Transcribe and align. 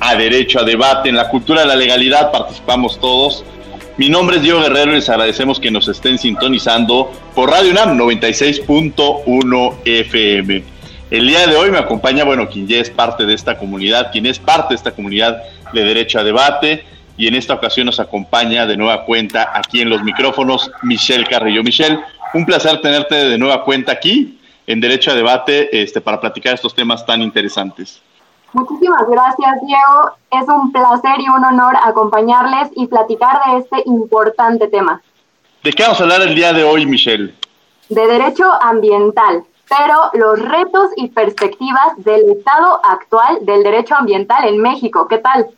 a 0.00 0.14
Derecho 0.14 0.60
a 0.60 0.64
Debate. 0.64 1.08
En 1.08 1.16
la 1.16 1.28
cultura 1.28 1.62
de 1.62 1.66
la 1.66 1.76
legalidad 1.76 2.30
participamos 2.30 3.00
todos. 3.00 3.44
Mi 3.96 4.08
nombre 4.08 4.36
es 4.36 4.42
Diego 4.42 4.60
Guerrero 4.60 4.92
y 4.92 4.96
les 4.96 5.08
agradecemos 5.08 5.60
que 5.60 5.70
nos 5.70 5.86
estén 5.88 6.18
sintonizando 6.18 7.12
por 7.34 7.50
Radio 7.50 7.70
UNAM 7.70 7.96
96.1 7.98 9.76
FM. 9.84 10.64
El 11.10 11.28
día 11.28 11.46
de 11.46 11.54
hoy 11.54 11.70
me 11.70 11.78
acompaña, 11.78 12.24
bueno, 12.24 12.48
quien 12.48 12.66
ya 12.66 12.78
es 12.78 12.90
parte 12.90 13.24
de 13.24 13.34
esta 13.34 13.56
comunidad, 13.56 14.10
quien 14.10 14.26
es 14.26 14.38
parte 14.38 14.74
de 14.74 14.76
esta 14.76 14.90
comunidad 14.90 15.42
de 15.72 15.84
Derecho 15.84 16.18
a 16.18 16.24
Debate, 16.24 16.84
y 17.16 17.28
en 17.28 17.36
esta 17.36 17.54
ocasión 17.54 17.86
nos 17.86 18.00
acompaña 18.00 18.66
de 18.66 18.76
nueva 18.76 19.04
cuenta 19.04 19.52
aquí 19.54 19.80
en 19.80 19.90
los 19.90 20.02
micrófonos 20.02 20.70
Michelle 20.82 21.24
Carrillo. 21.24 21.62
Michelle, 21.62 22.00
un 22.32 22.44
placer 22.44 22.80
tenerte 22.80 23.14
de 23.14 23.38
nueva 23.38 23.62
cuenta 23.64 23.92
aquí 23.92 24.38
en 24.66 24.80
Derecho 24.80 25.12
a 25.12 25.14
Debate 25.14 25.82
este, 25.82 26.00
para 26.00 26.20
platicar 26.20 26.54
estos 26.54 26.74
temas 26.74 27.06
tan 27.06 27.22
interesantes. 27.22 28.02
Muchísimas 28.54 29.02
gracias, 29.08 29.60
Diego. 29.66 30.12
Es 30.30 30.48
un 30.48 30.70
placer 30.70 31.20
y 31.20 31.28
un 31.28 31.44
honor 31.44 31.74
acompañarles 31.82 32.70
y 32.76 32.86
platicar 32.86 33.40
de 33.46 33.58
este 33.58 33.82
importante 33.84 34.68
tema. 34.68 35.02
¿De 35.64 35.72
qué 35.72 35.82
vamos 35.82 35.98
a 35.98 36.04
hablar 36.04 36.22
el 36.22 36.36
día 36.36 36.52
de 36.52 36.62
hoy, 36.62 36.86
Michelle? 36.86 37.34
De 37.88 38.06
derecho 38.06 38.44
ambiental, 38.62 39.42
pero 39.68 40.10
los 40.12 40.38
retos 40.38 40.90
y 40.96 41.08
perspectivas 41.08 41.96
del 41.96 42.30
estado 42.30 42.80
actual 42.84 43.38
del 43.42 43.64
derecho 43.64 43.96
ambiental 43.96 44.46
en 44.46 44.62
México. 44.62 45.08
¿Qué 45.08 45.18
tal? 45.18 45.48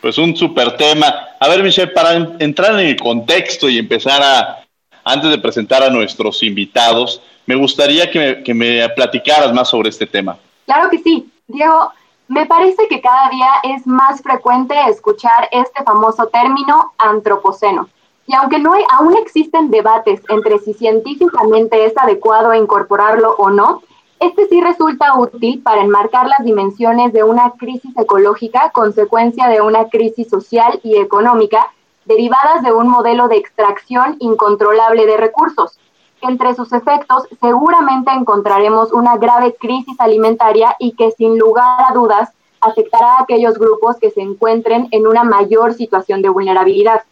Pues 0.00 0.16
un 0.16 0.34
súper 0.34 0.78
tema. 0.78 1.14
A 1.38 1.48
ver, 1.48 1.62
Michelle, 1.62 1.92
para 1.92 2.14
entrar 2.14 2.80
en 2.80 2.86
el 2.86 2.96
contexto 2.96 3.68
y 3.68 3.76
empezar 3.76 4.22
a, 4.22 4.64
antes 5.04 5.30
de 5.30 5.38
presentar 5.38 5.82
a 5.82 5.90
nuestros 5.90 6.42
invitados, 6.42 7.20
me 7.44 7.56
gustaría 7.56 8.10
que 8.10 8.18
me, 8.18 8.42
que 8.42 8.54
me 8.54 8.88
platicaras 8.88 9.52
más 9.52 9.68
sobre 9.68 9.90
este 9.90 10.06
tema. 10.06 10.38
Claro 10.64 10.88
que 10.88 10.98
sí. 10.98 11.30
Diego, 11.50 11.92
me 12.28 12.46
parece 12.46 12.86
que 12.88 13.00
cada 13.00 13.28
día 13.30 13.48
es 13.64 13.86
más 13.86 14.22
frecuente 14.22 14.74
escuchar 14.88 15.48
este 15.50 15.82
famoso 15.82 16.28
término 16.28 16.92
antropoceno. 16.98 17.88
Y 18.26 18.34
aunque 18.34 18.60
no 18.60 18.74
hay, 18.74 18.84
aún 18.92 19.16
existen 19.16 19.72
debates 19.72 20.20
entre 20.28 20.58
si 20.60 20.72
científicamente 20.74 21.84
es 21.84 21.96
adecuado 21.98 22.54
incorporarlo 22.54 23.34
o 23.36 23.50
no, 23.50 23.82
este 24.20 24.46
sí 24.46 24.60
resulta 24.60 25.18
útil 25.18 25.60
para 25.62 25.82
enmarcar 25.82 26.28
las 26.28 26.44
dimensiones 26.44 27.12
de 27.12 27.24
una 27.24 27.50
crisis 27.58 27.96
ecológica, 27.96 28.70
consecuencia 28.70 29.48
de 29.48 29.60
una 29.60 29.88
crisis 29.88 30.28
social 30.28 30.78
y 30.84 30.98
económica, 30.98 31.72
derivadas 32.04 32.62
de 32.62 32.72
un 32.72 32.86
modelo 32.86 33.26
de 33.26 33.38
extracción 33.38 34.16
incontrolable 34.20 35.06
de 35.06 35.16
recursos. 35.16 35.79
Entre 36.22 36.54
sus 36.54 36.72
efectos 36.72 37.24
seguramente 37.40 38.10
encontraremos 38.10 38.92
una 38.92 39.16
grave 39.16 39.54
crisis 39.58 39.98
alimentaria 39.98 40.76
y 40.78 40.92
que 40.92 41.10
sin 41.12 41.38
lugar 41.38 41.86
a 41.88 41.94
dudas 41.94 42.30
afectará 42.60 43.16
a 43.16 43.22
aquellos 43.22 43.58
grupos 43.58 43.96
que 43.96 44.10
se 44.10 44.20
encuentren 44.20 44.88
en 44.90 45.06
una 45.06 45.24
mayor 45.24 45.72
situación 45.72 46.20
de 46.20 46.28
vulnerabilidad. 46.28 47.02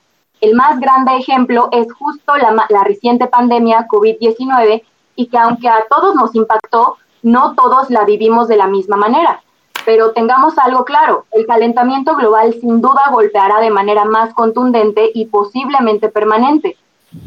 El 0.41 0.55
más 0.55 0.79
grande 0.79 1.17
ejemplo 1.17 1.69
es 1.73 1.93
justo 1.93 2.37
la, 2.37 2.67
la 2.69 2.85
reciente 2.85 3.27
pandemia 3.27 3.89
COVID-19 3.89 4.83
y 5.17 5.27
que 5.27 5.39
aunque 5.39 5.69
a 5.69 5.85
todos 5.89 6.15
nos 6.15 6.35
impactó, 6.35 6.97
no 7.23 7.55
todos 7.55 7.91
la 7.91 8.05
vivimos 8.05 8.47
de 8.47 8.57
la 8.57 8.67
misma 8.67 8.97
manera. 8.97 9.43
Pero 9.85 10.13
tengamos 10.13 10.59
algo 10.59 10.85
claro, 10.85 11.25
el 11.33 11.47
calentamiento 11.47 12.15
global 12.15 12.55
sin 12.61 12.83
duda 12.83 13.05
golpeará 13.11 13.61
de 13.61 13.71
manera 13.71 14.05
más 14.05 14.35
contundente 14.35 15.11
y 15.15 15.27
posiblemente 15.27 16.11
permanente. 16.11 16.77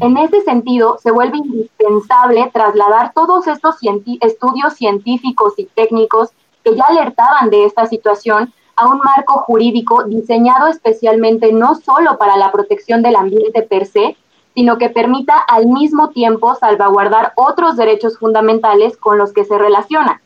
En 0.00 0.16
ese 0.16 0.42
sentido, 0.42 0.98
se 1.02 1.10
vuelve 1.10 1.38
indispensable 1.38 2.50
trasladar 2.52 3.12
todos 3.14 3.46
estos 3.48 3.76
estudios 4.20 4.74
científicos 4.74 5.54
y 5.56 5.64
técnicos 5.66 6.30
que 6.62 6.76
ya 6.76 6.84
alertaban 6.84 7.50
de 7.50 7.64
esta 7.64 7.86
situación 7.86 8.52
a 8.76 8.86
un 8.86 8.98
marco 8.98 9.38
jurídico 9.40 10.04
diseñado 10.04 10.68
especialmente 10.68 11.52
no 11.52 11.74
solo 11.74 12.16
para 12.16 12.36
la 12.36 12.52
protección 12.52 13.02
del 13.02 13.16
ambiente 13.16 13.62
per 13.62 13.86
se, 13.86 14.16
sino 14.54 14.78
que 14.78 14.88
permita 14.88 15.36
al 15.36 15.66
mismo 15.66 16.10
tiempo 16.10 16.54
salvaguardar 16.54 17.32
otros 17.36 17.76
derechos 17.76 18.18
fundamentales 18.18 18.96
con 18.96 19.18
los 19.18 19.32
que 19.32 19.44
se 19.44 19.58
relaciona, 19.58 20.22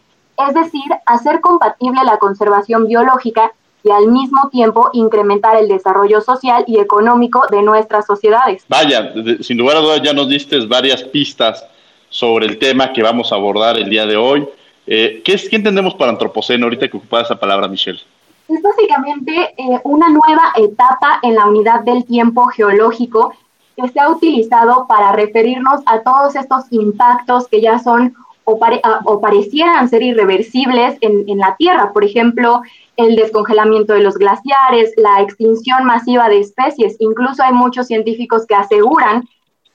es 0.49 0.55
decir, 0.55 0.84
hacer 1.06 1.41
compatible 1.41 2.03
la 2.05 2.19
conservación 2.19 2.87
biológica 2.87 3.53
y 3.87 3.91
al 3.91 4.09
mismo 4.09 4.49
tiempo 4.51 4.91
incrementar 4.95 5.57
el 5.57 5.69
desarrollo 5.69 6.21
social 6.21 6.65
y 6.67 6.81
económico 6.81 7.45
de 7.51 7.63
nuestras 7.63 8.05
sociedades. 8.05 8.65
Vaya, 8.69 9.13
sin 9.41 9.59
lugar 9.59 9.77
a 9.77 9.81
dudas 9.81 10.03
ya 10.03 10.13
nos 10.13 10.29
diste 10.29 10.59
varias 10.67 11.05
pistas 11.05 11.65
sobre 12.09 12.47
el 12.47 12.59
tema 12.59 12.93
que 12.93 13.03
vamos 13.03 13.31
a 13.31 13.37
abordar 13.37 13.77
el 13.77 13.89
día 13.89 14.05
de 14.05 14.17
hoy. 14.17 14.49
Eh, 14.89 15.23
¿qué, 15.25 15.35
es, 15.35 15.49
¿Qué 15.49 15.57
entendemos 15.57 15.95
por 15.95 16.09
antropoceno 16.09 16.67
ahorita 16.67 16.89
que 16.89 16.97
ocupas 16.97 17.27
esa 17.27 17.39
palabra, 17.39 17.69
Michelle? 17.69 18.01
Es 18.49 18.61
básicamente 18.61 19.55
eh, 19.57 19.81
una 19.85 20.09
nueva 20.09 20.53
etapa 20.57 21.21
en 21.23 21.37
la 21.37 21.47
unidad 21.47 21.83
del 21.83 22.05
tiempo 22.05 22.47
geológico 22.47 23.35
que 23.77 23.89
se 23.89 24.01
ha 24.01 24.11
utilizado 24.11 24.87
para 24.89 25.13
referirnos 25.13 25.81
a 25.87 26.01
todos 26.01 26.35
estos 26.35 26.65
impactos 26.71 27.47
que 27.47 27.61
ya 27.61 27.79
son 27.79 28.15
o, 28.47 28.59
o 29.05 29.21
parecieran 29.21 29.89
ser 29.89 30.03
irreversibles 30.03 30.97
en, 31.01 31.29
en, 31.29 31.39
la 31.39 31.57
Tierra. 31.57 31.93
Por 31.93 32.05
ejemplo, 32.05 32.62
el 32.97 33.17
descongelamiento 33.17 33.93
de 33.93 34.01
los 34.01 34.15
glaciares, 34.15 34.93
la 34.97 35.21
extinción 35.21 35.84
masiva 35.84 36.29
de 36.29 36.41
especies. 36.41 36.97
Incluso 37.01 37.43
hay 37.43 37.53
muchos 37.53 37.89
científicos 37.89 38.47
que 38.47 38.55
aseguran 38.55 39.29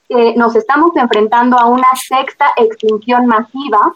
que 0.08 0.34
nos 0.36 0.56
estamos 0.56 0.96
enfrentando 0.96 1.58
a 1.58 1.66
una 1.66 1.86
sexta 2.08 2.46
extinción 2.56 3.26
masiva 3.26 3.92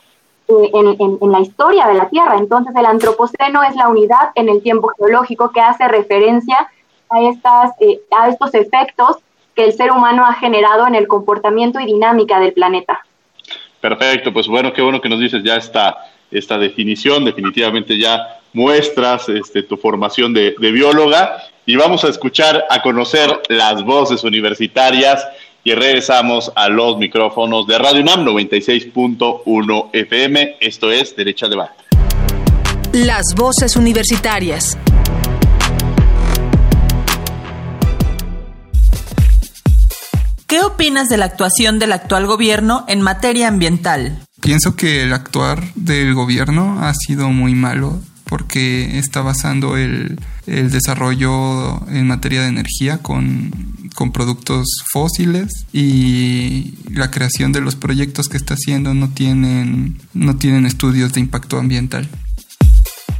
eh, 0.48 0.70
en, 0.74 1.18
en, 1.22 1.32
la 1.32 1.40
historia 1.40 1.86
de 1.88 1.94
la 1.94 2.10
Tierra. 2.10 2.36
Entonces, 2.36 2.74
el 2.76 2.84
antropoceno 2.84 3.62
es 3.62 3.74
la 3.76 3.88
unidad 3.88 4.30
en 4.34 4.50
el 4.50 4.62
tiempo 4.62 4.90
geológico 4.98 5.52
que 5.52 5.60
hace 5.60 5.88
referencia 5.88 6.70
a, 7.08 7.22
estas, 7.22 7.70
eh, 7.80 8.02
a 8.16 8.28
estos 8.28 8.52
efectos 8.52 9.16
que 9.54 9.64
el 9.64 9.72
ser 9.72 9.90
humano 9.90 10.26
ha 10.26 10.34
generado 10.34 10.86
en 10.86 10.94
el 10.94 11.08
comportamiento 11.08 11.80
y 11.80 11.86
dinámica 11.86 12.38
del 12.40 12.52
planeta. 12.52 13.05
Perfecto, 13.88 14.32
pues 14.32 14.48
bueno, 14.48 14.72
qué 14.72 14.82
bueno 14.82 15.00
que 15.00 15.08
nos 15.08 15.20
dices 15.20 15.44
ya 15.44 15.54
esta, 15.54 16.10
esta 16.28 16.58
definición, 16.58 17.24
definitivamente 17.24 17.96
ya 17.96 18.40
muestras 18.52 19.28
este, 19.28 19.62
tu 19.62 19.76
formación 19.76 20.34
de, 20.34 20.56
de 20.58 20.72
bióloga 20.72 21.44
y 21.64 21.76
vamos 21.76 22.02
a 22.02 22.08
escuchar, 22.08 22.64
a 22.68 22.82
conocer 22.82 23.30
las 23.48 23.84
voces 23.84 24.24
universitarias 24.24 25.24
y 25.62 25.72
regresamos 25.72 26.50
a 26.56 26.68
los 26.68 26.98
micrófonos 26.98 27.68
de 27.68 27.78
Radio 27.78 28.02
UNAM 28.02 28.26
96.1 28.26 29.90
FM. 29.92 30.56
Esto 30.58 30.90
es 30.90 31.14
Derecha 31.14 31.46
Debate. 31.46 31.84
Las 32.92 33.36
voces 33.36 33.76
universitarias. 33.76 34.76
¿Qué 40.46 40.60
opinas 40.60 41.08
de 41.08 41.16
la 41.16 41.24
actuación 41.24 41.80
del 41.80 41.92
actual 41.92 42.26
gobierno 42.26 42.84
en 42.86 43.00
materia 43.00 43.48
ambiental? 43.48 44.22
Pienso 44.40 44.76
que 44.76 45.02
el 45.02 45.12
actuar 45.12 45.74
del 45.74 46.14
gobierno 46.14 46.78
ha 46.84 46.94
sido 46.94 47.30
muy 47.30 47.56
malo 47.56 48.00
porque 48.26 48.98
está 48.98 49.22
basando 49.22 49.76
el, 49.76 50.20
el 50.46 50.70
desarrollo 50.70 51.84
en 51.88 52.06
materia 52.06 52.42
de 52.42 52.48
energía 52.48 52.98
con, 52.98 53.50
con, 53.96 54.12
productos 54.12 54.66
fósiles 54.92 55.66
y 55.72 56.74
la 56.90 57.10
creación 57.10 57.50
de 57.50 57.60
los 57.60 57.74
proyectos 57.74 58.28
que 58.28 58.36
está 58.36 58.54
haciendo 58.54 58.94
no 58.94 59.08
tienen, 59.08 59.98
no 60.14 60.36
tienen 60.36 60.64
estudios 60.64 61.12
de 61.12 61.20
impacto 61.20 61.58
ambiental. 61.58 62.08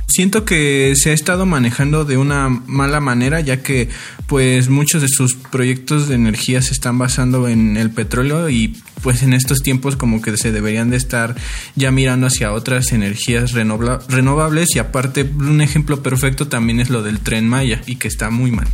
Siento 0.08 0.44
que 0.44 0.94
se 0.97 1.11
ha 1.11 1.12
estado 1.12 1.47
manejando 1.47 2.05
de 2.05 2.17
una 2.17 2.49
mala 2.49 3.00
manera, 3.00 3.41
ya 3.41 3.62
que 3.62 3.88
pues 4.26 4.69
muchos 4.69 5.03
de 5.03 5.08
sus 5.08 5.35
proyectos 5.35 6.08
de 6.08 6.14
energía 6.14 6.62
se 6.62 6.73
están 6.73 6.97
basando 6.99 7.49
en 7.49 7.76
el 7.76 7.91
petróleo 7.91 8.49
y 8.49 8.81
pues 9.03 9.23
en 9.23 9.32
estos 9.32 9.62
tiempos 9.62 9.97
como 9.97 10.23
que 10.23 10.37
se 10.37 10.53
deberían 10.53 10.91
de 10.91 10.97
estar 10.97 11.37
ya 11.75 11.91
mirando 11.91 12.29
hacia 12.29 12.53
otras 12.53 12.93
energías 12.93 13.53
renovables. 13.53 14.75
Y 14.75 14.79
aparte 14.79 15.23
un 15.23 15.61
ejemplo 15.61 16.03
perfecto 16.03 16.49
también 16.49 16.81
es 16.81 16.88
lo 16.88 17.03
del 17.03 17.20
tren 17.20 17.49
Maya 17.49 17.82
y 17.87 17.97
que 17.97 18.08
está 18.08 18.31
muy 18.31 18.50
mal. 18.50 18.69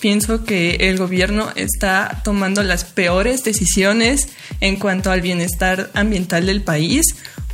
Pienso 0.00 0.44
que 0.44 0.76
el 0.90 0.98
gobierno 0.98 1.50
está 1.56 2.20
tomando 2.24 2.62
las 2.62 2.84
peores 2.84 3.42
decisiones 3.42 4.28
en 4.60 4.76
cuanto 4.76 5.10
al 5.10 5.22
bienestar 5.22 5.90
ambiental 5.94 6.46
del 6.46 6.62
país, 6.62 7.02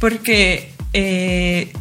porque 0.00 0.72
eh, 0.92 1.72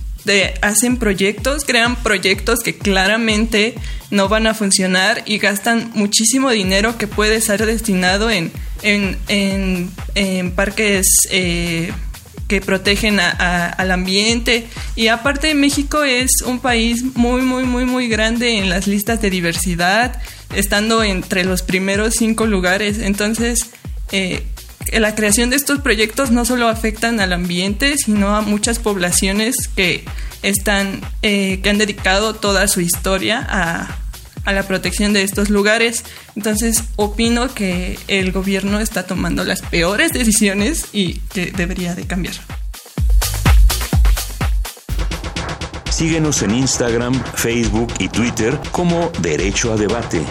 hacen 0.61 0.97
proyectos, 0.97 1.65
crean 1.65 1.95
proyectos 1.95 2.59
que 2.59 2.77
claramente 2.77 3.75
no 4.11 4.27
van 4.27 4.47
a 4.47 4.53
funcionar 4.53 5.23
y 5.25 5.37
gastan 5.37 5.91
muchísimo 5.93 6.49
dinero 6.49 6.97
que 6.97 7.07
puede 7.07 7.41
ser 7.41 7.65
destinado 7.65 8.29
en, 8.29 8.51
en, 8.83 10.51
parques 10.55 11.07
eh, 11.31 11.91
que 12.47 12.61
protegen 12.61 13.19
al 13.19 13.91
ambiente. 13.91 14.67
Y 14.95 15.07
aparte 15.07 15.53
México 15.53 16.03
es 16.03 16.41
un 16.45 16.59
país 16.59 17.03
muy, 17.15 17.41
muy, 17.41 17.63
muy, 17.63 17.85
muy 17.85 18.07
grande 18.07 18.57
en 18.57 18.69
las 18.69 18.87
listas 18.87 19.21
de 19.21 19.29
diversidad, 19.29 20.21
estando 20.55 21.03
entre 21.03 21.43
los 21.43 21.61
primeros 21.61 22.15
cinco 22.15 22.47
lugares. 22.47 22.99
Entonces, 22.99 23.69
eh, 24.11 24.43
la 24.93 25.15
creación 25.15 25.49
de 25.49 25.55
estos 25.55 25.79
proyectos 25.79 26.31
no 26.31 26.45
solo 26.45 26.67
afectan 26.67 27.19
al 27.19 27.33
ambiente, 27.33 27.95
sino 27.97 28.35
a 28.35 28.41
muchas 28.41 28.79
poblaciones 28.79 29.55
que 29.75 30.05
están, 30.41 31.01
eh, 31.21 31.59
que 31.61 31.69
han 31.69 31.77
dedicado 31.77 32.33
toda 32.35 32.67
su 32.67 32.81
historia 32.81 33.45
a, 33.47 33.97
a 34.45 34.53
la 34.53 34.63
protección 34.63 35.13
de 35.13 35.23
estos 35.23 35.49
lugares. 35.49 36.03
Entonces, 36.35 36.83
opino 36.95 37.53
que 37.53 37.99
el 38.07 38.31
gobierno 38.31 38.79
está 38.79 39.03
tomando 39.03 39.43
las 39.43 39.61
peores 39.61 40.11
decisiones 40.13 40.85
y 40.93 41.15
que 41.33 41.51
debería 41.51 41.95
de 41.95 42.07
cambiar. 42.07 42.35
Síguenos 45.91 46.41
en 46.43 46.51
Instagram, 46.51 47.13
Facebook 47.35 47.93
y 47.99 48.07
Twitter 48.07 48.57
como 48.71 49.11
Derecho 49.21 49.73
a 49.73 49.75
Debate. 49.75 50.25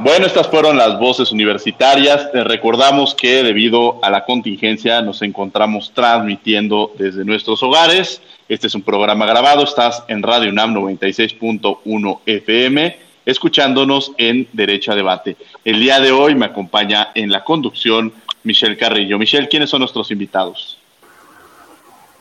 Bueno, 0.00 0.26
estas 0.26 0.46
fueron 0.46 0.76
las 0.76 0.96
voces 1.00 1.32
universitarias. 1.32 2.30
Te 2.30 2.44
recordamos 2.44 3.16
que 3.16 3.42
debido 3.42 3.98
a 4.00 4.10
la 4.10 4.24
contingencia 4.24 5.02
nos 5.02 5.22
encontramos 5.22 5.90
transmitiendo 5.92 6.92
desde 6.96 7.24
nuestros 7.24 7.64
hogares. 7.64 8.22
Este 8.48 8.68
es 8.68 8.76
un 8.76 8.82
programa 8.82 9.26
grabado. 9.26 9.64
Estás 9.64 10.04
en 10.06 10.22
Radio 10.22 10.52
UNAM 10.52 10.72
96.1 10.72 12.20
FM, 12.26 12.96
escuchándonos 13.26 14.12
en 14.18 14.46
Derecho 14.52 14.92
a 14.92 14.94
Debate. 14.94 15.36
El 15.64 15.80
día 15.80 15.98
de 15.98 16.12
hoy 16.12 16.36
me 16.36 16.46
acompaña 16.46 17.08
en 17.16 17.32
la 17.32 17.42
conducción 17.42 18.12
Michelle 18.44 18.76
Carrillo. 18.76 19.18
Michelle, 19.18 19.48
¿quiénes 19.48 19.68
son 19.68 19.80
nuestros 19.80 20.12
invitados? 20.12 20.78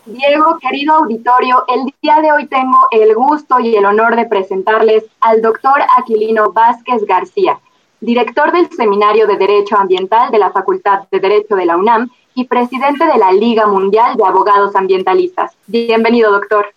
Diego, 0.08 0.58
querido 0.60 0.96
auditorio, 0.96 1.64
el 1.68 1.94
día 2.02 2.22
de 2.22 2.32
hoy 2.32 2.48
tengo 2.48 2.80
el 2.92 3.14
gusto 3.14 3.60
y 3.60 3.76
el 3.76 3.86
honor 3.86 4.16
de 4.16 4.26
presentarles 4.26 5.04
al 5.22 5.44
doctor 5.44 5.80
Aquilino 6.00 6.52
Vázquez 6.54 7.06
García 7.06 7.60
director 8.00 8.52
del 8.52 8.70
Seminario 8.76 9.28
de 9.28 9.38
Derecho 9.38 9.78
Ambiental 9.78 10.32
de 10.32 10.40
la 10.40 10.52
Facultad 10.52 11.02
de 11.12 11.20
Derecho 11.20 11.56
de 11.56 11.66
la 11.66 11.78
UNAM 11.78 12.10
y 12.36 12.46
presidente 12.46 13.06
de 13.06 13.18
la 13.18 13.32
Liga 13.32 13.68
Mundial 13.68 14.16
de 14.16 14.24
Abogados 14.26 14.76
Ambientalistas. 14.76 15.54
Bienvenido, 15.66 16.32
doctor. 16.32 16.68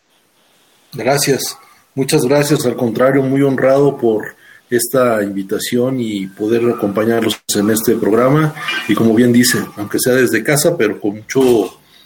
Gracias, 0.93 1.59
muchas 1.95 2.25
gracias. 2.25 2.65
Al 2.67 2.77
contrario, 2.77 3.23
muy 3.23 3.43
honrado 3.43 3.97
por 3.97 4.35
esta 4.71 5.23
invitación 5.23 6.01
y 6.01 6.27
poder 6.29 6.63
acompañarlos 6.71 7.41
en 7.55 7.71
este 7.71 7.97
programa. 7.97 8.55
Y 8.89 8.95
como 8.95 9.15
bien 9.15 9.33
dice, 9.33 9.59
aunque 9.77 9.99
sea 9.99 10.15
desde 10.15 10.43
casa, 10.43 10.77
pero 10.77 10.99
con 11.01 11.17
mucho 11.17 11.41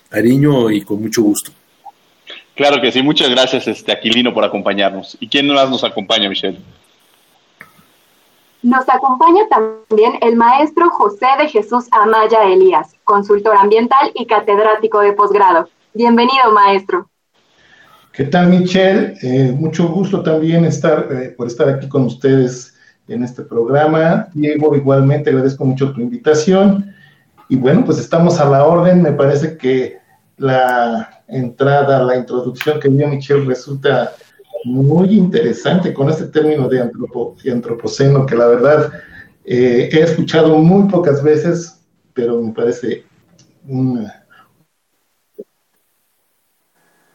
cariño 0.08 0.70
y 0.70 0.82
con 0.82 1.00
mucho 1.00 1.22
gusto. 1.22 1.52
Claro 2.54 2.80
que 2.80 2.92
sí, 2.92 3.02
muchas 3.02 3.28
gracias, 3.30 3.66
este 3.66 3.92
Aquilino, 3.92 4.32
por 4.32 4.44
acompañarnos. 4.44 5.16
¿Y 5.20 5.28
quién 5.28 5.48
más 5.48 5.68
nos 5.68 5.84
acompaña, 5.84 6.28
Michelle? 6.28 6.58
Nos 8.64 8.88
acompaña 8.88 9.42
también 9.50 10.14
el 10.22 10.36
maestro 10.36 10.88
José 10.88 11.26
de 11.38 11.50
Jesús 11.50 11.84
Amaya 11.92 12.44
Elías, 12.44 12.94
consultor 13.04 13.54
ambiental 13.58 14.10
y 14.14 14.24
catedrático 14.24 15.00
de 15.00 15.12
posgrado. 15.12 15.68
Bienvenido, 15.92 16.50
maestro. 16.50 17.10
¿Qué 18.10 18.24
tal, 18.24 18.48
Michelle? 18.48 19.18
Eh, 19.20 19.52
mucho 19.52 19.88
gusto 19.88 20.22
también 20.22 20.64
estar, 20.64 21.06
eh, 21.12 21.34
por 21.36 21.46
estar 21.46 21.68
aquí 21.68 21.90
con 21.90 22.06
ustedes 22.06 22.74
en 23.06 23.22
este 23.22 23.42
programa. 23.42 24.28
Diego, 24.32 24.74
igualmente 24.74 25.28
agradezco 25.28 25.66
mucho 25.66 25.92
tu 25.92 26.00
invitación. 26.00 26.90
Y 27.50 27.56
bueno, 27.56 27.84
pues 27.84 27.98
estamos 27.98 28.40
a 28.40 28.48
la 28.48 28.64
orden. 28.64 29.02
Me 29.02 29.12
parece 29.12 29.58
que 29.58 29.98
la 30.38 31.22
entrada, 31.28 32.02
la 32.02 32.16
introducción 32.16 32.80
que 32.80 32.88
dio 32.88 33.08
Michelle 33.08 33.44
resulta 33.44 34.14
muy 34.64 35.14
interesante 35.14 35.92
con 35.92 36.08
este 36.08 36.26
término 36.26 36.68
de, 36.68 36.80
antropo, 36.80 37.36
antropoceno, 37.50 38.26
que 38.26 38.36
la 38.36 38.46
verdad 38.46 38.92
eh, 39.44 39.88
he 39.92 40.00
escuchado 40.00 40.58
muy 40.58 40.88
pocas 40.90 41.22
veces, 41.22 41.80
pero 42.12 42.40
me 42.40 42.52
parece 42.52 43.04
un, 43.68 44.06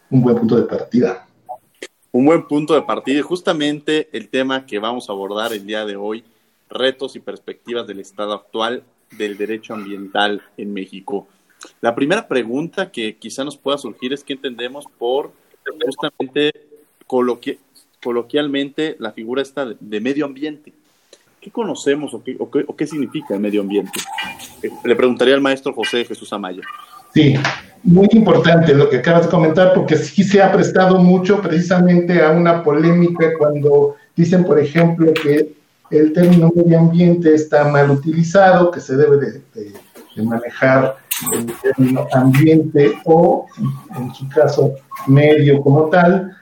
un 0.09 0.21
buen 0.21 0.37
punto 0.37 0.55
de 0.55 0.63
partida. 0.63 1.27
Un 2.11 2.25
buen 2.25 2.47
punto 2.47 2.73
de 2.73 2.81
partida 2.81 3.19
y 3.19 3.23
justamente 3.23 4.09
el 4.13 4.29
tema 4.29 4.65
que 4.65 4.79
vamos 4.79 5.09
a 5.09 5.13
abordar 5.13 5.53
el 5.53 5.65
día 5.65 5.85
de 5.85 5.95
hoy, 5.95 6.23
retos 6.69 7.15
y 7.15 7.19
perspectivas 7.19 7.85
del 7.87 7.99
estado 7.99 8.33
actual 8.33 8.83
del 9.17 9.37
derecho 9.37 9.73
ambiental 9.73 10.41
en 10.57 10.73
México. 10.73 11.27
La 11.81 11.93
primera 11.93 12.27
pregunta 12.27 12.91
que 12.91 13.17
quizá 13.17 13.43
nos 13.43 13.57
pueda 13.57 13.77
surgir 13.77 14.13
es 14.13 14.23
qué 14.23 14.33
entendemos 14.33 14.85
por 14.97 15.31
justamente 15.85 16.68
coloquialmente 17.99 18.95
la 18.99 19.11
figura 19.11 19.41
está 19.41 19.65
de, 19.65 19.99
medio 19.99 20.25
ambiente. 20.25 20.73
¿Qué 21.41 21.49
conocemos 21.51 22.13
o 22.13 22.23
qué, 22.23 22.35
o 22.39 22.75
qué, 22.75 22.85
significa 22.85 23.33
el 23.33 23.39
medio 23.39 23.61
ambiente? 23.61 23.99
Eh, 24.61 24.69
le 24.83 24.95
preguntaría 24.95 25.33
al 25.33 25.41
maestro 25.41 25.73
José 25.73 26.05
Jesús 26.05 26.31
Amaya. 26.33 26.61
Sí, 27.13 27.33
muy 27.81 28.07
importante 28.11 28.75
lo 28.75 28.89
que 28.89 28.97
acabas 28.97 29.23
de 29.23 29.31
comentar, 29.31 29.73
porque 29.73 29.95
sí 29.95 30.23
se 30.23 30.41
ha 30.41 30.51
prestado 30.51 30.99
mucho 30.99 31.41
precisamente 31.41 32.21
a 32.21 32.31
una 32.31 32.61
polémica 32.61 33.33
cuando 33.37 33.95
dicen, 34.15 34.43
por 34.43 34.59
ejemplo, 34.59 35.11
que 35.13 35.53
el 35.89 36.13
término 36.13 36.51
medio 36.53 36.77
ambiente 36.77 37.33
está 37.33 37.63
mal 37.69 37.89
utilizado, 37.89 38.69
que 38.69 38.81
se 38.81 38.95
debe 38.95 39.17
de, 39.17 39.41
de 40.15 40.21
manejar 40.21 40.97
el 41.33 41.47
término 41.61 42.07
ambiente 42.13 42.93
o, 43.05 43.47
en 43.97 44.13
su 44.13 44.29
caso, 44.29 44.75
medio 45.07 45.61
como 45.61 45.89
tal, 45.89 46.35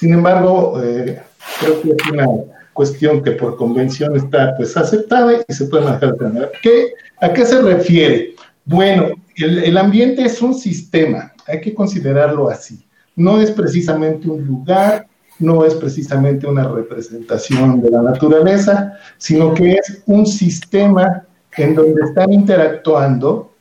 sin 0.00 0.14
embargo, 0.14 0.82
eh, 0.82 1.20
creo 1.60 1.82
que 1.82 1.90
es 1.90 2.10
una 2.10 2.26
cuestión 2.72 3.22
que 3.22 3.32
por 3.32 3.58
convención 3.58 4.16
está 4.16 4.56
pues 4.56 4.74
aceptada 4.74 5.44
y 5.46 5.52
se 5.52 5.66
puede 5.66 5.84
manejar 5.84 6.16
de 6.16 6.24
manera. 6.24 6.50
¿Qué, 6.62 6.94
¿A 7.20 7.30
qué 7.34 7.44
se 7.44 7.60
refiere? 7.60 8.34
Bueno, 8.64 9.10
el, 9.36 9.76
ambiente 9.76 10.22
es 10.22 10.40
un 10.40 10.54
sistema, 10.54 11.34
hay 11.46 11.60
que 11.60 11.74
considerarlo 11.74 12.48
así. 12.48 12.82
No 13.14 13.42
es 13.42 13.50
precisamente 13.50 14.30
un 14.30 14.42
lugar, 14.42 15.06
no 15.38 15.66
es 15.66 15.74
precisamente 15.74 16.46
una 16.46 16.66
representación 16.66 17.82
de 17.82 17.90
la 17.90 18.00
naturaleza, 18.00 18.94
sino 19.18 19.52
que 19.52 19.72
es 19.72 20.02
un 20.06 20.26
sistema 20.26 21.26
en 21.58 21.74
donde 21.74 22.00
están 22.00 22.32
interactuando 22.32 23.52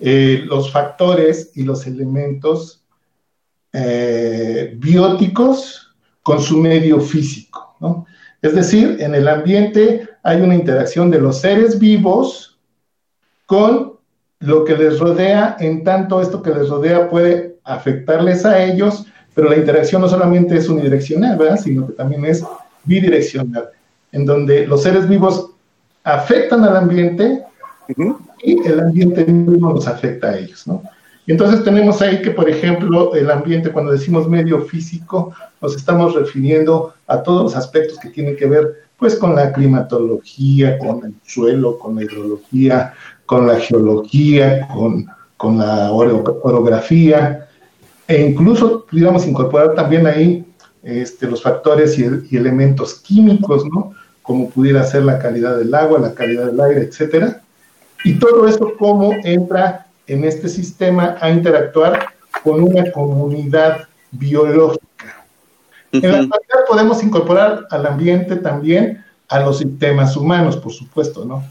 eh, 0.00 0.42
los 0.46 0.72
factores 0.72 1.50
y 1.54 1.62
los 1.62 1.86
elementos 1.86 2.75
eh, 3.78 4.72
bióticos 4.78 5.94
con 6.22 6.40
su 6.40 6.56
medio 6.56 6.98
físico. 6.98 7.76
¿no? 7.78 8.06
Es 8.40 8.54
decir, 8.54 8.96
en 9.00 9.14
el 9.14 9.28
ambiente 9.28 10.08
hay 10.22 10.40
una 10.40 10.54
interacción 10.54 11.10
de 11.10 11.20
los 11.20 11.42
seres 11.42 11.78
vivos 11.78 12.58
con 13.44 13.92
lo 14.38 14.64
que 14.64 14.78
les 14.78 14.98
rodea, 14.98 15.58
en 15.60 15.84
tanto 15.84 16.22
esto 16.22 16.40
que 16.40 16.54
les 16.54 16.70
rodea 16.70 17.10
puede 17.10 17.58
afectarles 17.64 18.46
a 18.46 18.64
ellos, 18.64 19.04
pero 19.34 19.50
la 19.50 19.56
interacción 19.56 20.00
no 20.00 20.08
solamente 20.08 20.56
es 20.56 20.70
unidireccional, 20.70 21.36
¿verdad? 21.36 21.60
sino 21.62 21.86
que 21.86 21.92
también 21.92 22.24
es 22.24 22.42
bidireccional, 22.84 23.68
en 24.10 24.24
donde 24.24 24.66
los 24.66 24.84
seres 24.84 25.06
vivos 25.06 25.50
afectan 26.02 26.64
al 26.64 26.78
ambiente 26.78 27.44
y 28.42 28.66
el 28.66 28.80
ambiente 28.80 29.26
mismo 29.26 29.74
los 29.74 29.86
afecta 29.86 30.30
a 30.30 30.38
ellos. 30.38 30.66
¿no? 30.66 30.82
Entonces 31.26 31.64
tenemos 31.64 32.00
ahí 32.02 32.22
que, 32.22 32.30
por 32.30 32.48
ejemplo, 32.48 33.14
el 33.14 33.30
ambiente, 33.30 33.70
cuando 33.70 33.92
decimos 33.92 34.28
medio 34.28 34.60
físico, 34.62 35.32
nos 35.60 35.74
estamos 35.74 36.14
refiriendo 36.14 36.94
a 37.06 37.22
todos 37.22 37.42
los 37.42 37.56
aspectos 37.56 37.98
que 37.98 38.10
tienen 38.10 38.36
que 38.36 38.46
ver 38.46 38.86
pues 38.98 39.16
con 39.16 39.34
la 39.34 39.52
climatología, 39.52 40.78
con 40.78 41.04
el 41.04 41.14
suelo, 41.26 41.78
con 41.78 41.96
la 41.96 42.04
hidrología, 42.04 42.94
con 43.26 43.46
la 43.46 43.58
geología, 43.60 44.66
con 44.68 45.06
con 45.36 45.58
la 45.58 45.92
orografía, 45.92 47.48
e 48.08 48.22
incluso 48.22 48.86
pudiéramos 48.86 49.26
incorporar 49.26 49.74
también 49.74 50.06
ahí 50.06 50.44
este, 50.82 51.26
los 51.26 51.42
factores 51.42 51.98
y, 51.98 52.06
y, 52.30 52.36
elementos 52.36 52.94
químicos, 52.94 53.64
¿no? 53.66 53.92
Como 54.22 54.50
pudiera 54.50 54.84
ser 54.84 55.04
la 55.04 55.18
calidad 55.18 55.56
del 55.58 55.74
agua, 55.74 55.98
la 55.98 56.14
calidad 56.14 56.46
del 56.46 56.60
aire, 56.60 56.82
etcétera. 56.82 57.42
Y 58.04 58.18
todo 58.18 58.46
eso 58.46 58.72
cómo 58.78 59.12
entra 59.24 59.85
en 60.06 60.24
este 60.24 60.48
sistema 60.48 61.16
a 61.20 61.30
interactuar 61.30 62.14
con 62.42 62.62
una 62.62 62.90
comunidad 62.92 63.88
biológica. 64.12 65.26
En 65.92 66.02
la 66.02 66.18
actualidad 66.18 66.66
podemos 66.68 67.02
incorporar 67.02 67.66
al 67.70 67.86
ambiente 67.86 68.36
también 68.36 69.04
a 69.28 69.40
los 69.40 69.58
sistemas 69.58 70.16
humanos, 70.16 70.56
por 70.56 70.72
supuesto, 70.72 71.24
¿no? 71.24 71.42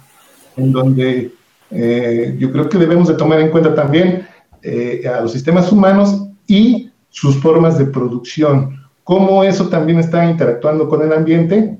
En 0.56 0.72
donde 0.72 1.32
eh, 1.72 2.36
yo 2.38 2.52
creo 2.52 2.70
que 2.70 2.78
debemos 2.78 3.08
de 3.08 3.16
tomar 3.16 3.40
en 3.40 3.50
cuenta 3.50 3.74
también 3.74 4.28
eh, 4.62 5.04
a 5.08 5.22
los 5.22 5.32
sistemas 5.32 5.72
humanos 5.72 6.28
y 6.48 6.92
sus 7.10 7.42
formas 7.42 7.78
de 7.78 7.86
producción, 7.86 8.82
cómo 9.04 9.44
eso 9.44 9.70
también 9.70 10.00
está 10.00 10.30
interactuando 10.30 10.88
con 10.90 11.02
el 11.02 11.14
ambiente, 11.14 11.78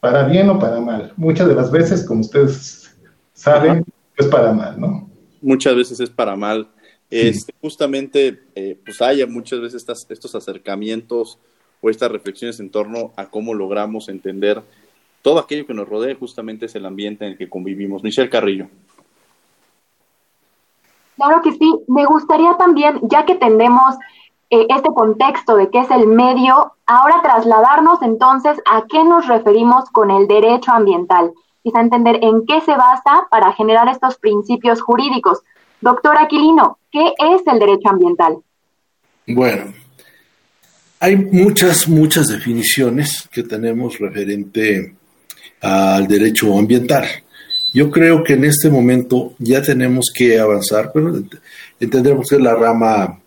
para 0.00 0.24
bien 0.24 0.48
o 0.50 0.58
para 0.58 0.80
mal. 0.80 1.12
Muchas 1.16 1.48
de 1.48 1.54
las 1.54 1.70
veces, 1.70 2.04
como 2.04 2.20
ustedes 2.20 2.96
saben, 3.34 3.84
es 4.16 4.26
para 4.26 4.52
mal, 4.52 4.80
¿no? 4.80 5.07
Muchas 5.40 5.76
veces 5.76 6.00
es 6.00 6.10
para 6.10 6.36
mal. 6.36 6.68
Este, 7.10 7.54
justamente, 7.60 8.42
eh, 8.54 8.78
pues 8.84 9.00
haya 9.00 9.26
muchas 9.26 9.60
veces 9.60 9.86
estos 10.08 10.34
acercamientos 10.34 11.38
o 11.80 11.90
estas 11.90 12.10
reflexiones 12.10 12.60
en 12.60 12.70
torno 12.70 13.12
a 13.16 13.26
cómo 13.26 13.54
logramos 13.54 14.08
entender 14.08 14.62
todo 15.22 15.38
aquello 15.38 15.66
que 15.66 15.74
nos 15.74 15.88
rodea, 15.88 16.14
justamente 16.14 16.66
es 16.66 16.74
el 16.74 16.86
ambiente 16.86 17.24
en 17.24 17.32
el 17.32 17.38
que 17.38 17.48
convivimos. 17.48 18.02
Michelle 18.02 18.30
Carrillo. 18.30 18.68
Claro 21.16 21.42
que 21.42 21.52
sí. 21.52 21.80
Me 21.88 22.04
gustaría 22.04 22.56
también, 22.56 23.00
ya 23.02 23.26
que 23.26 23.34
tenemos 23.34 23.96
eh, 24.50 24.66
este 24.70 24.88
contexto 24.94 25.56
de 25.56 25.68
qué 25.70 25.80
es 25.80 25.90
el 25.90 26.06
medio, 26.06 26.72
ahora 26.86 27.20
trasladarnos 27.22 28.00
entonces 28.02 28.58
a 28.70 28.84
qué 28.88 29.02
nos 29.04 29.26
referimos 29.26 29.90
con 29.90 30.10
el 30.10 30.28
derecho 30.28 30.72
ambiental. 30.72 31.32
Quizá 31.68 31.82
entender 31.82 32.18
en 32.22 32.46
qué 32.46 32.62
se 32.62 32.70
basa 32.70 33.26
para 33.30 33.52
generar 33.52 33.88
estos 33.88 34.16
principios 34.16 34.80
jurídicos. 34.80 35.40
Doctor 35.82 36.16
Aquilino, 36.16 36.78
¿qué 36.90 37.12
es 37.18 37.42
el 37.46 37.58
derecho 37.58 37.90
ambiental? 37.90 38.38
Bueno, 39.26 39.74
hay 40.98 41.16
muchas, 41.16 41.86
muchas 41.86 42.28
definiciones 42.28 43.28
que 43.30 43.42
tenemos 43.42 43.98
referente 43.98 44.94
al 45.60 46.08
derecho 46.08 46.58
ambiental. 46.58 47.04
Yo 47.74 47.90
creo 47.90 48.24
que 48.24 48.32
en 48.32 48.44
este 48.44 48.70
momento 48.70 49.34
ya 49.38 49.60
tenemos 49.60 50.10
que 50.14 50.40
avanzar, 50.40 50.90
pero 50.94 51.22
entendemos 51.78 52.30
que 52.30 52.36
es 52.36 52.40
la 52.40 52.54
rama 52.54 53.20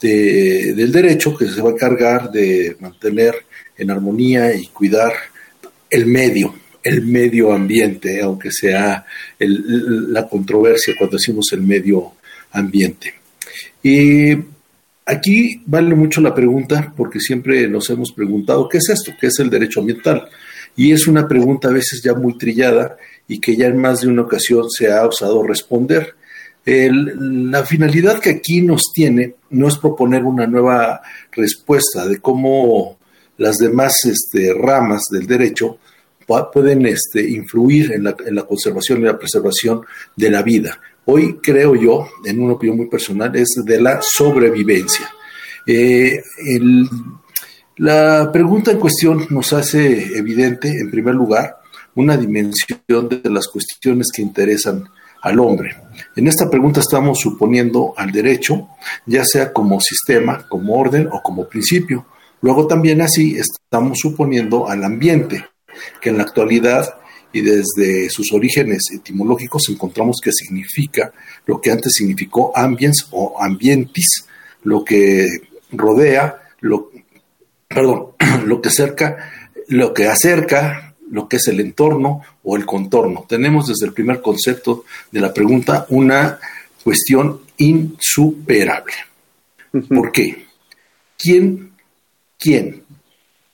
del 0.00 0.92
derecho 0.92 1.36
que 1.36 1.48
se 1.48 1.60
va 1.60 1.70
a 1.70 1.72
encargar 1.72 2.30
de 2.30 2.76
mantener 2.78 3.34
en 3.76 3.90
armonía 3.90 4.54
y 4.54 4.68
cuidar 4.68 5.12
el 5.90 6.06
medio, 6.06 6.54
el 6.82 7.02
medio 7.02 7.52
ambiente, 7.52 8.20
aunque 8.20 8.50
sea 8.50 9.04
la 9.38 10.28
controversia 10.28 10.94
cuando 10.98 11.16
decimos 11.16 11.46
el 11.52 11.62
medio 11.62 12.12
ambiente. 12.52 13.14
Y 13.82 14.36
Aquí 15.08 15.62
vale 15.64 15.94
mucho 15.94 16.20
la 16.20 16.34
pregunta 16.34 16.92
porque 16.94 17.18
siempre 17.18 17.66
nos 17.66 17.88
hemos 17.88 18.12
preguntado, 18.12 18.68
¿qué 18.68 18.76
es 18.76 18.90
esto? 18.90 19.12
¿Qué 19.18 19.28
es 19.28 19.38
el 19.38 19.48
derecho 19.48 19.80
ambiental? 19.80 20.28
Y 20.76 20.92
es 20.92 21.08
una 21.08 21.26
pregunta 21.26 21.68
a 21.68 21.72
veces 21.72 22.02
ya 22.04 22.12
muy 22.12 22.36
trillada 22.36 22.98
y 23.26 23.40
que 23.40 23.56
ya 23.56 23.68
en 23.68 23.78
más 23.78 24.02
de 24.02 24.08
una 24.08 24.20
ocasión 24.20 24.68
se 24.68 24.92
ha 24.92 25.06
osado 25.06 25.42
responder. 25.42 26.14
la 26.66 27.64
finalidad 27.64 28.20
que 28.20 28.28
aquí 28.28 28.60
nos 28.60 28.92
tiene 28.92 29.36
no 29.48 29.68
es 29.68 29.78
proponer 29.78 30.24
una 30.24 30.46
nueva 30.46 31.00
respuesta 31.32 32.06
de 32.06 32.18
cómo 32.18 32.98
las 33.38 33.56
demás 33.56 33.94
este, 34.04 34.52
ramas 34.52 35.04
del 35.10 35.26
derecho 35.26 35.78
pueden 36.52 36.86
este, 36.86 37.28
influir 37.28 37.92
en 37.92 38.04
la, 38.04 38.42
conservación 38.42 39.00
y 39.00 39.04
la 39.04 39.18
preservación 39.18 39.82
de 40.14 40.30
la 40.30 40.42
vida. 40.42 40.78
Hoy 41.06 41.38
creo 41.42 41.74
yo, 41.74 42.06
en 42.24 42.40
una 42.40 42.54
opinión 42.54 42.76
muy 42.76 42.86
personal, 42.86 43.34
es 43.34 43.48
de 43.64 43.80
la 43.80 44.00
sobrevivencia. 44.02 45.08
Eh, 45.66 46.20
la 47.78 48.30
pregunta 48.30 48.70
en 48.70 48.78
cuestión 48.78 49.26
nos 49.30 49.52
hace 49.52 50.18
evidente, 50.18 50.68
en 50.68 50.90
primer 50.90 51.14
lugar, 51.14 51.58
una 51.94 52.16
dimensión 52.16 53.08
de 53.08 53.30
las 53.30 53.48
cuestiones 53.48 54.08
que 54.14 54.22
interesan 54.22 54.84
al 55.22 55.40
hombre. 55.40 55.76
En 56.14 56.26
esta 56.28 56.48
pregunta 56.50 56.80
estamos 56.80 57.20
suponiendo 57.20 57.94
al 57.96 58.12
derecho, 58.12 58.68
ya 59.06 59.24
sea 59.24 59.52
como 59.52 59.80
sistema, 59.80 60.46
como 60.48 60.78
orden 60.78 61.08
o 61.10 61.22
como 61.22 61.48
principio. 61.48 62.06
Luego 62.40 62.66
también 62.66 63.00
así 63.00 63.36
estamos 63.36 63.98
suponiendo 64.00 64.68
al 64.68 64.84
ambiente, 64.84 65.44
que 66.00 66.10
en 66.10 66.18
la 66.18 66.24
actualidad 66.24 66.94
y 67.32 67.42
desde 67.42 68.08
sus 68.10 68.32
orígenes 68.32 68.90
etimológicos 68.92 69.68
encontramos 69.68 70.18
que 70.22 70.32
significa 70.32 71.12
lo 71.46 71.60
que 71.60 71.70
antes 71.70 71.92
significó 71.94 72.56
ambiens 72.56 73.06
o 73.10 73.40
ambientis, 73.40 74.24
lo 74.64 74.84
que 74.84 75.26
rodea, 75.70 76.42
lo, 76.60 76.90
perdón, 77.68 78.08
lo 78.46 78.60
que 78.60 78.68
acerca, 78.68 79.30
lo 79.68 79.92
que 79.92 80.06
acerca, 80.06 80.94
lo 81.10 81.28
que 81.28 81.36
es 81.36 81.48
el 81.48 81.60
entorno 81.60 82.22
o 82.42 82.56
el 82.56 82.66
contorno. 82.66 83.24
Tenemos 83.28 83.68
desde 83.68 83.86
el 83.86 83.92
primer 83.92 84.20
concepto 84.20 84.84
de 85.10 85.20
la 85.20 85.32
pregunta 85.32 85.86
una 85.90 86.38
cuestión 86.82 87.40
insuperable. 87.58 88.94
¿Por 89.88 90.12
qué? 90.12 90.46
¿Quién, 91.18 91.72
quién, 92.38 92.84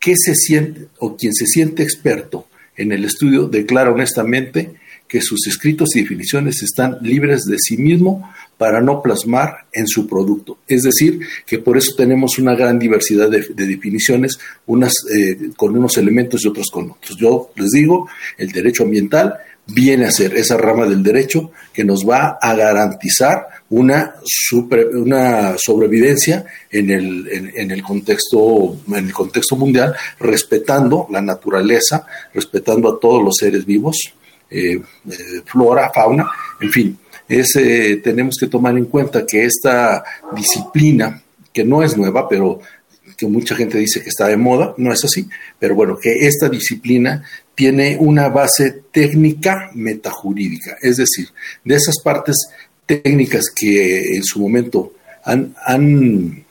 qué 0.04 0.14
se 0.16 0.34
siente 0.34 0.88
o 0.98 1.16
quien 1.16 1.32
se 1.32 1.46
siente 1.46 1.82
experto 1.82 2.46
en 2.76 2.92
el 2.92 3.04
estudio 3.04 3.46
declara 3.46 3.90
honestamente 3.90 4.74
que 5.08 5.20
sus 5.20 5.46
escritos 5.46 5.94
y 5.94 6.02
definiciones 6.02 6.62
están 6.62 6.98
libres 7.00 7.44
de 7.44 7.56
sí 7.58 7.76
mismo 7.76 8.30
para 8.58 8.80
no 8.80 9.00
plasmar 9.00 9.66
en 9.72 9.86
su 9.86 10.06
producto. 10.06 10.58
Es 10.66 10.82
decir, 10.82 11.20
que 11.46 11.58
por 11.58 11.76
eso 11.76 11.94
tenemos 11.96 12.38
una 12.38 12.54
gran 12.54 12.78
diversidad 12.78 13.30
de, 13.30 13.46
definiciones, 13.54 14.38
unas 14.66 14.92
eh, 15.14 15.50
con 15.56 15.76
unos 15.76 15.96
elementos 15.98 16.44
y 16.44 16.48
otros 16.48 16.68
con 16.70 16.90
otros. 16.90 17.16
Yo 17.18 17.50
les 17.56 17.70
digo, 17.70 18.08
el 18.38 18.50
derecho 18.50 18.84
ambiental 18.84 19.34
viene 19.66 20.06
a 20.06 20.10
ser 20.10 20.36
esa 20.36 20.56
rama 20.56 20.86
del 20.86 21.02
derecho 21.02 21.50
que 21.72 21.84
nos 21.84 22.08
va 22.08 22.38
a 22.40 22.54
garantizar 22.54 23.46
una, 23.70 24.14
una 24.92 25.54
sobrevivencia 25.56 26.44
en 26.70 26.90
el, 26.90 27.52
en, 27.54 27.70
el 27.70 27.82
contexto, 27.82 28.76
en 28.88 29.06
el 29.06 29.12
contexto 29.12 29.56
mundial, 29.56 29.94
respetando 30.20 31.06
la 31.10 31.22
naturaleza, 31.22 32.06
respetando 32.32 32.88
a 32.90 33.00
todos 33.00 33.22
los 33.22 33.34
seres 33.38 33.64
vivos, 33.64 33.96
eh, 34.50 34.80
eh, 35.10 35.42
flora, 35.46 35.90
fauna, 35.94 36.30
en 36.60 36.70
fin. 36.70 36.98
tenemos 37.26 38.36
que 38.38 38.46
tomar 38.48 38.76
en 38.76 38.84
cuenta 38.84 39.24
que 39.26 39.44
esta 39.44 40.04
disciplina, 40.36 41.22
que 41.52 41.64
no 41.64 41.82
es 41.82 41.96
nueva, 41.96 42.28
pero 42.28 42.60
que 43.16 43.26
mucha 43.26 43.54
gente 43.54 43.78
dice 43.78 44.02
que 44.02 44.08
está 44.08 44.26
de 44.26 44.36
moda, 44.36 44.74
no 44.76 44.92
es 44.92 45.04
así, 45.04 45.28
pero 45.58 45.74
bueno, 45.74 45.96
que 45.96 46.26
esta 46.26 46.48
disciplina 46.48 47.24
tiene 47.54 47.96
una 47.98 48.28
base 48.28 48.82
técnica 48.90 49.70
metajurídica, 49.74 50.76
es 50.82 50.96
decir, 50.96 51.28
de 51.64 51.76
esas 51.76 52.00
partes 52.00 52.36
técnicas 52.86 53.50
que 53.54 54.16
en 54.16 54.24
su 54.24 54.40
momento 54.40 54.92
han, 55.24 56.44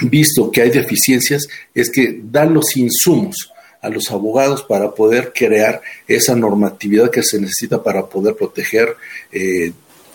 visto 0.00 0.50
que 0.50 0.62
hay 0.62 0.70
deficiencias, 0.70 1.46
es 1.74 1.90
que 1.90 2.20
dan 2.22 2.54
los 2.54 2.76
insumos 2.76 3.52
a 3.82 3.88
los 3.88 4.10
abogados 4.10 4.62
para 4.62 4.94
poder 4.94 5.32
crear 5.34 5.80
esa 6.06 6.34
normatividad 6.34 7.10
que 7.10 7.22
se 7.22 7.40
necesita 7.40 7.82
para 7.82 8.06
poder 8.06 8.34
proteger 8.36 8.96
eh, 9.32 9.72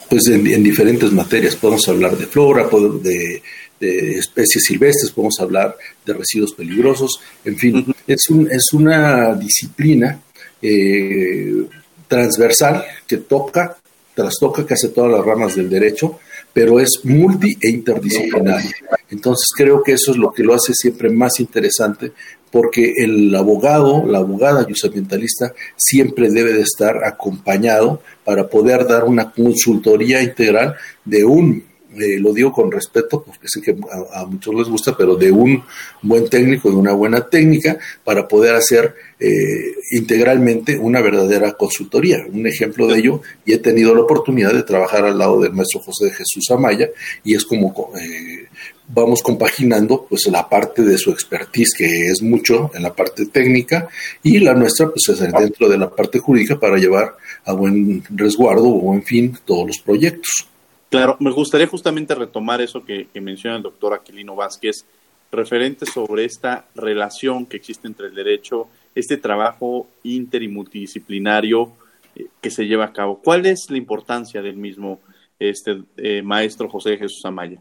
pues 0.09 0.27
en, 0.27 0.63
diferentes 0.63 1.11
materias. 1.11 1.55
Podemos 1.55 1.87
hablar 1.87 2.17
de 2.17 2.27
flora, 2.27 2.69
de, 3.01 3.41
de, 3.83 4.17
especies 4.17 4.63
silvestres, 4.65 5.11
podemos 5.11 5.39
hablar 5.39 5.75
de 6.05 6.13
residuos 6.13 6.53
peligrosos, 6.53 7.19
en 7.45 7.57
fin, 7.57 7.95
es, 8.07 8.29
un, 8.29 8.49
es 8.51 8.73
una 8.73 9.35
disciplina 9.35 10.21
eh, 10.61 11.65
transversal 12.07 12.83
que 13.07 13.17
toca, 13.17 13.77
trastoca 14.13 14.65
casi 14.65 14.89
todas 14.89 15.11
las 15.11 15.25
ramas 15.25 15.55
del 15.55 15.69
derecho, 15.69 16.19
pero 16.53 16.79
es 16.79 17.01
multi 17.03 17.57
e 17.59 17.69
interdisciplinario. 17.69 18.71
Entonces 19.09 19.47
creo 19.55 19.81
que 19.81 19.93
eso 19.93 20.11
es 20.11 20.17
lo 20.17 20.31
que 20.31 20.43
lo 20.43 20.53
hace 20.53 20.73
siempre 20.73 21.09
más 21.09 21.39
interesante, 21.39 22.11
porque 22.51 22.93
el 22.97 23.35
abogado, 23.35 24.05
la 24.05 24.19
abogada 24.19 24.67
y 24.69 24.85
ambientalista 24.85 25.53
siempre 25.75 26.29
debe 26.29 26.53
de 26.53 26.61
estar 26.61 27.03
acompañado 27.03 28.03
para 28.23 28.47
poder 28.47 28.85
dar 28.87 29.05
una 29.05 29.31
consultoría 29.31 30.21
integral 30.21 30.75
de 31.03 31.25
un 31.25 31.63
eh, 31.99 32.19
lo 32.19 32.33
digo 32.33 32.51
con 32.51 32.71
respeto, 32.71 33.23
porque 33.23 33.47
sé 33.47 33.61
que 33.61 33.75
a, 34.13 34.25
muchos 34.25 34.53
les 34.55 34.67
gusta, 34.67 34.95
pero 34.97 35.15
de 35.15 35.31
un 35.31 35.63
buen 36.01 36.29
técnico, 36.29 36.69
de 36.69 36.75
una 36.75 36.93
buena 36.93 37.27
técnica, 37.27 37.77
para 38.03 38.27
poder 38.27 38.55
hacer 38.55 38.95
eh, 39.19 39.75
integralmente 39.91 40.77
una 40.77 41.01
verdadera 41.01 41.53
consultoría. 41.53 42.25
Un 42.31 42.47
ejemplo 42.47 42.87
de 42.87 42.99
ello, 42.99 43.21
y 43.45 43.53
he 43.53 43.57
tenido 43.57 43.93
la 43.93 44.01
oportunidad 44.01 44.53
de 44.53 44.63
trabajar 44.63 45.05
al 45.05 45.17
lado 45.17 45.41
del 45.41 45.53
maestro 45.53 45.81
José 45.81 46.05
de 46.05 46.11
Jesús 46.11 46.49
Amaya, 46.51 46.89
y 47.23 47.35
es 47.35 47.45
como 47.45 47.91
eh, 47.99 48.47
vamos 48.87 49.21
compaginando 49.21 50.05
pues 50.09 50.27
la 50.27 50.47
parte 50.47 50.81
de 50.83 50.97
su 50.97 51.11
expertise, 51.11 51.73
que 51.77 52.07
es 52.07 52.21
mucho 52.21 52.71
en 52.73 52.83
la 52.83 52.93
parte 52.93 53.25
técnica, 53.27 53.87
y 54.21 54.39
la 54.39 54.53
nuestra 54.53 54.89
pues 54.89 55.09
es 55.09 55.19
dentro 55.19 55.69
de 55.69 55.77
la 55.77 55.89
parte 55.89 56.19
jurídica 56.19 56.59
para 56.59 56.77
llevar 56.77 57.15
a 57.45 57.53
buen 57.53 58.03
resguardo 58.09 58.67
o 58.67 58.81
buen 58.81 59.03
fin 59.03 59.37
todos 59.45 59.67
los 59.67 59.79
proyectos. 59.79 60.47
Claro, 60.93 61.17
me 61.19 61.31
gustaría 61.31 61.65
justamente 61.65 62.13
retomar 62.13 62.61
eso 62.61 62.85
que, 62.85 63.07
menciona 63.19 63.57
el 63.57 63.63
doctor 63.63 63.95
Aquilino 63.95 64.35
Vázquez, 64.35 64.85
referente 65.31 65.87
sobre 65.87 66.23
esta 66.23 66.65
relación 66.75 67.47
que 67.47 67.57
existe 67.57 67.87
entre 67.87 68.09
el 68.09 68.13
derecho, 68.13 68.67
este 68.93 69.17
trabajo 69.17 69.87
inter 70.03 70.43
y 70.43 70.49
multidisciplinario 70.49 71.71
eh, 72.15 72.27
que 72.39 72.51
se 72.51 72.67
lleva 72.67 72.85
a 72.85 72.93
cabo. 72.93 73.19
¿Cuál 73.23 73.47
es 73.47 73.71
la 73.71 73.77
importancia 73.77 74.43
del 74.43 74.55
mismo 74.55 74.99
este 75.39 75.81
eh, 75.97 76.21
maestro 76.21 76.69
José 76.69 76.95
Jesús 76.95 77.25
Amaya? 77.25 77.57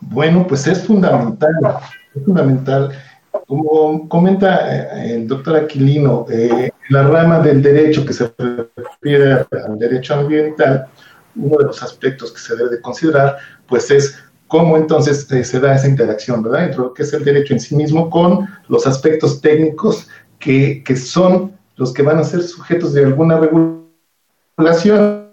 Bueno, 0.00 0.46
pues 0.46 0.66
es 0.66 0.82
fundamental, 0.82 1.52
es 2.14 2.24
fundamental. 2.24 2.90
Como 3.46 4.08
comenta 4.08 4.74
eh, 4.74 5.16
el 5.16 5.28
doctor 5.28 5.56
Aquilino, 5.56 6.24
la 6.88 7.02
rama 7.02 7.40
del 7.40 7.60
derecho 7.60 8.02
que 8.02 8.14
se 8.14 8.32
refiere 8.38 9.44
al 9.50 9.78
derecho 9.78 10.14
ambiental, 10.14 10.88
uno 11.36 11.58
de 11.58 11.64
los 11.64 11.82
aspectos 11.82 12.32
que 12.32 12.40
se 12.40 12.56
debe 12.56 12.70
de 12.70 12.80
considerar, 12.80 13.36
pues 13.66 13.90
es 13.90 14.18
cómo 14.48 14.76
entonces 14.76 15.30
eh, 15.32 15.44
se 15.44 15.60
da 15.60 15.74
esa 15.74 15.88
interacción, 15.88 16.42
¿verdad? 16.42 16.64
Entre 16.64 16.78
lo 16.78 16.94
que 16.94 17.02
es 17.02 17.12
el 17.12 17.24
derecho 17.24 17.54
en 17.54 17.60
sí 17.60 17.74
mismo 17.74 18.10
con 18.10 18.48
los 18.68 18.86
aspectos 18.86 19.40
técnicos 19.40 20.08
que, 20.38 20.82
que 20.84 20.96
son 20.96 21.52
los 21.76 21.92
que 21.92 22.02
van 22.02 22.18
a 22.18 22.24
ser 22.24 22.42
sujetos 22.42 22.92
de 22.92 23.04
alguna 23.04 23.38
regulación. 23.38 25.30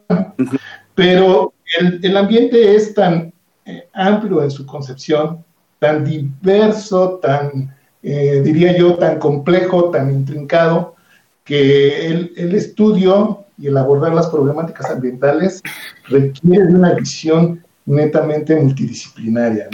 Pero 0.96 1.54
el, 1.80 2.00
el, 2.04 2.18
ambiente 2.18 2.76
es 2.76 2.94
tan 2.94 3.34
eh, 3.66 3.88
amplio 3.94 4.42
en 4.44 4.52
su 4.52 4.66
concepción, 4.66 5.44
tan 5.80 6.04
diverso, 6.04 7.20
tan, 7.22 7.76
eh, 8.04 8.42
diría 8.44 8.76
yo, 8.76 8.96
tan 8.96 9.20
complejo, 9.20 9.92
tan 9.92 10.12
intrincado, 10.12 10.96
que 11.44 12.08
el, 12.08 12.34
el 12.38 12.56
estudio 12.56 13.46
y 13.62 13.68
el 13.68 13.78
abordar 13.78 14.14
las 14.14 14.28
problemáticas 14.28 14.90
ambientales 14.90 15.62
requiere 16.10 16.68
de 16.68 16.74
una 16.74 16.94
visión 16.94 17.64
netamente 17.86 18.56
multidisciplinaria. 18.56 19.70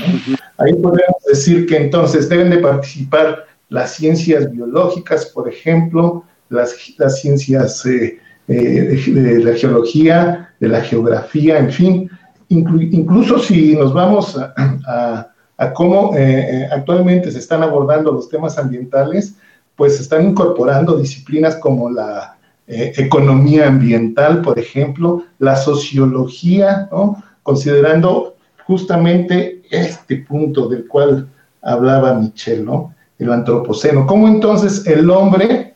Ahí 0.58 0.74
podemos 0.74 1.24
decir 1.28 1.66
que 1.66 1.78
entonces 1.78 2.28
deben 2.30 2.50
de 2.50 2.58
participar 2.58 3.46
las 3.70 3.94
ciencias 3.96 4.52
biológicas, 4.52 5.28
por 5.28 5.48
ejemplo, 5.48 6.24
las, 6.50 6.76
las 6.98 7.22
ciencias 7.22 7.86
eh, 7.86 8.20
eh, 8.48 9.04
de, 9.06 9.44
la 9.44 9.54
geología, 9.54 10.54
de 10.60 10.68
la 10.68 10.82
geografía, 10.82 11.58
en 11.60 11.72
fin, 11.72 12.10
incluso 12.50 13.40
si 13.40 13.76
nos 13.76 13.94
vamos 13.94 14.38
a, 14.38 15.28
cómo 15.74 16.16
eh, 16.16 16.68
actualmente 16.72 17.32
se 17.32 17.40
están 17.40 17.64
abordando 17.64 18.12
los 18.12 18.30
temas 18.30 18.58
ambientales, 18.58 19.36
pues 19.76 19.98
se 19.98 20.04
están 20.04 20.24
incorporando 20.24 20.98
disciplinas 20.98 21.58
como 21.58 21.90
la 21.90 22.37
eh, 22.68 22.94
economía 22.98 23.68
ambiental, 23.68 24.42
por 24.42 24.60
ejemplo, 24.60 25.24
la 25.40 25.56
sociología, 25.56 26.90
¿no? 26.92 27.24
considerando 27.42 28.36
justamente 28.66 29.62
este 29.72 30.18
punto 30.18 30.68
del 30.68 30.86
cual 30.86 31.30
hablaba 31.62 32.16
Michel, 32.16 32.66
¿no? 32.66 32.94
el 33.20 33.32
antropoceno. 33.32 34.06
¿Cómo 34.06 34.28
entonces 34.28 34.86
el 34.86 35.10
hombre 35.10 35.76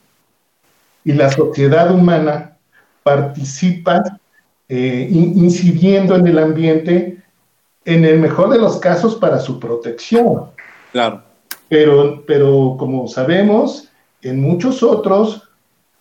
y 1.05 1.13
la 1.13 1.31
sociedad 1.31 1.93
humana 1.93 2.57
participan 3.03 4.19
eh, 4.67 5.07
incidiendo 5.09 6.15
en 6.15 6.27
el 6.27 6.39
ambiente 6.39 7.23
en 7.85 8.05
el 8.05 8.19
mejor 8.19 8.49
de 8.49 8.59
los 8.59 8.77
casos 8.77 9.15
para 9.15 9.39
su 9.39 9.59
protección? 9.59 10.51
Claro. 10.91 11.23
Pero, 11.69 12.23
pero 12.27 12.75
como 12.77 13.07
sabemos, 13.07 13.89
en 14.21 14.41
muchos 14.41 14.83
otros 14.83 15.49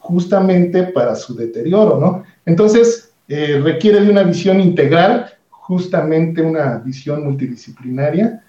justamente 0.00 0.84
para 0.84 1.14
su 1.14 1.34
deterioro, 1.36 2.00
¿no? 2.00 2.24
Entonces, 2.44 3.12
eh, 3.28 3.60
requiere 3.62 4.00
de 4.00 4.10
una 4.10 4.24
visión 4.24 4.60
integral, 4.60 5.26
justamente 5.50 6.42
una 6.42 6.78
visión 6.78 7.22
multidisciplinaria, 7.24 8.42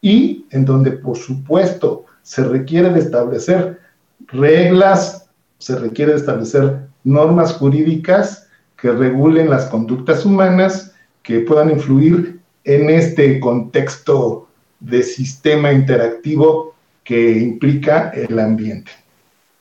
y 0.00 0.46
en 0.50 0.64
donde, 0.64 0.92
por 0.92 1.16
supuesto, 1.16 2.04
se 2.22 2.44
requiere 2.44 2.90
de 2.90 3.00
establecer 3.00 3.80
reglas, 4.28 5.28
se 5.58 5.76
requiere 5.76 6.12
de 6.12 6.18
establecer 6.18 6.86
normas 7.02 7.54
jurídicas 7.54 8.48
que 8.80 8.92
regulen 8.92 9.50
las 9.50 9.64
conductas 9.64 10.24
humanas 10.24 10.94
que 11.22 11.40
puedan 11.40 11.70
influir 11.70 12.38
en 12.64 12.90
este 12.90 13.40
contexto 13.40 14.46
de 14.78 15.02
sistema 15.02 15.72
interactivo 15.72 16.74
que 17.02 17.32
implica 17.38 18.10
el 18.10 18.38
ambiente 18.38 18.92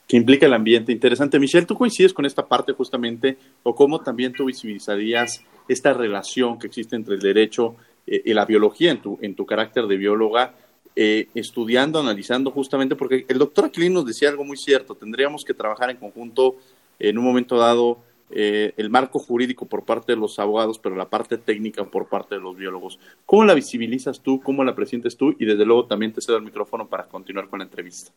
que 0.07 0.17
implica 0.17 0.45
el 0.45 0.53
ambiente. 0.53 0.91
Interesante. 0.91 1.39
Michelle, 1.39 1.65
¿tú 1.65 1.75
coincides 1.75 2.13
con 2.13 2.25
esta 2.25 2.45
parte 2.47 2.73
justamente 2.73 3.37
o 3.63 3.75
cómo 3.75 3.99
también 3.99 4.33
tú 4.33 4.45
visibilizarías 4.45 5.43
esta 5.67 5.93
relación 5.93 6.57
que 6.57 6.67
existe 6.67 6.95
entre 6.95 7.15
el 7.15 7.21
derecho 7.21 7.75
eh, 8.07 8.21
y 8.25 8.33
la 8.33 8.45
biología 8.45 8.91
en 8.91 9.01
tu, 9.01 9.19
en 9.21 9.35
tu 9.35 9.45
carácter 9.45 9.85
de 9.85 9.97
bióloga, 9.97 10.55
eh, 10.95 11.27
estudiando, 11.35 11.99
analizando 11.99 12.51
justamente, 12.51 12.95
porque 12.95 13.25
el 13.27 13.37
doctor 13.37 13.65
Aquilín 13.65 13.93
nos 13.93 14.05
decía 14.05 14.29
algo 14.29 14.45
muy 14.45 14.57
cierto, 14.57 14.95
tendríamos 14.95 15.43
que 15.43 15.53
trabajar 15.53 15.89
en 15.91 15.97
conjunto 15.97 16.55
en 16.97 17.17
un 17.17 17.25
momento 17.25 17.57
dado 17.57 17.99
eh, 18.31 18.73
el 18.77 18.89
marco 18.89 19.19
jurídico 19.19 19.67
por 19.67 19.85
parte 19.85 20.13
de 20.13 20.17
los 20.17 20.39
abogados, 20.39 20.79
pero 20.79 20.95
la 20.95 21.09
parte 21.09 21.37
técnica 21.37 21.85
por 21.85 22.07
parte 22.09 22.35
de 22.35 22.41
los 22.41 22.57
biólogos. 22.57 22.97
¿Cómo 23.25 23.45
la 23.45 23.53
visibilizas 23.53 24.21
tú? 24.21 24.41
¿Cómo 24.41 24.63
la 24.63 24.73
presentes 24.73 25.15
tú? 25.15 25.35
Y 25.37 25.45
desde 25.45 25.65
luego 25.65 25.85
también 25.85 26.13
te 26.13 26.21
cedo 26.21 26.37
el 26.37 26.43
micrófono 26.43 26.87
para 26.87 27.05
continuar 27.07 27.47
con 27.47 27.59
la 27.59 27.65
entrevista. 27.65 28.11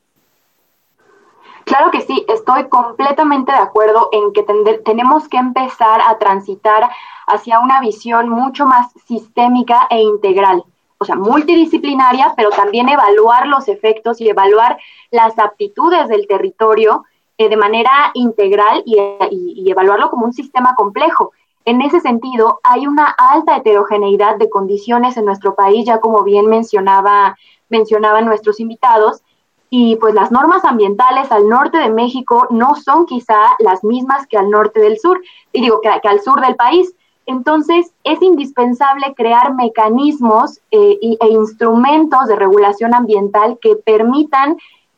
Claro 1.64 1.90
que 1.90 2.00
sí, 2.00 2.24
estoy 2.28 2.68
completamente 2.68 3.52
de 3.52 3.58
acuerdo 3.58 4.08
en 4.12 4.32
que 4.32 4.44
tenemos 4.84 5.28
que 5.28 5.36
empezar 5.36 6.00
a 6.00 6.18
transitar 6.18 6.90
hacia 7.26 7.60
una 7.60 7.80
visión 7.80 8.28
mucho 8.28 8.66
más 8.66 8.92
sistémica 9.06 9.86
e 9.90 10.00
integral, 10.00 10.64
o 10.98 11.04
sea, 11.04 11.16
multidisciplinaria, 11.16 12.34
pero 12.36 12.50
también 12.50 12.88
evaluar 12.88 13.46
los 13.46 13.68
efectos 13.68 14.20
y 14.20 14.28
evaluar 14.28 14.78
las 15.10 15.38
aptitudes 15.38 16.08
del 16.08 16.26
territorio 16.26 17.04
eh, 17.38 17.48
de 17.48 17.56
manera 17.56 18.10
integral 18.14 18.82
y, 18.84 18.98
y 19.30 19.70
evaluarlo 19.70 20.10
como 20.10 20.26
un 20.26 20.32
sistema 20.32 20.74
complejo. 20.74 21.32
En 21.64 21.82
ese 21.82 22.00
sentido, 22.00 22.58
hay 22.64 22.86
una 22.86 23.06
alta 23.06 23.56
heterogeneidad 23.56 24.36
de 24.36 24.50
condiciones 24.50 25.16
en 25.16 25.24
nuestro 25.26 25.54
país, 25.54 25.86
ya 25.86 26.00
como 26.00 26.24
bien 26.24 26.46
mencionaba, 26.46 27.36
mencionaban 27.68 28.24
nuestros 28.24 28.60
invitados, 28.60 29.22
y 29.70 29.94
pues 29.96 30.14
las 30.14 30.32
normas 30.32 30.64
ambientales 30.64 31.30
al 31.30 31.48
norte 31.48 31.78
de 31.78 31.90
México 31.90 32.48
no 32.50 32.74
son 32.74 33.06
quizá 33.06 33.38
las 33.60 33.84
mismas 33.84 34.26
que 34.26 34.36
al 34.36 34.50
norte 34.50 34.80
del 34.80 34.98
sur, 34.98 35.20
y 35.52 35.62
digo 35.62 35.80
que, 35.80 35.88
al 35.88 36.20
sur 36.20 36.40
del 36.40 36.56
país. 36.56 36.92
Entonces 37.24 37.92
es 38.02 38.20
indispensable 38.20 39.14
crear 39.14 39.54
mecanismos 39.54 40.58
eh, 40.72 40.98
e 41.20 41.28
instrumentos 41.28 42.26
de 42.26 42.34
regulación 42.34 42.92
ambiental 42.92 43.58
que 43.62 43.76
permitan 43.76 44.56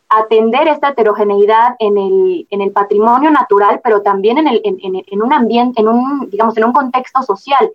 atender 0.08 0.68
esta 0.68 0.90
heterogeneidad 0.90 1.76
en 1.78 1.98
el, 1.98 2.46
en 2.50 2.62
el 2.62 2.70
patrimonio 2.70 3.30
natural, 3.30 3.80
pero 3.85 4.00
también 4.00 4.38
en, 4.38 4.48
el, 4.48 4.61
en, 4.64 5.04
en 5.06 5.22
un 5.22 5.32
ambiente, 5.32 5.82
en 5.82 5.88
un, 5.88 6.30
digamos, 6.30 6.56
en 6.56 6.64
un 6.64 6.72
contexto 6.72 7.22
social. 7.22 7.70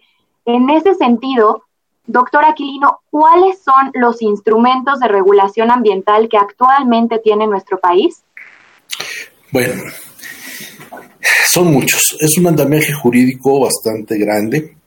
En 0.46 0.70
ese 0.72 0.96
sentido, 0.96 1.64
Doctor 2.08 2.46
Aquilino, 2.46 3.02
¿cuáles 3.10 3.60
son 3.64 3.92
los 3.94 4.22
instrumentos 4.22 5.00
de 5.00 5.10
regulación 5.10 5.70
ambiental 5.72 6.30
que 6.30 6.38
actualmente 6.38 7.20
tiene 7.20 7.46
nuestro 7.48 7.80
país? 7.80 8.24
Bueno, 9.52 9.84
son 11.52 11.72
muchos. 11.72 12.02
Es 12.20 12.38
un 12.38 12.48
andamiaje 12.48 12.94
jurídico 12.94 13.60
bastante 13.60 14.18
grande 14.18 14.78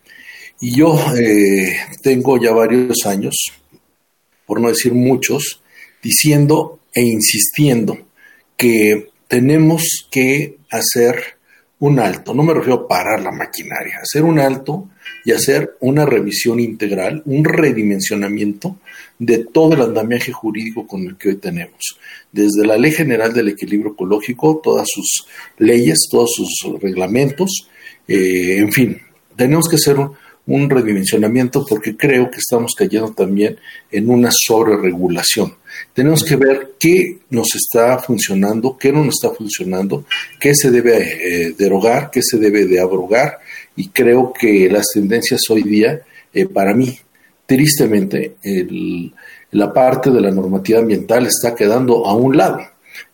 y 0.60 0.76
yo 0.76 0.94
eh, 1.14 1.76
tengo 2.02 2.38
ya 2.38 2.52
varios 2.52 3.04
años, 3.04 3.34
por 4.46 4.60
no 4.60 4.68
decir 4.68 4.94
muchos, 4.94 5.62
diciendo 6.02 6.80
e 6.94 7.02
insistiendo 7.02 7.98
que 8.56 9.10
tenemos 9.28 10.06
que 10.10 10.58
hacer 10.70 11.38
un 11.80 12.00
alto. 12.00 12.32
No 12.32 12.42
me 12.42 12.54
refiero 12.54 12.80
a 12.80 12.88
parar 12.88 13.20
la 13.20 13.30
maquinaria, 13.30 14.00
hacer 14.02 14.24
un 14.24 14.38
alto 14.38 14.88
y 15.24 15.32
hacer 15.32 15.76
una 15.80 16.06
revisión 16.06 16.60
integral, 16.60 17.22
un 17.26 17.44
redimensionamiento 17.44 18.78
de 19.18 19.44
todo 19.44 19.74
el 19.74 19.82
andamiaje 19.82 20.32
jurídico 20.32 20.86
con 20.86 21.02
el 21.02 21.16
que 21.16 21.30
hoy 21.30 21.36
tenemos. 21.36 21.98
Desde 22.32 22.66
la 22.66 22.78
Ley 22.78 22.92
General 22.92 23.32
del 23.32 23.48
Equilibrio 23.48 23.92
Ecológico, 23.92 24.60
todas 24.62 24.88
sus 24.90 25.26
leyes, 25.58 26.08
todos 26.10 26.30
sus 26.34 26.80
reglamentos, 26.80 27.68
eh, 28.08 28.58
en 28.58 28.72
fin, 28.72 28.98
tenemos 29.36 29.68
que 29.68 29.76
hacer 29.76 29.96
un, 30.46 30.70
redimensionamiento 30.70 31.64
porque 31.64 31.96
creo 31.96 32.28
que 32.28 32.38
estamos 32.38 32.74
cayendo 32.76 33.12
también 33.12 33.56
en 33.92 34.10
una 34.10 34.30
sobreregulación. 34.32 35.54
Tenemos 35.94 36.24
que 36.24 36.34
ver 36.34 36.72
qué 36.78 37.20
nos 37.30 37.54
está 37.54 37.98
funcionando, 37.98 38.76
qué 38.76 38.90
no 38.90 39.04
nos 39.04 39.14
está 39.22 39.34
funcionando, 39.34 40.06
qué 40.40 40.54
se 40.54 40.72
debe 40.72 40.96
eh, 40.98 41.54
derogar, 41.56 42.10
qué 42.10 42.20
se 42.20 42.38
debe 42.38 42.66
de 42.66 42.80
abrogar 42.80 43.38
y 43.76 43.88
creo 43.88 44.32
que 44.32 44.68
las 44.70 44.86
tendencias 44.92 45.40
hoy 45.50 45.62
día, 45.62 46.00
eh, 46.32 46.46
para 46.46 46.74
mí, 46.74 46.98
tristemente, 47.46 48.36
la 49.52 49.72
parte 49.72 50.10
de 50.10 50.20
la 50.20 50.30
normativa 50.30 50.78
ambiental 50.78 51.26
está 51.26 51.54
quedando 51.54 52.06
a 52.06 52.14
un 52.14 52.36
lado. 52.36 52.60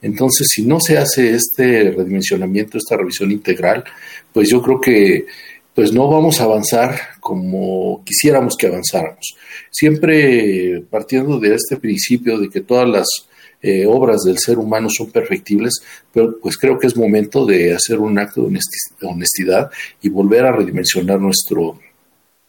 Entonces, 0.03 0.49
si 0.51 0.63
no 0.63 0.79
se 0.81 0.99
hace 0.99 1.35
este 1.35 1.91
redimensionamiento, 1.91 2.79
esta 2.79 2.97
revisión 2.97 3.31
integral, 3.31 3.85
pues 4.33 4.51
yo 4.51 4.61
creo 4.63 4.81
que 4.81 5.27
pues 5.75 5.93
no 5.93 6.09
vamos 6.09 6.41
a 6.41 6.45
avanzar 6.45 6.99
como 7.21 8.03
quisiéramos 8.05 8.57
que 8.57 8.67
avanzáramos. 8.67 9.37
Siempre 9.71 10.83
partiendo 10.91 11.39
de 11.39 11.55
este 11.55 11.77
principio 11.77 12.39
de 12.39 12.49
que 12.49 12.63
todas 12.63 12.89
las 12.89 13.07
eh, 13.67 13.87
obras 13.87 14.23
del 14.23 14.39
ser 14.39 14.59
humano 14.59 14.89
son 14.89 15.11
perfectibles, 15.11 15.83
pero 16.13 16.39
pues 16.41 16.57
creo 16.57 16.79
que 16.79 16.87
es 16.87 16.97
momento 16.97 17.45
de 17.45 17.75
hacer 17.75 17.99
un 17.99 18.19
acto 18.19 18.49
de 18.49 18.61
honestidad 19.03 19.71
y 20.01 20.09
volver 20.09 20.45
a 20.47 20.53
redimensionar 20.53 21.21
nuestro 21.21 21.79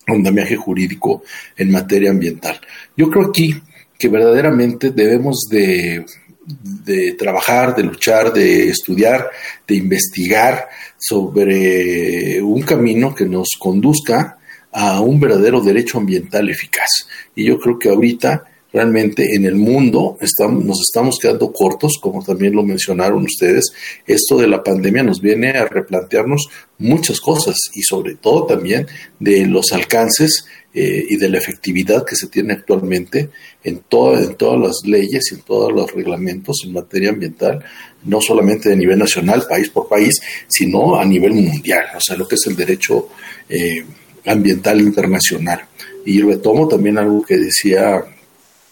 andamiaje 0.06 0.56
jurídico 0.56 1.24
en 1.58 1.72
materia 1.72 2.12
ambiental. 2.12 2.60
Yo 2.96 3.10
creo 3.10 3.30
aquí 3.30 3.54
que 3.98 4.08
verdaderamente 4.10 4.92
debemos 4.92 5.48
de 5.50 6.06
de 6.48 7.14
trabajar, 7.14 7.76
de 7.76 7.84
luchar, 7.84 8.32
de 8.32 8.70
estudiar, 8.70 9.30
de 9.68 9.76
investigar 9.76 10.70
sobre 10.98 12.42
un 12.42 12.62
camino 12.62 13.14
que 13.14 13.26
nos 13.26 13.50
conduzca 13.60 14.38
a 14.72 15.02
un 15.02 15.20
verdadero 15.20 15.60
derecho 15.60 15.98
ambiental 15.98 16.50
eficaz. 16.50 17.08
Y 17.36 17.46
yo 17.46 17.60
creo 17.60 17.78
que 17.78 17.90
ahorita 17.90 18.46
realmente 18.74 19.36
en 19.36 19.46
el 19.46 19.56
mundo 19.56 20.18
estamos, 20.22 20.64
nos 20.64 20.82
estamos 20.82 21.18
quedando 21.22 21.52
cortos, 21.52 21.98
como 22.02 22.24
también 22.24 22.56
lo 22.56 22.64
mencionaron 22.64 23.24
ustedes. 23.24 23.72
Esto 24.06 24.38
de 24.38 24.48
la 24.48 24.64
pandemia 24.64 25.04
nos 25.04 25.22
viene 25.22 25.52
a 25.52 25.66
replantearnos 25.66 26.48
muchas 26.78 27.20
cosas 27.20 27.56
y 27.74 27.82
sobre 27.82 28.16
todo 28.16 28.46
también 28.46 28.88
de 29.20 29.46
los 29.46 29.72
alcances 29.72 30.46
eh, 30.74 31.06
y 31.10 31.16
de 31.16 31.30
la 31.30 31.40
efectividad 31.40 32.06
que 32.06 32.16
se 32.16 32.28
tiene 32.28 32.54
actualmente 32.54 33.30
en, 33.64 33.76
en 33.76 34.36
todas 34.36 34.60
las 34.60 34.82
leyes, 34.86 35.32
en 35.32 35.42
todos 35.42 35.72
los 35.72 35.92
reglamentos 35.92 36.62
en 36.66 36.74
materia 36.74 37.10
ambiental, 37.10 37.64
no 38.04 38.22
solamente 38.22 38.70
de 38.70 38.76
nivel 38.76 39.00
nacional, 39.00 39.46
país 39.50 39.70
por 39.70 39.88
país, 39.88 40.20
sino 40.48 41.00
a 41.00 41.06
nivel 41.06 41.34
mundial, 41.34 41.86
o 41.96 42.00
sea, 42.00 42.16
lo 42.16 42.28
que 42.28 42.36
es 42.36 42.46
el 42.48 42.56
derecho 42.56 43.10
eh, 43.50 43.84
ambiental 44.26 44.80
internacional. 44.82 45.62
Y 46.06 46.22
retomo 46.22 46.68
también 46.68 46.98
algo 46.98 47.24
que 47.24 47.38
decía 47.38 48.04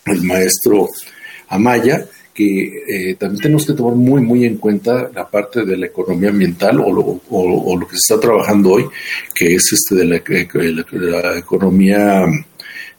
el 0.06 0.22
maestro 0.24 0.88
Amaya, 1.50 2.06
que 2.34 2.84
eh, 2.88 3.16
también 3.16 3.42
tenemos 3.42 3.66
que 3.66 3.74
tomar 3.74 3.96
muy, 3.96 4.22
muy 4.22 4.46
en 4.46 4.58
cuenta 4.58 5.10
la 5.14 5.30
parte 5.30 5.64
de 5.64 5.78
la 5.78 5.88
economía 5.88 6.30
ambiental 6.30 6.80
o 6.82 6.92
lo, 6.92 7.88
que 7.88 7.96
se 7.96 8.14
está 8.14 8.20
trabajando 8.20 8.72
hoy, 8.72 8.86
que 9.34 9.56
es 9.56 9.72
este 9.72 9.96
de 9.96 10.06
la, 10.06 11.38
economía, 11.38 12.26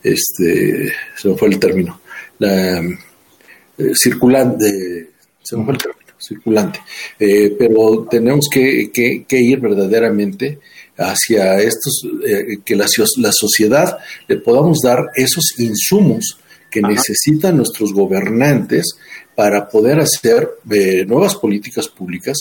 este, 0.02 0.92
se 1.16 1.28
me 1.28 1.36
fue 1.36 1.48
el 1.48 1.58
término, 1.58 2.00
la 2.38 2.78
eh, 2.78 3.92
circulante, 3.94 5.10
se 5.42 5.56
me 5.56 5.64
fue 5.64 5.74
el 5.74 5.78
término, 5.80 6.06
circulante, 6.18 6.80
eh, 7.18 7.54
pero 7.58 8.06
tenemos 8.10 8.48
que, 8.50 8.90
que, 8.90 9.38
ir 9.38 9.60
verdaderamente 9.60 10.60
hacia 10.96 11.58
estos, 11.58 12.08
que 12.64 12.74
la, 12.74 12.86
la 13.18 13.32
sociedad 13.32 13.98
le 14.26 14.36
podamos 14.38 14.78
dar 14.82 15.08
esos 15.14 15.58
insumos 15.58 16.38
que 16.70 16.80
necesitan 16.80 17.56
nuestros 17.56 17.92
gobernantes 17.92 18.96
para 19.34 19.68
poder 19.68 20.00
hacer 20.00 20.48
eh, 20.70 21.04
nuevas 21.06 21.34
políticas 21.34 21.88
públicas 21.88 22.36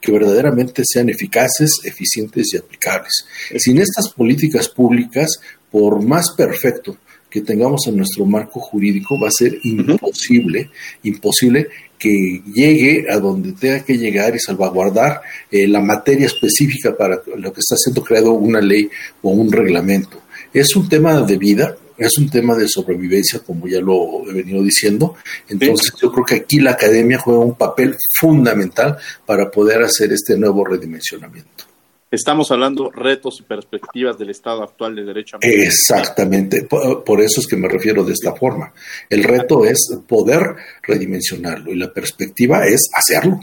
que 0.00 0.12
verdaderamente 0.12 0.82
sean 0.84 1.08
eficaces, 1.08 1.80
eficientes 1.84 2.52
y 2.52 2.56
aplicables. 2.56 3.26
Sin 3.56 3.78
estas 3.78 4.12
políticas 4.12 4.68
públicas, 4.68 5.40
por 5.70 6.02
más 6.02 6.32
perfecto 6.36 6.98
que 7.30 7.40
tengamos 7.40 7.86
en 7.86 7.96
nuestro 7.96 8.26
marco 8.26 8.60
jurídico, 8.60 9.18
va 9.18 9.28
a 9.28 9.30
ser 9.36 9.58
imposible, 9.62 10.70
imposible 11.02 11.68
que 11.98 12.42
llegue 12.52 13.06
a 13.08 13.16
donde 13.18 13.52
tenga 13.52 13.84
que 13.84 13.96
llegar 13.96 14.34
y 14.34 14.38
salvaguardar 14.40 15.22
eh, 15.50 15.66
la 15.66 15.80
materia 15.80 16.26
específica 16.26 16.94
para 16.94 17.22
lo 17.36 17.52
que 17.52 17.60
está 17.60 17.76
siendo 17.76 18.02
creado 18.02 18.32
una 18.32 18.60
ley 18.60 18.90
o 19.22 19.30
un 19.30 19.50
reglamento. 19.50 20.20
Es 20.52 20.76
un 20.76 20.88
tema 20.88 21.22
de 21.22 21.38
vida, 21.38 21.76
es 21.96 22.18
un 22.18 22.30
tema 22.30 22.56
de 22.56 22.68
sobrevivencia, 22.68 23.40
como 23.40 23.66
ya 23.66 23.80
lo 23.80 24.28
he 24.28 24.32
venido 24.32 24.62
diciendo. 24.62 25.16
Entonces, 25.48 25.92
yo 26.00 26.12
creo 26.12 26.24
que 26.24 26.34
aquí 26.36 26.60
la 26.60 26.72
academia 26.72 27.18
juega 27.18 27.40
un 27.40 27.56
papel 27.56 27.96
fundamental 28.18 28.98
para 29.26 29.50
poder 29.50 29.82
hacer 29.82 30.12
este 30.12 30.36
nuevo 30.36 30.64
redimensionamiento. 30.64 31.72
Estamos 32.12 32.50
hablando 32.50 32.90
retos 32.90 33.40
y 33.40 33.42
perspectivas 33.44 34.18
del 34.18 34.28
estado 34.28 34.62
actual 34.62 34.94
de 34.94 35.04
derecho 35.04 35.36
ambiental. 35.36 35.66
Exactamente, 35.66 36.64
por, 36.64 37.22
eso 37.22 37.40
es 37.40 37.46
que 37.46 37.56
me 37.56 37.70
refiero 37.70 38.04
de 38.04 38.12
esta 38.12 38.34
forma. 38.34 38.74
El 39.08 39.24
reto 39.24 39.64
es 39.64 39.88
poder 40.06 40.56
redimensionarlo 40.82 41.72
y 41.72 41.76
la 41.76 41.90
perspectiva 41.90 42.66
es 42.66 42.90
hacerlo. 42.94 43.40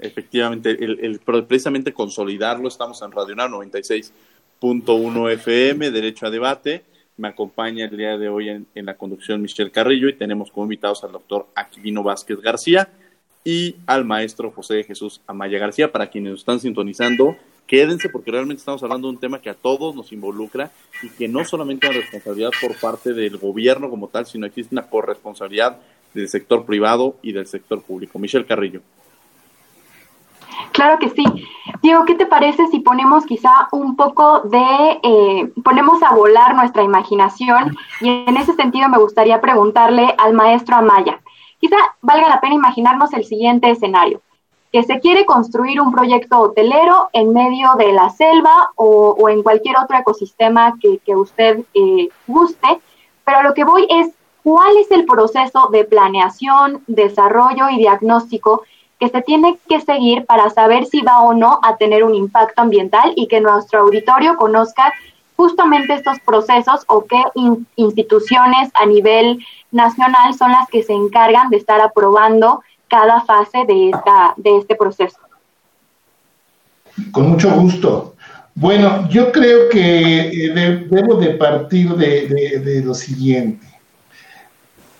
Efectivamente, 0.00 0.70
el, 0.70 1.20
precisamente 1.46 1.92
consolidarlo. 1.92 2.66
Estamos 2.66 3.00
en 3.00 3.12
Radio 3.12 3.36
96.1 3.36 5.32
FM, 5.34 5.92
Derecho 5.92 6.26
a 6.26 6.30
Debate. 6.30 6.82
Me 7.16 7.28
acompaña 7.28 7.84
el 7.84 7.96
día 7.96 8.16
de 8.16 8.28
hoy 8.28 8.48
en, 8.48 8.66
la 8.74 8.96
conducción 8.96 9.42
Michelle 9.42 9.70
Carrillo 9.70 10.08
y 10.08 10.14
tenemos 10.14 10.50
como 10.50 10.64
invitados 10.64 11.04
al 11.04 11.12
doctor 11.12 11.46
Aquilino 11.54 12.02
Vázquez 12.02 12.40
García 12.40 12.88
y 13.44 13.76
al 13.86 14.04
maestro 14.04 14.50
José 14.50 14.82
Jesús 14.84 15.20
Amaya 15.26 15.58
García. 15.58 15.92
Para 15.92 16.08
quienes 16.08 16.32
nos 16.32 16.40
están 16.40 16.60
sintonizando, 16.60 17.36
quédense 17.66 18.08
porque 18.08 18.30
realmente 18.30 18.60
estamos 18.60 18.82
hablando 18.82 19.08
de 19.08 19.14
un 19.14 19.20
tema 19.20 19.42
que 19.42 19.50
a 19.50 19.54
todos 19.54 19.94
nos 19.94 20.10
involucra 20.10 20.70
y 21.02 21.10
que 21.10 21.28
no 21.28 21.44
solamente 21.44 21.86
hay 21.86 21.96
responsabilidad 21.96 22.50
por 22.60 22.74
parte 22.80 23.12
del 23.12 23.36
gobierno 23.36 23.90
como 23.90 24.08
tal, 24.08 24.24
sino 24.24 24.46
existe 24.46 24.74
una 24.74 24.88
corresponsabilidad 24.88 25.80
del 26.14 26.28
sector 26.28 26.64
privado 26.64 27.18
y 27.22 27.32
del 27.32 27.46
sector 27.46 27.82
público. 27.82 28.18
Michelle 28.18 28.46
Carrillo. 28.46 28.80
Claro 30.72 30.98
que 30.98 31.10
sí. 31.10 31.24
Diego, 31.82 32.04
¿qué 32.04 32.14
te 32.14 32.26
parece 32.26 32.66
si 32.68 32.80
ponemos 32.80 33.26
quizá 33.26 33.68
un 33.72 33.96
poco 33.96 34.40
de, 34.40 35.00
eh, 35.02 35.52
ponemos 35.64 36.02
a 36.02 36.14
volar 36.14 36.54
nuestra 36.54 36.82
imaginación? 36.82 37.76
Y 38.00 38.08
en 38.08 38.36
ese 38.36 38.54
sentido 38.54 38.88
me 38.88 38.98
gustaría 38.98 39.40
preguntarle 39.40 40.14
al 40.18 40.32
maestro 40.32 40.76
Amaya. 40.76 41.20
Quizá 41.60 41.76
valga 42.00 42.28
la 42.28 42.40
pena 42.40 42.54
imaginarnos 42.54 43.12
el 43.12 43.24
siguiente 43.24 43.70
escenario, 43.70 44.20
que 44.72 44.82
se 44.82 44.98
quiere 45.00 45.24
construir 45.24 45.80
un 45.80 45.92
proyecto 45.92 46.40
hotelero 46.40 47.08
en 47.12 47.32
medio 47.32 47.74
de 47.78 47.92
la 47.92 48.10
selva 48.10 48.70
o, 48.76 49.28
en 49.28 49.42
cualquier 49.42 49.76
otro 49.78 49.96
ecosistema 49.96 50.74
que, 50.80 51.16
usted 51.16 51.64
eh, 51.74 52.08
guste, 52.26 52.80
pero 53.24 53.42
lo 53.42 53.54
que 53.54 53.64
voy 53.64 53.86
es, 53.90 54.08
¿cuál 54.42 54.76
es 54.76 54.90
el 54.90 55.04
proceso 55.04 55.68
de 55.70 55.84
planeación, 55.84 56.82
desarrollo 56.86 57.70
y 57.70 57.78
diagnóstico 57.78 58.62
que 59.02 59.08
se 59.08 59.22
tiene 59.22 59.58
que 59.68 59.80
seguir 59.80 60.24
para 60.26 60.48
saber 60.50 60.86
si 60.86 61.00
va 61.00 61.22
o 61.22 61.34
no 61.34 61.58
a 61.64 61.76
tener 61.76 62.04
un 62.04 62.14
impacto 62.14 62.62
ambiental 62.62 63.12
y 63.16 63.26
que 63.26 63.40
nuestro 63.40 63.80
auditorio 63.80 64.36
conozca 64.36 64.92
justamente 65.34 65.94
estos 65.94 66.20
procesos 66.20 66.84
o 66.86 67.04
qué 67.06 67.20
instituciones 67.74 68.70
a 68.74 68.86
nivel 68.86 69.44
nacional 69.72 70.34
son 70.34 70.52
las 70.52 70.68
que 70.68 70.84
se 70.84 70.92
encargan 70.92 71.50
de 71.50 71.56
estar 71.56 71.80
aprobando 71.80 72.62
cada 72.86 73.22
fase 73.22 73.64
de, 73.66 73.90
esta, 73.90 74.34
de 74.36 74.58
este 74.58 74.76
proceso. 74.76 75.18
Con 77.10 77.30
mucho 77.30 77.50
gusto. 77.56 78.14
Bueno, 78.54 79.08
yo 79.08 79.32
creo 79.32 79.68
que 79.68 80.28
eh, 80.28 80.86
debo 80.88 81.16
de 81.16 81.30
partir 81.30 81.92
de, 81.96 82.60
de 82.60 82.82
lo 82.84 82.94
siguiente. 82.94 83.66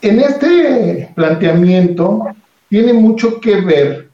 En 0.01 0.19
este 0.19 1.13
planteamiento 1.15 2.27
tiene 2.73 2.95
mucho 2.95 3.39
que 3.39 3.61
ver 3.61 4.09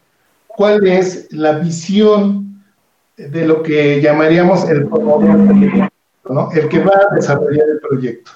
cuál 0.48 0.84
es 0.84 1.32
la 1.32 1.52
visión 1.60 2.60
de 3.16 3.46
lo 3.46 3.62
que 3.62 4.00
llamaríamos 4.00 4.68
el 4.68 4.88
promotor, 4.88 5.38
¿no? 6.28 6.50
el 6.50 6.68
que 6.68 6.80
va 6.80 7.02
a 7.08 7.14
desarrollar 7.14 7.68
el 7.68 7.78
proyecto. 7.78 8.32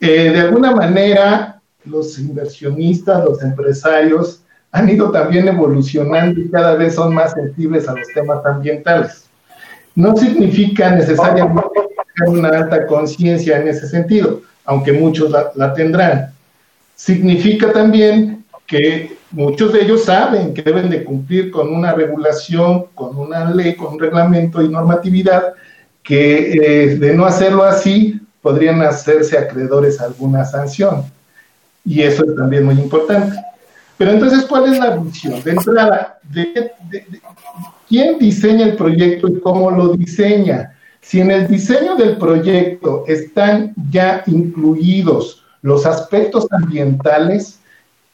Eh, 0.00 0.30
de 0.30 0.40
alguna 0.40 0.74
manera, 0.74 1.60
los 1.84 2.18
inversionistas, 2.18 3.22
los 3.22 3.42
empresarios, 3.42 4.42
han 4.72 4.88
ido 4.88 5.10
también 5.10 5.48
evolucionando 5.48 6.40
y 6.40 6.48
cada 6.48 6.76
vez 6.76 6.94
son 6.94 7.14
más 7.14 7.32
sensibles 7.32 7.86
a 7.88 7.96
los 7.96 8.08
temas 8.14 8.42
ambientales. 8.46 9.28
No 9.94 10.16
significa 10.16 10.92
necesariamente 10.92 11.68
una 12.26 12.48
alta 12.48 12.86
conciencia 12.86 13.60
en 13.60 13.68
ese 13.68 13.86
sentido, 13.86 14.40
aunque 14.64 14.94
muchos 14.94 15.30
la 15.30 15.74
tendrán. 15.74 16.32
Significa 16.96 17.70
también 17.70 18.39
que 18.70 19.16
muchos 19.32 19.72
de 19.72 19.82
ellos 19.82 20.04
saben 20.04 20.54
que 20.54 20.62
deben 20.62 20.88
de 20.88 21.02
cumplir 21.02 21.50
con 21.50 21.74
una 21.74 21.92
regulación, 21.92 22.86
con 22.94 23.16
una 23.16 23.50
ley, 23.50 23.74
con 23.74 23.94
un 23.94 23.98
reglamento 23.98 24.62
y 24.62 24.68
normatividad 24.68 25.54
que 26.04 26.52
eh, 26.52 26.96
de 26.96 27.12
no 27.12 27.26
hacerlo 27.26 27.64
así 27.64 28.20
podrían 28.40 28.80
hacerse 28.82 29.36
acreedores 29.36 30.00
a 30.00 30.04
alguna 30.04 30.44
sanción. 30.44 31.02
Y 31.84 32.02
eso 32.02 32.24
es 32.24 32.36
también 32.36 32.64
muy 32.64 32.74
importante. 32.74 33.36
Pero 33.98 34.12
entonces, 34.12 34.44
¿cuál 34.44 34.72
es 34.72 34.78
la 34.78 34.96
visión? 34.96 35.42
De 35.42 35.50
entrada, 35.50 36.20
de, 36.30 36.70
¿quién 37.88 38.18
diseña 38.20 38.66
el 38.66 38.76
proyecto 38.76 39.26
y 39.26 39.40
cómo 39.40 39.72
lo 39.72 39.94
diseña? 39.94 40.76
Si 41.00 41.20
en 41.20 41.32
el 41.32 41.48
diseño 41.48 41.96
del 41.96 42.18
proyecto 42.18 43.02
están 43.08 43.74
ya 43.90 44.22
incluidos 44.26 45.44
los 45.62 45.84
aspectos 45.86 46.46
ambientales, 46.52 47.59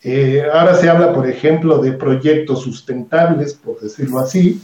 eh, 0.08 0.46
ahora 0.52 0.76
se 0.76 0.88
habla, 0.88 1.12
por 1.12 1.28
ejemplo, 1.28 1.78
de 1.78 1.90
proyectos 1.90 2.62
sustentables, 2.62 3.54
por 3.54 3.80
decirlo 3.80 4.20
así, 4.20 4.62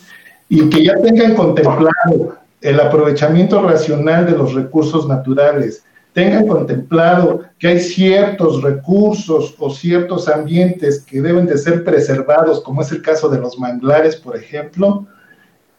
y 0.48 0.70
que 0.70 0.84
ya 0.84 0.94
tengan 1.02 1.34
contemplado 1.34 2.36
el 2.60 2.78
aprovechamiento 2.78 3.60
racional 3.60 4.24
de 4.24 4.38
los 4.38 4.54
recursos 4.54 5.08
naturales, 5.08 5.82
tengan 6.12 6.46
contemplado 6.46 7.40
que 7.58 7.66
hay 7.66 7.80
ciertos 7.80 8.62
recursos 8.62 9.56
o 9.58 9.68
ciertos 9.70 10.28
ambientes 10.28 11.00
que 11.00 11.20
deben 11.20 11.46
de 11.46 11.58
ser 11.58 11.82
preservados, 11.82 12.60
como 12.60 12.82
es 12.82 12.92
el 12.92 13.02
caso 13.02 13.28
de 13.28 13.40
los 13.40 13.58
manglares, 13.58 14.14
por 14.14 14.36
ejemplo, 14.36 15.08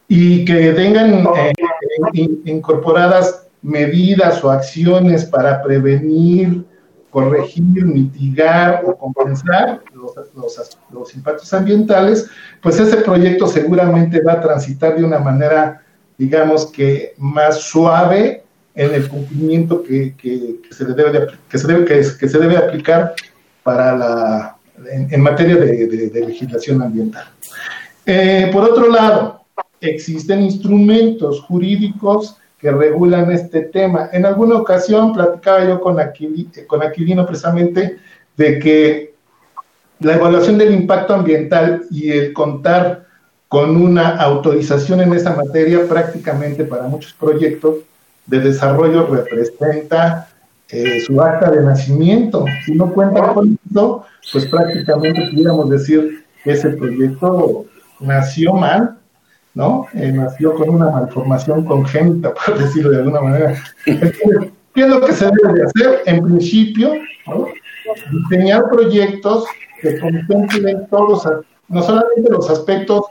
y 0.10 0.44
que 0.44 0.74
tengan 0.74 1.26
eh, 1.38 1.54
incorporadas 2.44 3.48
medidas 3.62 4.44
o 4.44 4.52
acciones 4.52 5.24
para 5.24 5.64
prevenir, 5.64 6.66
corregir, 7.14 7.86
mitigar 7.86 8.84
o 8.88 8.98
compensar 8.98 9.82
los, 9.94 10.14
los, 10.92 11.16
impactos 11.16 11.54
ambientales, 11.54 12.28
pues 12.60 12.80
ese 12.80 12.98
proyecto 12.98 13.46
seguramente 13.46 14.20
va 14.22 14.34
a 14.34 14.42
transitar 14.42 14.98
de 14.98 15.04
una 15.04 15.20
manera, 15.20 15.84
digamos 16.18 16.66
que 16.72 17.14
más 17.20 17.62
suave 17.62 18.44
en 18.74 18.96
el 18.96 19.08
cumplimiento 19.08 19.84
que, 19.84 20.16
que, 20.16 20.60
se, 20.72 20.86
debe 20.86 21.28
que, 21.48 21.58
se, 21.60 21.68
debe, 21.68 21.86
que, 21.86 22.04
se 22.04 22.40
debe 22.40 22.58
aplicar 22.58 23.14
para 23.62 23.96
la, 23.96 24.58
en, 24.92 25.22
materia 25.22 25.58
de, 25.58 26.26
legislación 26.28 26.82
ambiental. 26.82 27.28
Eh, 28.08 28.50
por 28.52 28.64
otro 28.64 28.90
lado, 28.90 29.46
existen 29.80 30.42
instrumentos 30.42 31.42
jurídicos 31.42 32.38
que 32.64 32.72
regulan 32.72 33.30
este 33.30 33.64
tema. 33.64 34.10
En 34.14 34.26
alguna 34.26 34.56
ocasión 34.56 35.12
platicaba 35.12 35.66
yo 35.66 35.82
con, 35.82 35.98
con 36.66 36.82
Aquilino 36.82 37.26
precisamente 37.26 37.98
de 38.38 38.58
que 38.58 39.14
la 40.00 40.14
evaluación 40.16 40.58
del 40.58 40.74
impacto 40.74 41.14
ambiental 41.14 41.84
y 41.92 42.12
el 42.12 42.32
contar 42.32 43.06
con 43.50 43.76
una 43.76 44.16
autorización 44.16 45.02
en 45.02 45.12
esa 45.12 45.36
materia 45.36 45.86
prácticamente 45.90 46.64
para 46.64 46.84
muchos 46.84 47.12
proyectos 47.12 47.80
de 48.28 48.40
desarrollo 48.40 49.08
representa 49.08 50.30
eh, 50.70 51.02
su 51.02 51.22
acta 51.22 51.52
de 51.52 51.64
nacimiento. 51.64 52.46
Si 52.66 52.76
no 52.76 52.94
cuenta 52.94 53.34
con 53.34 53.60
eso, 53.70 54.06
pues 54.32 54.46
prácticamente 54.46 55.32
pudiéramos 55.32 55.70
decir 55.70 56.24
que 56.42 56.52
ese 56.54 56.70
proyecto 56.70 57.66
nació 58.00 58.54
mal 58.54 59.00
¿no? 59.54 59.88
Eh, 59.94 60.12
nació 60.12 60.56
con 60.56 60.70
una 60.70 60.90
malformación 60.90 61.66
congénita, 61.66 62.34
por 62.46 62.58
decirlo 62.58 62.92
de 62.92 62.98
alguna 62.98 63.22
manera. 63.22 63.56
¿Qué 63.86 64.82
es 64.82 64.88
lo 64.88 65.02
que 65.02 65.14
se 65.14 65.26
debe 65.26 65.54
de 65.54 65.66
hacer? 65.66 66.02
En 66.06 66.24
principio, 66.24 66.94
diseñar 68.12 68.70
proyectos 68.72 69.46
que 69.82 70.00
contemplen 70.00 70.88
todos, 70.90 71.28
no 71.68 71.84
solamente 71.84 72.32
los 72.32 72.50
aspectos 72.50 73.06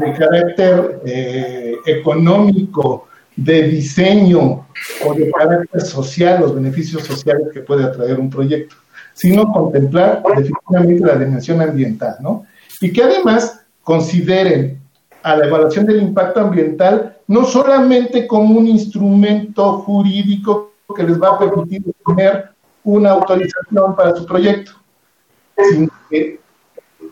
de 0.00 0.12
carácter 0.14 1.00
eh, 1.04 1.74
económico, 1.86 3.08
de 3.36 3.62
diseño 3.62 4.66
o 5.06 5.14
de 5.14 5.30
carácter 5.30 5.80
social, 5.80 6.40
los 6.40 6.54
beneficios 6.54 7.02
sociales 7.04 7.48
que 7.52 7.60
puede 7.60 7.84
atraer 7.84 8.20
un 8.20 8.28
proyecto, 8.28 8.76
sino 9.14 9.50
contemplar 9.52 10.22
definitivamente 10.36 11.06
la 11.06 11.16
dimensión 11.16 11.60
ambiental, 11.60 12.16
¿no? 12.20 12.44
Y 12.80 12.92
que 12.92 13.02
además 13.02 13.60
consideren 13.82 14.81
a 15.22 15.36
la 15.36 15.46
evaluación 15.46 15.86
del 15.86 16.02
impacto 16.02 16.40
ambiental 16.40 17.16
no 17.26 17.44
solamente 17.44 18.26
como 18.26 18.58
un 18.58 18.66
instrumento 18.66 19.78
jurídico 19.78 20.72
que 20.94 21.04
les 21.04 21.20
va 21.20 21.30
a 21.30 21.38
permitir 21.38 21.82
tener 22.06 22.50
una 22.84 23.12
autorización 23.12 23.96
para 23.96 24.14
su 24.14 24.26
proyecto, 24.26 24.72
sino 25.70 25.90
que 26.10 26.40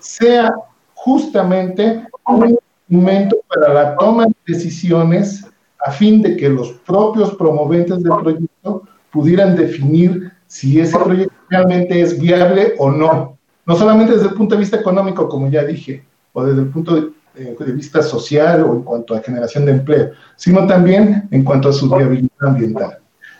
sea 0.01 0.55
justamente 0.95 2.05
un 2.27 2.59
instrumento 2.89 3.37
para 3.49 3.73
la 3.73 3.97
toma 3.97 4.27
de 4.27 4.35
decisiones 4.47 5.47
a 5.87 5.91
fin 5.91 6.21
de 6.21 6.37
que 6.37 6.49
los 6.49 6.73
propios 6.87 7.35
promoventes 7.37 8.03
del 8.03 8.13
proyecto 8.13 8.83
pudieran 9.11 9.57
definir 9.57 10.33
si 10.47 10.81
ese 10.81 10.99
proyecto 10.99 11.35
realmente 11.49 12.01
es 12.01 12.21
viable 12.21 12.75
o 12.79 12.91
no. 12.91 13.39
No 13.65 13.77
solamente 13.77 14.15
desde 14.15 14.29
el 14.29 14.35
punto 14.35 14.55
de 14.55 14.61
vista 14.61 14.77
económico, 14.77 15.29
como 15.29 15.49
ya 15.49 15.65
dije, 15.65 16.05
o 16.33 16.45
desde 16.45 16.63
el 16.63 16.69
punto 16.69 16.97
de 16.97 17.09
eh, 17.41 17.57
de 17.59 17.73
vista 17.73 18.03
social 18.03 18.63
o 18.65 18.75
en 18.75 18.83
cuanto 18.83 19.15
a 19.15 19.23
generación 19.23 19.65
de 19.65 19.73
empleo, 19.73 20.11
sino 20.37 20.67
también 20.67 21.27
en 21.31 21.43
cuanto 21.43 21.71
a 21.71 21.73
su 21.73 21.89
viabilidad 21.89 22.31
ambiental. 22.41 22.99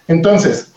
Entonces, 0.09 0.73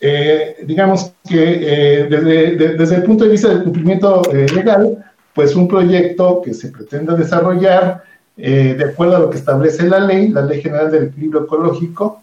eh, 0.00 0.56
digamos 0.64 1.12
que 1.28 2.00
eh, 2.02 2.04
desde, 2.08 2.96
el 2.96 3.02
punto 3.04 3.24
de 3.24 3.30
vista 3.30 3.48
del 3.48 3.62
cumplimiento 3.62 4.22
legal, 4.32 5.04
pues 5.34 5.54
un 5.54 5.68
proyecto 5.68 6.42
que 6.42 6.52
se 6.52 6.68
pretende 6.68 7.16
desarrollar 7.16 8.02
de 8.36 8.84
acuerdo 8.84 9.16
a 9.16 9.20
lo 9.20 9.30
que 9.30 9.38
establece 9.38 9.88
la 9.88 10.00
ley, 10.00 10.28
la 10.28 10.42
Ley 10.42 10.60
General 10.60 10.90
del 10.90 11.04
Equilibrio 11.04 11.44
Ecológico, 11.44 12.22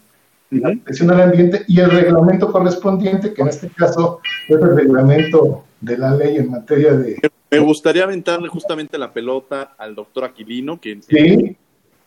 la 0.60 0.70
protección 0.70 1.10
ambiente 1.10 1.64
y 1.68 1.80
el 1.80 1.90
reglamento 1.90 2.50
correspondiente, 2.50 3.32
que 3.32 3.42
en 3.42 3.48
este 3.48 3.68
caso 3.68 4.20
es 4.48 4.56
el 4.56 4.76
reglamento 4.76 5.64
de 5.80 5.98
la 5.98 6.14
ley 6.14 6.36
en 6.36 6.50
materia 6.50 6.94
de 6.94 7.18
me 7.54 7.60
gustaría 7.60 8.02
aventarle 8.02 8.48
justamente 8.48 8.98
la 8.98 9.12
pelota 9.12 9.76
al 9.78 9.94
doctor 9.94 10.24
Aquilino, 10.24 10.80
que 10.80 10.90
en 10.90 11.02
el 11.08 11.56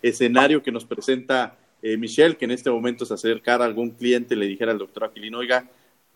escenario 0.02 0.62
que 0.62 0.74
nos 0.74 0.84
presenta 0.84 1.56
eh, 1.82 1.96
Michelle, 1.96 2.36
que 2.36 2.44
en 2.44 2.52
este 2.52 2.70
momento 2.70 3.06
se 3.06 3.14
acercara 3.14 3.64
a 3.64 3.68
algún 3.68 3.92
cliente 3.92 4.36
y 4.36 4.38
le 4.38 4.46
dijera 4.46 4.74
al 4.74 4.78
doctor 4.78 5.06
Aquilino, 5.06 5.38
oiga, 5.38 5.66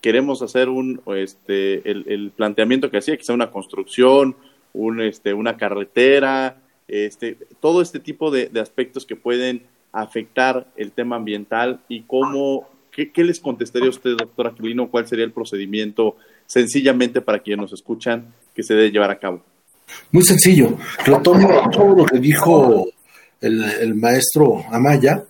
queremos 0.02 0.42
hacer 0.42 0.68
un, 0.68 1.02
este, 1.16 1.90
el, 1.90 2.34
planteamiento 2.36 2.92
que 2.92 2.98
hacía, 2.98 3.16
quizá 3.16 3.34
una 3.34 3.52
construcción, 3.52 4.36
un, 4.74 5.00
este, 5.00 5.34
una 5.34 5.56
carretera, 5.56 6.58
este, 6.90 7.38
todo 7.62 7.82
este 7.82 8.02
tipo 8.02 8.32
de, 8.32 8.52
aspectos 8.60 9.06
que 9.06 9.16
pueden 9.16 9.64
afectar 9.92 10.68
el 10.76 10.92
tema 10.92 11.18
ambiental 11.18 11.82
y 11.88 12.04
cómo, 12.04 12.70
qué, 12.92 13.12
les 13.24 13.40
contestaría 13.40 13.90
usted, 13.90 14.12
doctor 14.18 14.48
Aquilino, 14.48 14.90
cuál 14.90 15.08
sería 15.08 15.26
el 15.26 15.32
procedimiento 15.32 16.16
sencillamente 16.46 17.22
para 17.22 17.40
quienes 17.40 17.62
nos 17.62 17.74
escuchan 17.74 18.34
que 18.54 18.64
se 18.64 18.74
debe 18.74 18.92
llevar 18.92 19.12
a 19.12 19.20
cabo? 19.20 19.42
Muy 20.12 20.24
sencillo. 20.24 20.78
Retomo 21.06 21.70
todo 21.72 21.96
lo 21.96 22.06
que 22.06 22.20
dijo 22.20 22.86
el, 23.42 23.96
maestro 23.96 24.64
Amaya 24.72 25.24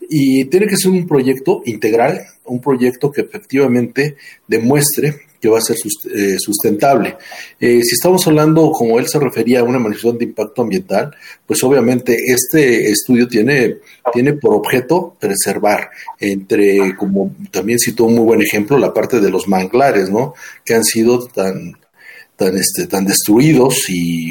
y 0.00 0.44
tiene 0.46 0.66
que 0.66 0.76
ser 0.76 0.90
un 0.90 1.06
proyecto 1.06 1.62
integral, 1.64 2.20
un 2.44 2.60
proyecto 2.60 3.10
que 3.10 3.22
efectivamente 3.22 4.16
demuestre 4.46 5.22
que 5.42 5.48
va 5.48 5.58
a 5.58 5.60
ser 5.60 5.76
eh, 5.76 6.36
sustentable. 6.38 7.16
Eh, 7.58 7.82
si 7.82 7.94
estamos 7.94 8.24
hablando, 8.28 8.70
como 8.70 9.00
él 9.00 9.08
se 9.08 9.18
refería, 9.18 9.60
a 9.60 9.64
una 9.64 9.80
manifestación 9.80 10.18
de 10.18 10.24
impacto 10.26 10.62
ambiental, 10.62 11.14
pues 11.44 11.62
obviamente 11.64 12.16
este 12.28 12.88
estudio 12.88 13.26
tiene, 13.26 13.78
tiene 14.12 14.34
por 14.34 14.54
objeto 14.54 15.16
preservar, 15.18 15.90
entre, 16.20 16.94
como 16.94 17.34
también 17.50 17.80
citó 17.80 18.04
un 18.04 18.14
muy 18.14 18.24
buen 18.24 18.40
ejemplo, 18.40 18.78
la 18.78 18.94
parte 18.94 19.18
de 19.18 19.30
los 19.30 19.48
manglares, 19.48 20.10
¿no? 20.10 20.34
Que 20.64 20.74
han 20.74 20.84
sido 20.84 21.26
tan 21.26 21.76
tan, 22.36 22.56
este, 22.56 22.86
tan 22.86 23.04
destruidos 23.04 23.88
y, 23.88 24.30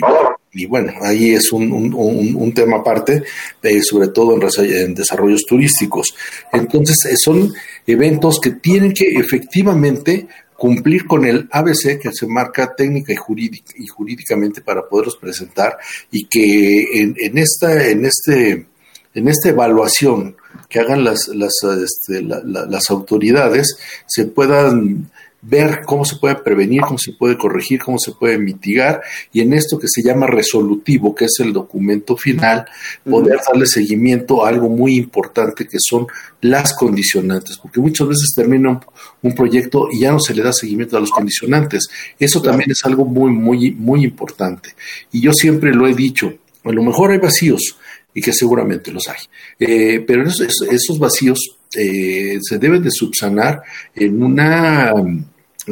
y 0.54 0.66
bueno, 0.66 0.92
ahí 1.02 1.34
es 1.34 1.52
un, 1.52 1.94
un, 1.94 2.54
tema 2.54 2.78
aparte, 2.78 3.24
eh, 3.64 3.82
sobre 3.82 4.10
todo 4.10 4.38
en, 4.64 4.94
desarrollos 4.94 5.44
turísticos. 5.48 6.14
Entonces, 6.52 6.98
son 7.24 7.54
eventos 7.88 8.40
que 8.42 8.52
tienen 8.52 8.94
que 8.94 9.08
efectivamente 9.18 10.28
cumplir 10.62 11.08
con 11.08 11.26
el 11.26 11.50
ABC 11.52 12.00
que 12.00 12.12
se 12.14 12.28
marca 12.28 12.76
técnica 12.76 13.12
y, 13.12 13.16
jurídica, 13.16 13.74
y 13.76 13.88
jurídicamente 13.88 14.62
para 14.62 14.88
poderlos 14.88 15.18
presentar 15.18 15.76
y 16.12 16.28
que 16.28 17.02
en, 17.02 17.16
en, 17.18 17.40
esta, 17.40 17.88
en, 17.88 18.06
este, 18.06 18.68
en 19.16 19.28
esta 19.28 19.50
evaluación 19.50 20.36
que 20.70 20.80
hagan 20.80 21.04
las, 21.04 21.30
las, 21.30 21.56
este, 21.64 22.22
las 22.22 22.92
autoridades 22.92 23.76
se 24.06 24.26
puedan 24.26 25.10
ver 25.42 25.82
cómo 25.86 26.06
se 26.06 26.18
puede 26.18 26.36
prevenir, 26.36 26.82
cómo 26.82 27.00
se 27.00 27.14
puede 27.14 27.38
corregir, 27.38 27.80
cómo 27.80 27.98
se 27.98 28.12
puede 28.12 28.38
mitigar 28.38 29.02
y 29.34 29.42
en 29.42 29.54
esto 29.54 29.80
que 29.80 29.88
se 29.88 30.04
llama 30.04 30.28
resolutivo, 30.28 31.16
que 31.16 31.26
es 31.26 31.40
el 31.40 31.52
documento 31.52 32.16
final, 32.16 32.66
poder 33.10 33.40
darle 33.48 33.66
seguimiento 33.66 34.46
a 34.46 34.50
algo 34.50 34.70
muy 34.70 34.96
importante 34.96 35.68
que 35.68 35.78
son 35.80 36.08
las 36.42 36.74
condicionantes, 36.74 37.58
porque 37.58 37.80
muchas 37.80 38.08
veces 38.08 38.34
termina 38.36 38.80
un, 39.22 39.36
proyecto 39.36 39.88
y 39.92 40.02
ya 40.02 40.12
no 40.12 40.20
se 40.20 40.34
le 40.34 40.44
da 40.44 40.54
seguimiento 40.54 40.98
a 40.98 41.00
los 41.00 41.12
condicionantes. 41.12 41.88
Eso 42.20 42.42
también 42.42 42.70
es 42.72 42.84
algo 42.86 43.06
muy, 43.06 43.32
muy, 43.32 43.72
muy 43.72 44.04
importante. 44.04 44.76
Y 45.12 45.22
yo 45.22 45.34
siempre 45.34 45.74
lo 45.74 45.88
he 45.88 45.94
dicho, 45.94 46.34
a 46.64 46.72
lo 46.72 46.84
mejor 46.84 47.12
hay 47.12 47.18
vacíos, 47.18 47.78
y 48.14 48.22
que 48.22 48.34
seguramente 48.34 48.92
los 48.92 49.08
hay. 49.08 49.20
Eh, 49.60 50.04
pero 50.06 50.24
esos, 50.28 51.00
vacíos 51.00 51.58
eh, 51.76 52.38
se 52.42 52.58
deben 52.58 52.84
de 52.84 52.92
subsanar 52.92 53.62
en 53.96 54.22
una, 54.22 54.94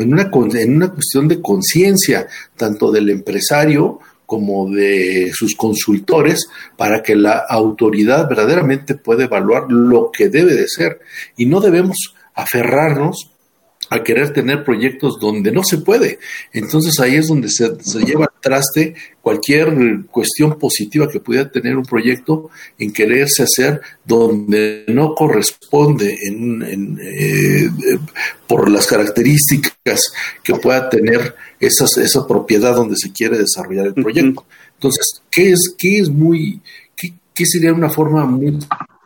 en 0.02 0.14
una, 0.14 0.30
en 0.54 0.76
una 0.76 0.92
cuestión 0.92 1.28
de 1.28 1.42
conciencia, 1.42 2.28
tanto 2.56 2.92
del 2.92 3.10
empresario 3.10 4.00
como 4.26 4.70
de 4.70 5.32
sus 5.34 5.56
consultores, 5.56 6.48
para 6.78 7.02
que 7.02 7.16
la 7.16 7.44
autoridad 7.50 8.30
verdaderamente 8.30 8.96
pueda 8.96 9.24
evaluar 9.24 9.66
lo 9.70 10.12
que 10.12 10.30
debe 10.30 10.54
de 10.54 10.68
ser. 10.68 11.00
Y 11.36 11.48
no 11.48 11.62
debemos 11.62 12.16
aferrarnos 12.36 13.32
a 13.90 14.04
querer 14.04 14.34
tener 14.34 14.64
proyectos 14.64 15.20
donde 15.20 15.52
no 15.52 15.64
se 15.64 15.80
puede. 15.80 16.20
Entonces 16.54 17.00
ahí 17.00 17.16
es 17.16 17.28
donde 17.28 17.50
se, 17.50 17.70
lleva 18.06 18.26
al 18.26 18.42
traste 18.42 18.96
cualquier 19.22 20.06
cuestión 20.12 20.58
positiva 20.58 21.10
que 21.10 21.20
pudiera 21.20 21.52
tener 21.52 21.78
un 21.78 21.86
proyecto 21.86 22.50
en 22.78 22.94
quererse 22.94 23.44
hacer 23.44 23.82
donde 24.06 24.86
no 24.88 25.16
corresponde 25.16 26.16
en, 26.24 27.00
eh, 27.02 27.70
por 28.48 28.70
las 28.70 28.88
características 28.88 30.02
que 30.44 30.56
pueda 30.56 30.90
tener 30.90 31.36
esas, 31.60 31.98
esa 31.98 32.28
propiedad 32.28 32.76
donde 32.76 32.96
se 32.96 33.12
quiere 33.12 33.38
desarrollar 33.38 33.88
el 33.88 33.94
proyecto. 33.94 34.46
Entonces, 34.76 35.22
¿qué 35.30 35.52
es, 35.52 35.74
qué 35.78 36.00
es 36.00 36.10
muy, 36.10 36.62
qué, 36.96 37.14
qué 37.34 37.46
sería 37.46 37.74
una 37.74 37.90
forma 37.90 38.26
muy 38.26 38.58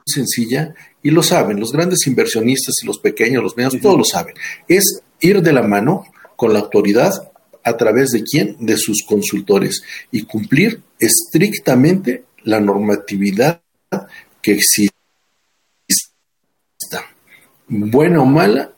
sencilla 0.06 0.74
y 1.02 1.12
lo 1.12 1.24
saben, 1.24 1.60
los 1.60 1.72
grandes 1.72 2.08
inversionistas 2.08 2.76
y 2.82 2.88
los 2.88 3.00
pequeños, 3.00 3.44
los 3.44 3.58
medios, 3.58 3.80
todos 3.82 3.98
lo 3.98 4.04
saben, 4.04 4.36
es 4.68 5.02
ir 5.20 5.42
de 5.42 5.54
la 5.54 5.64
mano 5.64 6.06
con 6.36 6.54
la 6.54 6.60
autoridad 6.60 7.32
a 7.64 7.78
través 7.78 8.12
de 8.12 8.24
quién, 8.24 8.58
de 8.60 8.78
sus 8.78 9.04
consultores 9.08 9.84
y 10.12 10.24
cumplir 10.24 10.82
estrictamente 11.00 12.26
la 12.44 12.60
normatividad 12.60 13.62
que 14.42 14.52
exista. 14.52 14.94
Buena 17.68 18.22
o 18.22 18.26
mala, 18.26 18.73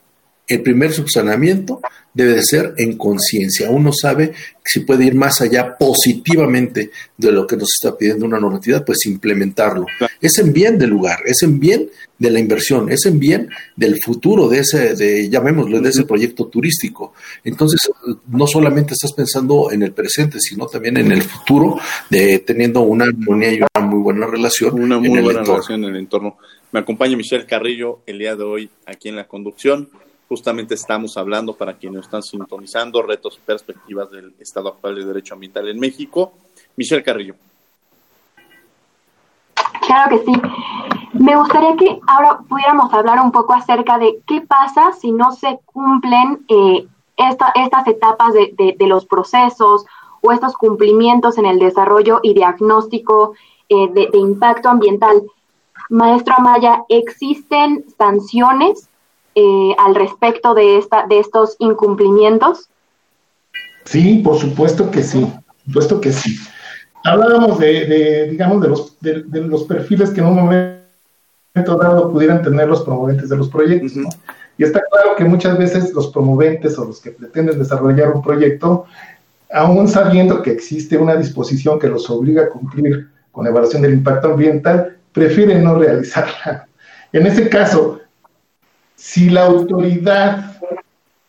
el 0.46 0.62
primer 0.62 0.92
subsanamiento 0.92 1.80
debe 2.14 2.34
de 2.34 2.42
ser 2.42 2.72
en 2.78 2.96
conciencia. 2.96 3.68
Uno 3.68 3.92
sabe 3.92 4.32
si 4.64 4.80
puede 4.80 5.04
ir 5.04 5.14
más 5.14 5.40
allá 5.42 5.76
positivamente 5.76 6.90
de 7.16 7.32
lo 7.32 7.46
que 7.46 7.56
nos 7.56 7.68
está 7.74 7.96
pidiendo 7.96 8.24
una 8.24 8.40
normatividad, 8.40 8.84
pues 8.84 9.04
implementarlo. 9.06 9.86
Es 10.20 10.38
en 10.38 10.52
bien 10.52 10.78
del 10.78 10.90
lugar, 10.90 11.18
es 11.26 11.42
en 11.42 11.60
bien 11.60 11.90
de 12.18 12.30
la 12.30 12.40
inversión, 12.40 12.90
es 12.90 13.04
en 13.04 13.18
bien 13.18 13.50
del 13.74 13.98
futuro 14.02 14.48
de 14.48 14.60
ese, 14.60 14.94
de, 14.94 15.28
llamémoslo, 15.28 15.80
de 15.80 15.90
ese 15.90 16.04
proyecto 16.04 16.46
turístico. 16.46 17.12
Entonces, 17.44 17.80
no 18.28 18.46
solamente 18.46 18.94
estás 18.94 19.12
pensando 19.12 19.70
en 19.70 19.82
el 19.82 19.92
presente, 19.92 20.38
sino 20.40 20.66
también 20.66 20.96
en 20.96 21.12
el 21.12 21.22
futuro, 21.22 21.78
de 22.08 22.38
teniendo 22.38 22.80
una 22.80 23.04
armonía 23.04 23.52
y 23.52 23.56
una 23.56 23.86
muy 23.86 24.00
buena 24.00 24.26
relación. 24.26 24.80
Una 24.80 24.98
muy 24.98 25.20
buena 25.20 25.42
relación 25.42 25.84
en 25.84 25.90
el 25.90 25.96
entorno. 25.96 26.38
Me 26.72 26.80
acompaña 26.80 27.16
Michelle 27.16 27.46
Carrillo 27.46 28.00
el 28.06 28.18
día 28.18 28.36
de 28.36 28.44
hoy 28.44 28.70
aquí 28.86 29.10
en 29.10 29.16
la 29.16 29.26
conducción. 29.26 29.90
Justamente 30.28 30.74
estamos 30.74 31.16
hablando, 31.16 31.54
para 31.54 31.74
quienes 31.74 32.02
están 32.02 32.22
sintonizando, 32.22 33.00
retos 33.00 33.38
y 33.38 33.46
perspectivas 33.46 34.10
del 34.10 34.34
estado 34.40 34.70
actual 34.70 34.96
de 34.96 35.04
derecho 35.04 35.34
ambiental 35.34 35.68
en 35.68 35.78
México. 35.78 36.32
Michelle 36.76 37.02
Carrillo. 37.02 37.36
Claro 39.86 40.10
que 40.10 40.24
sí. 40.24 40.32
Me 41.12 41.36
gustaría 41.36 41.76
que 41.76 42.00
ahora 42.08 42.40
pudiéramos 42.48 42.92
hablar 42.92 43.20
un 43.20 43.30
poco 43.30 43.54
acerca 43.54 43.98
de 43.98 44.18
qué 44.26 44.40
pasa 44.40 44.92
si 44.92 45.12
no 45.12 45.30
se 45.32 45.60
cumplen 45.64 46.44
eh, 46.48 46.86
estas 47.16 47.86
etapas 47.86 48.34
de, 48.34 48.74
de, 48.76 48.86
los 48.86 49.06
procesos 49.06 49.86
o 50.20 50.32
estos 50.32 50.54
cumplimientos 50.56 51.38
en 51.38 51.46
el 51.46 51.58
desarrollo 51.58 52.20
y 52.22 52.34
diagnóstico 52.34 53.34
eh, 53.68 53.88
de, 53.92 54.08
de 54.12 54.18
impacto 54.18 54.68
ambiental. 54.68 55.22
Maestro 55.88 56.34
Amaya, 56.36 56.82
¿existen 56.88 57.84
sanciones 57.96 58.88
eh, 59.38 59.74
al 59.78 59.94
respecto 59.94 60.54
de, 60.54 60.78
esta, 60.78 61.06
de 61.06 61.18
estos 61.18 61.56
incumplimientos? 61.58 62.70
Sí, 63.84 64.22
por 64.24 64.38
supuesto 64.38 64.90
que 64.90 65.02
sí, 65.02 65.20
por 65.20 65.64
supuesto 65.66 66.00
que 66.00 66.12
sí. 66.12 66.38
Hablábamos 67.04 67.58
de, 67.58 68.28
digamos, 68.30 68.62
de 68.62 68.68
los, 68.68 68.98
de, 69.00 69.40
los 69.42 69.64
perfiles 69.64 70.10
que 70.10 70.20
en 70.20 70.26
un 70.26 70.36
momento 70.36 71.76
dado 71.78 72.10
pudieran 72.10 72.42
tener 72.42 72.66
los 72.66 72.82
promoventes 72.82 73.28
de 73.28 73.36
los 73.36 73.50
proyectos. 73.50 73.92
Y 74.58 74.64
está 74.64 74.82
claro 74.90 75.14
que 75.16 75.24
muchas 75.24 75.58
veces 75.58 75.92
los 75.92 76.08
promoventes 76.08 76.78
o 76.78 76.86
los 76.86 77.00
que 77.00 77.10
pretenden 77.10 77.58
desarrollar 77.58 78.12
un 78.12 78.22
proyecto, 78.22 78.86
aún 79.52 79.86
sabiendo 79.86 80.42
que 80.42 80.50
existe 80.50 80.96
una 80.96 81.14
disposición 81.14 81.78
que 81.78 81.88
los 81.88 82.08
obliga 82.08 82.44
a 82.44 82.48
cumplir 82.48 83.08
con 83.30 83.44
la 83.44 83.50
evaluación 83.50 83.82
del 83.82 83.92
impacto 83.92 84.32
ambiental, 84.32 84.96
prefieren 85.12 85.62
no 85.62 85.78
realizarla. 85.78 86.66
En 87.12 87.26
ese 87.26 87.48
caso, 87.48 88.00
si 88.96 89.30
la 89.30 89.44
autoridad, 89.44 90.56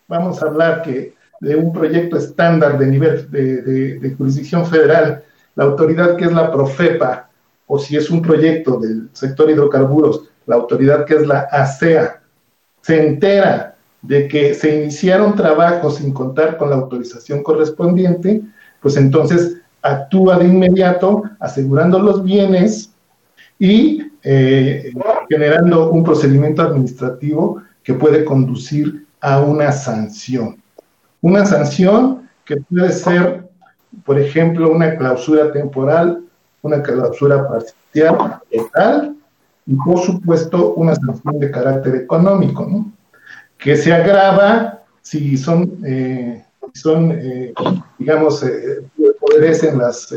vamos 0.08 0.42
a 0.42 0.48
hablar 0.48 0.82
que 0.82 1.14
de 1.40 1.56
un 1.56 1.72
proyecto 1.72 2.18
estándar 2.18 2.80
de 2.80 2.88
nivel 2.88 3.30
de, 3.30 4.16
jurisdicción 4.18 4.66
federal, 4.66 5.24
la 5.56 5.66
autoridad 5.66 6.16
que 6.16 6.26
es 6.26 6.34
la 6.34 6.52
Profepa, 6.52 7.30
o 7.68 7.78
si 7.78 7.98
es 7.98 8.10
un 8.10 8.22
proyecto 8.22 8.80
del 8.80 9.10
sector 9.14 9.50
hidrocarburos, 9.50 10.24
la 10.46 10.56
autoridad 10.56 11.06
que 11.06 11.16
es 11.16 11.28
la 11.28 11.42
ASEA, 11.52 12.22
se 12.82 13.06
entera 13.06 13.76
de 14.02 14.28
que 14.28 14.54
se 14.54 14.84
iniciaron 14.84 15.36
trabajos 15.36 15.98
sin 15.98 16.14
contar 16.14 16.58
con 16.58 16.70
la 16.70 16.78
autorización 16.78 17.44
correspondiente, 17.44 18.42
pues 18.80 18.96
entonces 18.96 19.58
actúa 19.82 20.40
de 20.40 20.46
inmediato 20.46 21.24
asegurando 21.40 22.00
los 22.00 22.24
bienes 22.24 22.94
y 23.60 24.12
eh, 24.30 24.92
generando 25.30 25.90
un 25.90 26.04
procedimiento 26.04 26.62
administrativo 26.62 27.62
que 27.82 27.94
puede 27.94 28.26
conducir 28.26 29.08
a 29.22 29.40
una 29.40 29.72
sanción. 29.72 30.62
Una 31.22 31.46
sanción 31.46 32.28
que 32.44 32.58
puede 32.58 32.92
ser, 32.92 33.48
por 34.04 34.20
ejemplo, 34.20 34.70
una 34.70 34.98
clausura 34.98 35.54
temporal, 35.54 36.26
una 36.62 36.84
clausura 36.84 37.48
parcial, 37.48 38.42
total, 38.54 39.16
y 39.66 39.76
por 39.76 40.00
supuesto 40.00 40.74
una 40.74 40.94
sanción 40.96 41.40
de 41.40 41.50
carácter 41.50 41.96
económico, 41.96 42.68
¿no? 42.70 42.92
que 43.58 43.78
se 43.78 43.94
agrava 43.94 44.84
si 45.02 45.38
son, 45.38 45.72
eh, 45.86 46.44
son 46.74 47.14
eh, 47.14 47.54
digamos, 47.98 48.44
eh, 48.44 48.82
obedecen 49.22 49.78
las, 49.78 50.14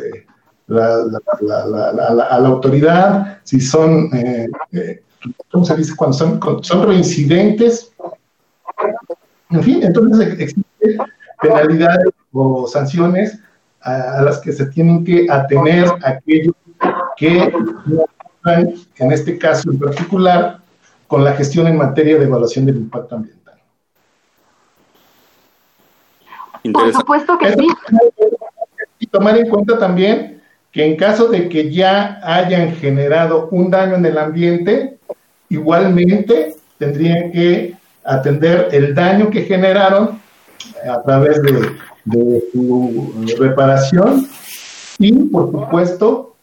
a 0.70 2.14
la 2.14 2.48
autoridad, 2.48 3.38
si 3.44 3.60
son, 3.60 4.10
eh, 4.14 4.48
eh, 4.72 5.02
¿cómo 5.50 5.64
se 5.64 5.76
dice? 5.76 5.94
Cuando 5.96 6.16
son, 6.16 6.40
son 6.62 6.86
reincidentes. 6.86 7.92
En 9.50 9.62
fin, 9.62 9.82
entonces 9.82 10.38
existen 10.38 10.98
penalidades 11.40 12.10
o 12.32 12.66
sanciones 12.66 13.40
a, 13.80 14.22
las 14.22 14.38
que 14.38 14.52
se 14.52 14.66
tienen 14.66 15.04
que 15.04 15.26
atener 15.28 15.86
aquellos 16.04 16.54
que 17.16 17.52
no 17.86 18.04
en 18.44 19.12
este 19.12 19.38
caso 19.38 19.70
en 19.70 19.78
particular, 19.78 20.60
con 21.06 21.24
la 21.24 21.32
gestión 21.32 21.66
en 21.66 21.76
materia 21.76 22.16
de 22.18 22.24
evaluación 22.24 22.66
del 22.66 22.76
impacto 22.76 23.16
ambiental. 23.16 23.60
Por 26.72 26.92
supuesto 26.92 27.38
que 27.38 27.52
sí. 27.52 27.68
Y 28.98 29.06
tomar 29.06 29.36
en 29.36 29.48
cuenta 29.48 29.78
también 29.78 30.39
que 30.72 30.84
en 30.84 30.96
caso 30.96 31.28
de 31.28 31.48
que 31.48 31.70
ya 31.72 32.20
hayan 32.22 32.74
generado 32.76 33.48
un 33.50 33.70
daño 33.70 33.96
en 33.96 34.06
el 34.06 34.18
ambiente, 34.18 34.98
igualmente 35.48 36.54
tendrían 36.78 37.32
que 37.32 37.74
atender 38.04 38.68
el 38.72 38.94
daño 38.94 39.30
que 39.30 39.42
generaron 39.42 40.20
a 40.88 41.02
través 41.02 41.42
de, 41.42 41.76
su 42.52 43.12
reparación 43.38 44.26
y, 44.98 45.12
por 45.24 45.50
supuesto, 45.50 46.36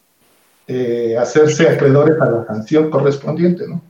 eh, 0.67 1.15
hacerse 1.17 1.69
acreedores 1.69 2.19
a 2.21 2.29
la 2.29 2.45
sanción 2.45 2.89
correspondiente, 2.89 3.67
¿no? 3.67 3.81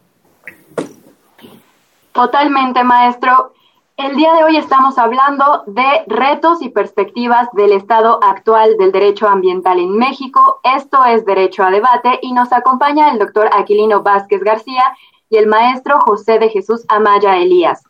Totalmente, 2.14 2.84
maestro. 2.84 3.54
El 3.98 4.16
día 4.16 4.32
de 4.36 4.44
hoy 4.44 4.58
estamos 4.58 5.00
hablando 5.00 5.64
de 5.66 6.04
retos 6.06 6.62
y 6.62 6.70
perspectivas 6.70 7.50
del 7.54 7.72
estado 7.72 8.20
actual 8.22 8.78
del 8.78 8.92
derecho 8.92 9.28
ambiental 9.28 9.80
en 9.80 9.98
México. 9.98 10.60
Esto 10.64 11.04
es 11.04 11.26
Derecho 11.26 11.64
a 11.64 11.72
Debate 11.72 12.20
y 12.22 12.32
nos 12.32 12.54
acompaña 12.54 13.12
el 13.12 13.18
doctor 13.18 13.50
Aquilino 13.52 14.04
Vázquez 14.04 14.44
García 14.44 14.96
y 15.32 15.38
el 15.38 15.48
maestro 15.48 16.00
José 16.02 16.38
de 16.38 16.50
Jesús 16.50 16.86
Amaya 16.90 17.38
Elías. 17.38 17.86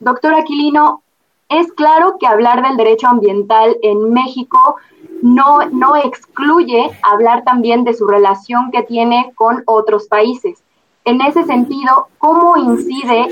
Doctor 0.00 0.32
Aquilino, 0.32 1.02
es 1.50 1.70
claro 1.74 2.16
que 2.18 2.26
hablar 2.26 2.62
del 2.62 2.78
derecho 2.78 3.08
ambiental 3.08 3.76
en 3.82 4.10
México 4.10 4.76
no, 5.20 5.66
no 5.70 5.96
excluye 5.96 6.98
hablar 7.02 7.44
también 7.44 7.84
de 7.84 7.92
su 7.92 8.06
relación 8.06 8.70
que 8.70 8.84
tiene 8.84 9.32
con 9.34 9.62
otros 9.66 10.06
países. 10.08 10.62
En 11.04 11.20
ese 11.20 11.44
sentido, 11.44 12.08
¿cómo 12.18 12.56
incide 12.56 13.26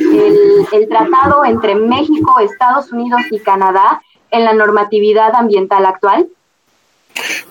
el, 0.73 0.89
tratado 0.89 1.45
entre 1.45 1.77
México, 1.77 2.41
Estados 2.41 2.93
Unidos 2.93 3.21
y 3.31 3.39
Canadá 3.39 4.03
en 4.31 4.45
la 4.45 4.53
normatividad 4.53 5.35
ambiental 5.35 5.87
actual? 5.87 6.29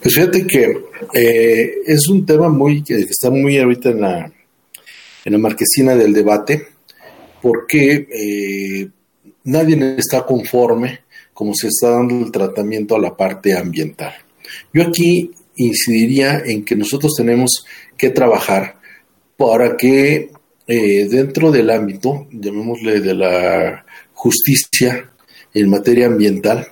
Pues 0.02 0.16
fíjate 0.16 0.46
que 0.46 0.86
eh, 1.14 1.74
es 1.86 2.10
un 2.10 2.26
tema 2.26 2.50
muy 2.50 2.84
que 2.84 2.96
está 2.96 3.30
muy 3.30 3.58
ahorita 3.58 3.90
en 3.90 4.02
la, 4.02 4.32
en 5.26 5.34
la 5.34 5.38
marquesina 5.38 5.96
del 5.96 6.14
debate, 6.14 6.68
porque 7.42 8.08
eh, 8.12 8.90
nadie 9.46 9.96
está 9.98 10.26
conforme 10.26 11.02
como 11.34 11.54
se 11.54 11.68
está 11.68 11.92
dando 11.92 12.26
el 12.26 12.32
tratamiento 12.32 12.96
a 12.96 13.00
la 13.00 13.16
parte 13.16 13.58
ambiental. 13.58 14.14
Yo 14.74 14.84
aquí 14.84 15.32
incidiría 15.56 16.40
en 16.46 16.66
que 16.66 16.76
nosotros 16.76 17.14
tenemos 17.16 17.66
que 17.98 18.10
trabajar 18.10 18.79
para 19.40 19.78
que 19.78 20.32
eh, 20.68 21.08
dentro 21.10 21.50
del 21.50 21.70
ámbito, 21.70 22.28
llamémosle 22.30 23.00
de 23.00 23.14
la 23.16 23.86
justicia 24.12 25.10
en 25.54 25.70
materia 25.70 26.08
ambiental, 26.08 26.68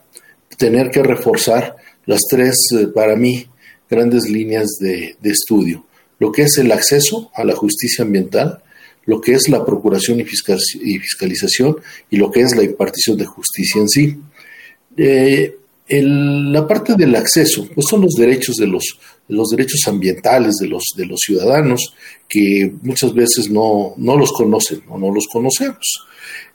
tener 0.57 0.89
que 0.89 1.01
reforzar 1.01 1.78
las 2.05 2.24
tres, 2.30 2.55
eh, 2.78 2.88
para 2.93 3.15
mí, 3.15 3.47
grandes 3.89 4.30
líneas 4.30 4.68
de, 4.82 5.15
estudio. 5.24 5.86
Lo 6.20 6.34
que 6.34 6.41
es 6.41 6.57
el 6.57 6.70
acceso 6.74 7.32
a 7.34 7.45
la 7.45 7.55
justicia 7.55 8.03
ambiental, 8.03 8.61
lo 9.05 9.22
que 9.22 9.32
es 9.32 9.47
la 9.47 9.65
procuración 9.65 10.20
y, 10.20 10.26
fiscalización 10.26 11.78
y 12.09 12.18
lo 12.18 12.30
que 12.30 12.41
es 12.41 12.53
la 12.53 12.63
impartición 12.63 13.18
de 13.18 13.26
justicia 13.26 13.80
en 13.80 13.88
sí. 13.88 14.20
Eh, 14.97 15.55
la 15.89 16.67
parte 16.67 16.95
del 16.95 17.15
acceso, 17.15 17.67
pues 17.73 17.88
son 17.88 18.01
los 18.01 18.13
derechos 18.13 18.57
de 18.57 18.67
los, 18.67 18.99
los 19.29 19.49
derechos 19.49 19.81
ambientales 19.88 20.55
de 20.59 20.67
los, 20.67 20.83
de 20.95 21.05
los 21.05 21.19
ciudadanos 21.21 21.93
que 22.27 22.71
muchas 22.81 23.13
veces 23.13 23.49
no, 23.49 23.93
no 23.95 24.17
los 24.17 24.33
conocen 24.33 24.81
o 24.89 24.97
no 24.97 25.13
los 25.13 25.27
conocemos. 25.31 26.07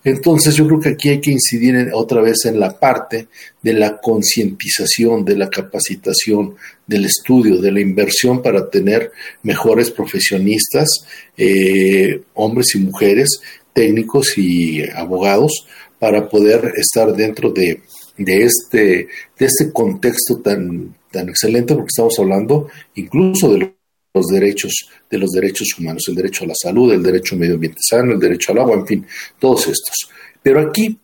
Entonces 0.05 0.55
yo 0.55 0.67
creo 0.67 0.81
que 0.81 0.89
aquí 0.91 1.09
hay 1.09 1.21
que 1.21 1.31
incidir 1.31 1.91
otra 1.95 2.21
vez 2.21 2.45
en 2.45 2.61
la 2.61 2.79
parte 2.79 3.29
de 3.63 3.73
la 3.73 3.99
concientización, 3.99 5.25
de 5.25 5.37
la 5.37 5.49
capacitación, 5.49 6.57
del 6.87 7.07
estudio, 7.07 7.59
de 7.59 7.73
la 7.73 7.81
inversión 7.81 8.43
para 8.43 8.69
tener 8.69 9.13
mejores 9.43 9.91
profesionistas, 9.91 10.89
eh, 11.37 12.23
hombres 12.35 12.75
y 12.75 12.81
mujeres, 12.81 13.41
técnicos 13.73 14.37
y 14.37 14.83
abogados, 14.91 15.67
para 15.99 16.29
poder 16.29 16.73
estar 16.77 17.15
dentro 17.15 17.51
de, 17.51 17.81
de, 18.17 18.45
este, 18.45 19.09
de 19.39 19.47
este 19.47 19.73
contexto 19.73 20.39
tan, 20.39 20.95
tan 21.11 21.29
excelente, 21.29 21.75
porque 21.75 21.89
estamos 21.89 22.19
hablando 22.19 22.69
incluso 22.95 23.53
de 23.53 23.75
los 24.15 24.27
derechos, 24.27 24.73
de 25.11 25.19
los 25.19 25.31
derechos 25.31 25.69
humanos, 25.79 26.05
el 26.09 26.15
derecho 26.15 26.45
a 26.45 26.49
la 26.49 26.55
salud, 26.55 26.93
el 26.93 27.03
derecho 27.03 27.35
a 27.35 27.39
medio 27.39 27.55
ambiente 27.55 27.81
sano, 27.81 28.13
el 28.13 28.21
derecho 28.21 28.53
al 28.53 28.59
agua, 28.59 28.75
en 28.77 28.87
fin, 28.87 29.07
todos 29.39 29.69
estos. 29.69 30.11
Pero 30.43 30.61
aquí, 30.61 30.99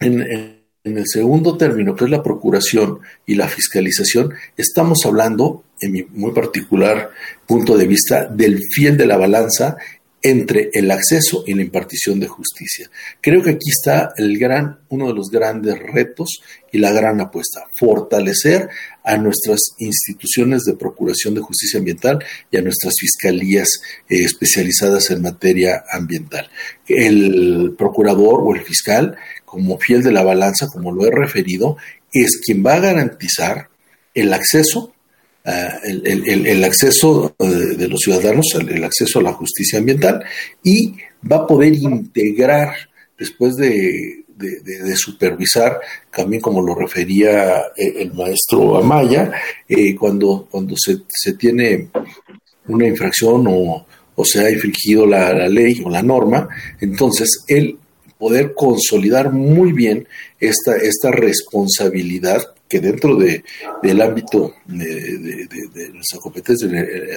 en, 0.00 0.60
el 0.84 1.06
segundo 1.06 1.56
término, 1.56 1.94
que 1.94 2.04
es 2.04 2.10
la 2.10 2.22
procuración 2.22 2.98
y 3.26 3.34
la 3.34 3.48
fiscalización, 3.48 4.32
estamos 4.56 5.04
hablando, 5.04 5.64
en 5.80 5.92
mi 5.92 6.02
muy 6.02 6.32
particular 6.32 7.10
punto 7.46 7.76
de 7.76 7.86
vista, 7.86 8.26
del 8.26 8.58
fiel 8.72 8.96
de 8.96 9.06
la 9.06 9.16
balanza 9.16 9.76
entre 10.22 10.70
el 10.72 10.90
acceso 10.90 11.42
y 11.46 11.54
la 11.54 11.62
impartición 11.62 12.20
de 12.20 12.28
justicia. 12.28 12.88
Creo 13.20 13.42
que 13.42 13.50
aquí 13.50 13.70
está 13.70 14.12
el 14.16 14.38
gran, 14.38 14.78
uno 14.88 15.08
de 15.08 15.14
los 15.14 15.30
grandes 15.30 15.78
retos 15.78 16.42
y 16.70 16.78
la 16.78 16.92
gran 16.92 17.20
apuesta, 17.20 17.66
fortalecer 17.76 18.68
a 19.02 19.16
nuestras 19.16 19.60
instituciones 19.78 20.62
de 20.62 20.74
procuración 20.74 21.34
de 21.34 21.40
justicia 21.40 21.78
ambiental 21.78 22.20
y 22.50 22.56
a 22.56 22.62
nuestras 22.62 22.94
fiscalías 22.98 23.68
eh, 24.08 24.22
especializadas 24.22 25.10
en 25.10 25.22
materia 25.22 25.82
ambiental. 25.90 26.48
El 26.86 27.74
procurador 27.76 28.42
o 28.42 28.54
el 28.54 28.62
fiscal, 28.62 29.16
como 29.44 29.78
fiel 29.78 30.04
de 30.04 30.12
la 30.12 30.22
balanza, 30.22 30.68
como 30.68 30.92
lo 30.92 31.04
he 31.04 31.10
referido, 31.10 31.76
es 32.12 32.40
quien 32.44 32.64
va 32.64 32.74
a 32.74 32.80
garantizar 32.80 33.70
el 34.14 34.32
acceso 34.32 34.91
Ah, 35.44 35.80
el, 35.82 36.62
acceso 36.62 37.34
eh, 37.36 37.44
de 37.76 37.88
los 37.88 37.98
ciudadanos, 37.98 38.46
el, 38.60 38.84
acceso 38.84 39.18
a 39.18 39.22
la 39.22 39.32
justicia 39.32 39.80
ambiental 39.80 40.22
y 40.62 40.94
va 41.28 41.38
a 41.38 41.46
poder 41.48 41.74
integrar 41.74 42.72
después 43.18 43.56
de, 43.56 44.20
supervisar, 44.96 45.80
también 46.14 46.40
como 46.40 46.62
lo 46.62 46.76
refería 46.76 47.58
eh, 47.76 47.94
el 47.96 48.12
maestro 48.12 48.76
Amaya, 48.76 49.32
eh, 49.68 49.96
cuando, 49.96 50.46
cuando 50.48 50.76
se, 50.76 51.32
tiene 51.34 51.88
una 52.68 52.86
infracción 52.86 53.44
o, 53.48 53.86
se 54.24 54.46
ha 54.46 54.50
infringido 54.50 55.06
la, 55.06 55.32
la, 55.32 55.48
ley 55.48 55.82
o 55.84 55.90
la 55.90 56.02
norma, 56.02 56.48
entonces 56.80 57.44
el 57.48 57.76
poder 58.22 58.54
consolidar 58.54 59.32
muy 59.32 59.72
bien 59.72 60.06
esta, 60.38 60.76
esta 60.76 61.10
responsabilidad 61.10 62.40
que 62.68 62.78
dentro 62.78 63.16
de, 63.16 63.42
del 63.82 64.00
ámbito 64.00 64.54
de, 64.64 65.90
nuestra 65.92 66.20
competencia 66.20 66.68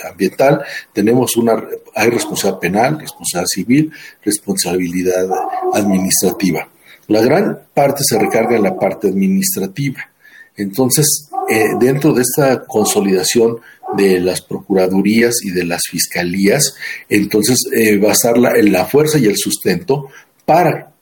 ambiental 0.09 0.63
tenemos 0.91 1.37
una, 1.37 1.63
hay 1.93 2.09
responsabilidad 2.09 2.59
penal, 2.59 2.99
responsabilidad 2.99 3.47
civil, 3.47 3.91
responsabilidad 4.23 5.29
administrativa. 5.73 6.67
La 7.07 7.21
gran 7.21 7.59
parte 7.71 8.01
se 8.03 8.17
recarga 8.17 8.55
en 8.55 8.63
la 8.63 8.75
parte 8.75 9.09
administrativa. 9.09 10.09
Entonces, 10.57 11.29
eh, 11.51 11.67
dentro 11.79 12.13
de 12.13 12.23
esta 12.23 12.65
consolidación 12.65 13.59
de 13.95 14.19
las 14.19 14.41
procuradurías 14.41 15.35
y 15.43 15.51
de 15.51 15.65
las 15.65 15.83
fiscalías, 15.87 16.75
entonces 17.07 17.59
eh, 17.71 17.97
basarla 17.97 18.57
en 18.57 18.71
la 18.71 18.85
fuerza 18.85 19.19
y 19.19 19.25
el 19.25 19.37
sustento 19.37 20.07
para 20.45 20.94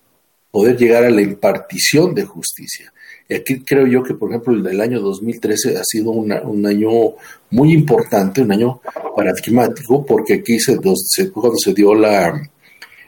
poder 0.54 0.78
llegar 0.78 1.04
a 1.04 1.10
la 1.10 1.24
impartición 1.24 2.14
de 2.14 2.26
justicia. 2.26 2.94
Y 3.28 3.34
aquí 3.34 3.62
creo 3.62 3.88
yo 3.88 4.04
que, 4.04 4.14
por 4.14 4.30
ejemplo, 4.30 4.54
el, 4.54 4.82
año 4.82 5.00
2013 5.02 5.80
ha 5.80 5.84
sido 5.84 6.12
un 6.12 6.66
año 6.68 6.92
muy 7.50 7.74
importante, 7.74 8.44
un 8.44 8.52
año 8.52 8.80
paradigmático, 9.16 10.06
porque 10.06 10.36
aquí 10.36 10.60
se, 10.60 10.78
cuando 10.78 11.58
se 11.58 11.74
dio 11.74 11.96
la, 11.96 12.40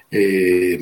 eh, 0.10 0.80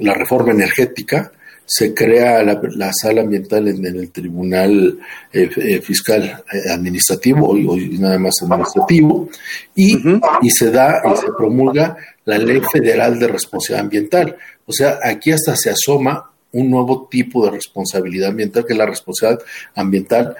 la 0.00 0.12
reforma 0.12 0.52
energética, 0.52 1.32
se 1.64 1.94
crea 1.94 2.42
la, 2.42 2.92
sala 2.92 3.22
ambiental 3.22 3.66
en, 3.68 3.86
el 3.86 4.10
Tribunal 4.10 4.98
eh, 5.32 5.48
eh, 5.56 5.80
Fiscal 5.80 6.44
Administrativo, 6.70 7.48
hoy, 7.48 7.96
nada 7.98 8.18
más 8.18 8.34
administrativo, 8.42 9.30
y, 9.74 9.96
y 10.42 10.50
se 10.50 10.70
da 10.70 11.00
y 11.10 11.16
se 11.16 11.28
promulga 11.34 11.96
la 12.24 12.38
Ley 12.38 12.60
Federal 12.72 13.18
de 13.18 13.28
Responsabilidad 13.28 13.84
Ambiental. 13.84 14.36
O 14.66 14.72
sea, 14.72 14.98
aquí 15.02 15.30
hasta 15.32 15.56
se 15.56 15.70
asoma 15.70 16.30
un 16.52 16.70
nuevo 16.70 17.08
tipo 17.10 17.44
de 17.44 17.50
responsabilidad 17.50 18.30
ambiental, 18.30 18.64
que 18.64 18.72
es 18.72 18.78
la 18.78 18.86
responsabilidad 18.86 19.44
ambiental 19.74 20.36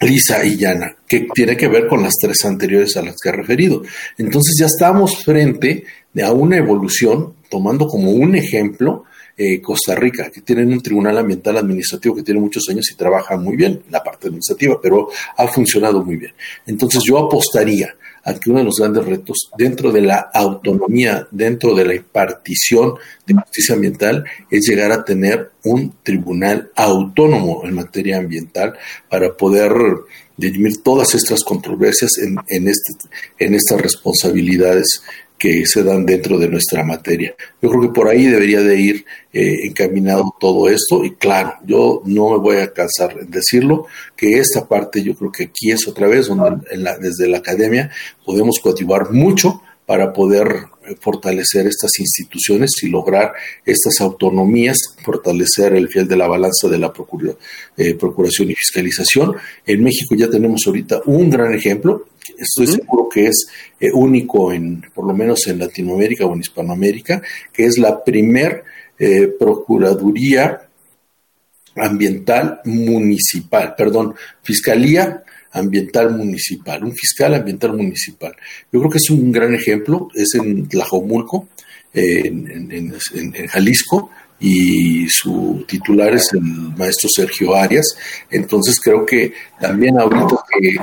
lisa 0.00 0.44
y 0.44 0.56
llana, 0.56 0.94
que 1.08 1.26
tiene 1.32 1.56
que 1.56 1.68
ver 1.68 1.86
con 1.86 2.02
las 2.02 2.12
tres 2.20 2.44
anteriores 2.44 2.96
a 2.96 3.02
las 3.02 3.16
que 3.16 3.30
he 3.30 3.32
referido. 3.32 3.82
Entonces 4.18 4.56
ya 4.58 4.66
estamos 4.66 5.24
frente 5.24 5.84
a 6.22 6.32
una 6.32 6.58
evolución, 6.58 7.34
tomando 7.50 7.86
como 7.86 8.10
un 8.10 8.34
ejemplo 8.34 9.04
eh, 9.38 9.60
Costa 9.60 9.94
Rica, 9.94 10.30
que 10.30 10.42
tienen 10.42 10.72
un 10.72 10.82
tribunal 10.82 11.16
ambiental 11.18 11.56
administrativo 11.56 12.14
que 12.14 12.22
tiene 12.22 12.40
muchos 12.40 12.64
años 12.70 12.90
y 12.90 12.96
trabaja 12.96 13.36
muy 13.36 13.56
bien 13.56 13.82
la 13.90 14.02
parte 14.02 14.28
administrativa, 14.28 14.78
pero 14.82 15.08
ha 15.36 15.46
funcionado 15.48 16.04
muy 16.04 16.16
bien. 16.16 16.32
Entonces 16.66 17.02
yo 17.06 17.18
apostaría 17.18 17.94
a 18.26 18.34
que 18.34 18.50
uno 18.50 18.58
de 18.58 18.64
los 18.64 18.74
grandes 18.78 19.06
retos 19.06 19.50
dentro 19.56 19.92
de 19.92 20.00
la 20.00 20.30
autonomía, 20.34 21.28
dentro 21.30 21.74
de 21.74 21.84
la 21.84 21.94
impartición 21.94 22.94
de 23.24 23.34
justicia 23.34 23.76
ambiental, 23.76 24.24
es 24.50 24.66
llegar 24.66 24.90
a 24.90 25.04
tener 25.04 25.52
un 25.64 25.94
tribunal 26.02 26.70
autónomo 26.74 27.62
en 27.64 27.74
materia 27.74 28.18
ambiental 28.18 28.76
para 29.08 29.36
poder 29.36 29.72
dirimir 30.36 30.82
todas 30.82 31.14
estas 31.14 31.44
controversias 31.44 32.18
en, 32.18 32.36
en, 32.48 32.68
este, 32.68 32.92
en 33.38 33.54
estas 33.54 33.80
responsabilidades 33.80 35.02
que 35.38 35.66
se 35.66 35.82
dan 35.82 36.06
dentro 36.06 36.38
de 36.38 36.48
nuestra 36.48 36.82
materia. 36.82 37.34
Yo 37.60 37.68
creo 37.70 37.82
que 37.82 37.88
por 37.94 38.08
ahí 38.08 38.26
debería 38.26 38.60
de 38.60 38.80
ir 38.80 39.04
eh, 39.32 39.66
encaminado 39.66 40.34
todo 40.40 40.68
esto 40.68 41.04
y 41.04 41.12
claro, 41.14 41.54
yo 41.66 42.02
no 42.06 42.30
me 42.30 42.38
voy 42.38 42.56
a 42.56 42.72
cansar 42.72 43.16
en 43.20 43.30
decirlo, 43.30 43.86
que 44.16 44.38
esta 44.38 44.66
parte 44.66 45.02
yo 45.02 45.14
creo 45.14 45.30
que 45.30 45.44
aquí 45.44 45.70
es 45.70 45.86
otra 45.86 46.08
vez 46.08 46.28
donde 46.28 46.60
desde 47.00 47.28
la 47.28 47.38
academia 47.38 47.90
podemos 48.24 48.58
coadyuvar 48.60 49.12
mucho 49.12 49.62
para 49.86 50.12
poder 50.12 50.66
eh, 50.86 50.96
fortalecer 51.00 51.66
estas 51.66 51.98
instituciones 51.98 52.72
y 52.82 52.88
lograr 52.88 53.32
estas 53.64 54.00
autonomías, 54.00 54.76
fortalecer 55.04 55.74
el 55.74 55.88
fiel 55.88 56.08
de 56.08 56.16
la 56.16 56.26
balanza 56.26 56.68
de 56.68 56.78
la 56.78 56.92
eh, 57.76 57.94
procuración 57.94 58.50
y 58.50 58.54
fiscalización. 58.54 59.36
En 59.64 59.82
México 59.82 60.14
ya 60.16 60.28
tenemos 60.28 60.62
ahorita 60.66 61.02
un 61.06 61.30
gran 61.30 61.54
ejemplo, 61.54 62.08
estoy 62.38 62.66
seguro 62.66 63.08
que 63.08 63.26
es 63.26 63.46
eh, 63.80 63.90
único 63.92 64.52
en, 64.52 64.84
por 64.94 65.06
lo 65.06 65.14
menos 65.14 65.46
en 65.46 65.58
Latinoamérica 65.58 66.26
o 66.26 66.34
en 66.34 66.40
Hispanoamérica, 66.40 67.22
que 67.52 67.64
es 67.64 67.78
la 67.78 68.02
primer 68.02 68.64
eh, 68.98 69.28
Procuraduría 69.38 70.62
Ambiental 71.76 72.60
Municipal, 72.64 73.74
perdón, 73.76 74.14
Fiscalía 74.42 75.22
Ambiental 75.52 76.16
Municipal, 76.16 76.84
un 76.84 76.94
fiscal 76.94 77.34
ambiental 77.34 77.72
municipal. 77.72 78.34
Yo 78.72 78.80
creo 78.80 78.90
que 78.90 78.98
es 78.98 79.10
un 79.10 79.32
gran 79.32 79.54
ejemplo, 79.54 80.08
es 80.14 80.34
en 80.34 80.68
Tlajomulco, 80.68 81.48
en, 81.94 82.70
en, 82.70 83.48
Jalisco, 83.48 84.10
y 84.38 85.08
su 85.08 85.64
titular 85.66 86.14
es 86.14 86.32
el 86.32 86.40
maestro 86.40 87.08
Sergio 87.08 87.54
Arias. 87.54 87.96
Entonces 88.30 88.78
creo 88.80 89.06
que 89.06 89.32
también 89.60 89.98
ahorita 89.98 90.36
que 90.58 90.76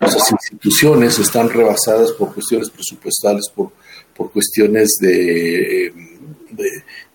las 0.00 0.32
instituciones 0.32 1.18
están 1.18 1.48
rebasadas 1.48 2.12
por 2.12 2.34
cuestiones 2.34 2.70
presupuestales, 2.70 3.48
por, 3.54 3.72
por 4.14 4.30
cuestiones 4.30 4.96
de, 5.00 5.92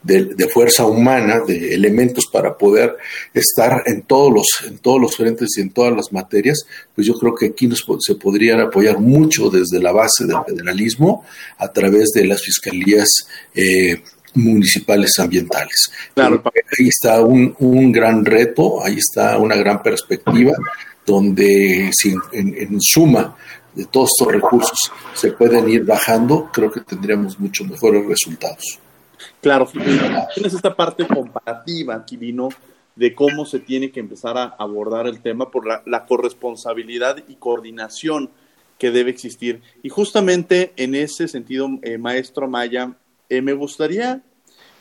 de, 0.03 0.47
fuerza 0.49 0.85
humana, 0.85 1.41
de 1.45 1.73
elementos 1.73 2.25
para 2.31 2.57
poder 2.57 2.97
estar 3.33 3.83
en 3.85 4.01
todos 4.03 4.31
los, 4.33 4.45
en 4.67 4.77
todos 4.77 4.99
los 4.99 5.15
frentes 5.15 5.57
y 5.57 5.61
en 5.61 5.71
todas 5.71 5.93
las 5.95 6.11
materias, 6.11 6.65
pues 6.93 7.07
yo 7.07 7.13
creo 7.13 7.35
que 7.35 7.47
aquí 7.47 7.67
nos, 7.67 7.83
se 7.99 8.15
podrían 8.15 8.59
apoyar 8.59 8.99
mucho 8.99 9.49
desde 9.49 9.81
la 9.81 9.91
base 9.91 10.25
del 10.25 10.37
federalismo 10.45 11.23
a 11.57 11.71
través 11.71 12.09
de 12.13 12.25
las 12.25 12.41
fiscalías 12.41 13.09
eh, 13.55 14.01
municipales 14.35 15.11
ambientales. 15.19 15.91
Claro. 16.13 16.41
Ahí 16.45 16.87
está 16.87 17.21
un, 17.21 17.55
un, 17.59 17.91
gran 17.91 18.25
reto, 18.25 18.83
ahí 18.83 18.97
está 18.97 19.37
una 19.37 19.55
gran 19.55 19.81
perspectiva, 19.81 20.53
donde 21.05 21.91
si 21.93 22.15
en, 22.31 22.79
suma 22.81 23.35
de 23.73 23.85
todos 23.85 24.09
estos 24.17 24.33
recursos 24.33 24.91
se 25.13 25.31
pueden 25.31 25.69
ir 25.69 25.85
bajando, 25.85 26.49
creo 26.51 26.71
que 26.71 26.81
tendríamos 26.81 27.39
mucho 27.39 27.63
mejores 27.65 28.05
resultados. 28.05 28.79
Claro, 29.41 29.69
tienes 30.33 30.53
esta 30.53 30.75
parte 30.75 31.05
comparativa 31.07 31.95
aquí 31.95 32.17
vino 32.17 32.49
de 32.95 33.15
cómo 33.15 33.45
se 33.45 33.59
tiene 33.59 33.91
que 33.91 33.99
empezar 33.99 34.37
a 34.37 34.55
abordar 34.59 35.07
el 35.07 35.21
tema 35.21 35.49
por 35.49 35.65
la, 35.65 36.05
corresponsabilidad 36.05 37.23
y 37.27 37.35
coordinación 37.35 38.29
que 38.77 38.91
debe 38.91 39.11
existir. 39.11 39.61
Y 39.81 39.89
justamente 39.89 40.73
en 40.75 40.95
ese 40.95 41.27
sentido, 41.27 41.69
eh, 41.81 41.97
maestro 41.97 42.47
Maya, 42.47 42.95
eh, 43.37 43.41
me 43.41 43.53
gustaría, 43.53 44.21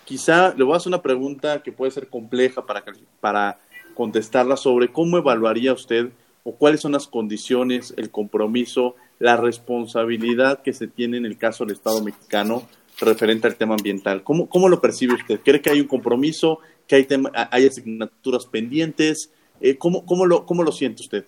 quizá 0.05 0.55
le 0.55 0.64
voy 0.64 0.74
a 0.74 0.76
hacer 0.76 0.90
una 0.90 1.03
pregunta 1.03 1.62
que 1.62 1.72
puede 1.72 1.90
ser 1.90 2.09
compleja 2.09 2.66
para, 2.66 2.84
para 3.20 3.59
contestarla 3.94 4.57
sobre 4.57 4.92
cómo 4.92 5.18
evaluaría 5.18 5.72
usted 5.72 6.11
o 6.44 6.53
cuáles 6.55 6.80
son 6.80 6.92
las 6.92 7.07
condiciones, 7.07 7.94
el 7.96 8.11
compromiso, 8.11 8.96
la 9.18 9.36
responsabilidad 9.36 10.62
que 10.62 10.72
se 10.72 10.86
tiene 10.86 11.16
en 11.16 11.24
el 11.24 11.38
caso 11.38 11.64
del 11.64 11.76
Estado 11.76 12.03
mexicano 12.03 12.68
referente 13.00 13.46
al 13.46 13.57
tema 13.57 13.74
ambiental. 13.74 14.22
¿Cómo, 14.22 14.48
cómo 14.48 14.68
lo 14.68 14.80
percibe 14.80 15.14
usted? 15.14 15.40
¿Cree 15.42 15.62
que 15.62 15.70
hay 15.70 15.80
un 15.80 15.86
compromiso, 15.86 16.59
que 16.86 16.96
hay, 16.96 17.09
hay 17.50 17.66
asignaturas 17.66 18.46
pendientes? 18.46 19.30
Eh, 19.61 19.78
¿cómo, 19.78 20.05
cómo, 20.05 20.26
lo, 20.26 20.44
¿Cómo 20.44 20.62
lo 20.62 20.72
siente 20.72 21.03
usted? 21.03 21.24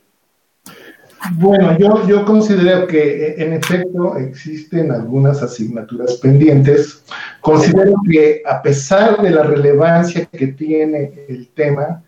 Bueno, 1.32 1.76
yo, 1.78 2.06
yo 2.06 2.24
considero 2.24 2.86
que 2.86 3.28
eh, 3.28 3.34
en 3.38 3.54
efecto 3.54 4.16
existen 4.16 4.92
algunas 4.92 5.42
asignaturas 5.42 6.14
pendientes. 6.18 7.02
Considero 7.40 7.94
que 8.08 8.42
a 8.44 8.60
pesar 8.60 9.20
de 9.22 9.30
la 9.30 9.42
relevancia 9.42 10.26
que 10.26 10.48
tiene 10.48 11.26
el 11.28 11.48
tema, 11.48 12.02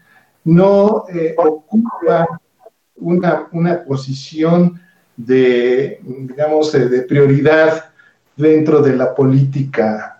no 0.44 1.04
eh, 1.08 1.34
ocupa 1.38 2.26
una, 2.96 3.48
una, 3.52 3.84
posición 3.84 4.80
de, 5.16 6.00
digamos, 6.02 6.74
eh, 6.74 6.88
de 6.88 7.02
prioridad 7.02 7.86
dentro 8.36 8.82
de 8.82 8.96
la 8.96 9.14
política 9.14 10.18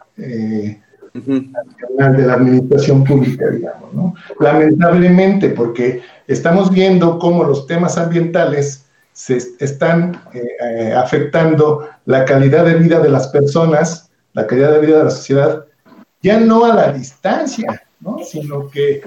nacional 1.15 2.17
de 2.17 2.27
la 2.27 2.35
administración 2.35 3.05
pública, 3.05 3.51
digamos, 3.51 3.93
¿no? 3.93 4.15
Lamentablemente, 4.41 5.51
porque 5.51 6.01
estamos 6.27 6.71
viendo 6.71 7.19
cómo 7.19 7.45
los 7.45 7.67
temas 7.67 7.99
ambientales 7.99 8.86
se 9.17 9.39
están 9.61 10.21
eh, 10.35 10.47
eh, 10.63 10.93
afectando 10.93 11.89
la 12.05 12.27
calidad 12.27 12.67
de 12.67 12.75
vida 12.75 13.01
de 13.01 13.09
las 13.09 13.29
personas, 13.29 14.11
la 14.35 14.47
calidad 14.47 14.73
de 14.73 14.81
vida 14.81 14.99
de 14.99 15.05
la 15.05 15.11
sociedad, 15.11 15.65
ya 16.23 16.39
no 16.39 16.67
a 16.67 16.75
la 16.75 16.93
distancia, 16.93 17.83
¿no? 17.99 18.19
sino 18.23 18.69
que 18.69 19.01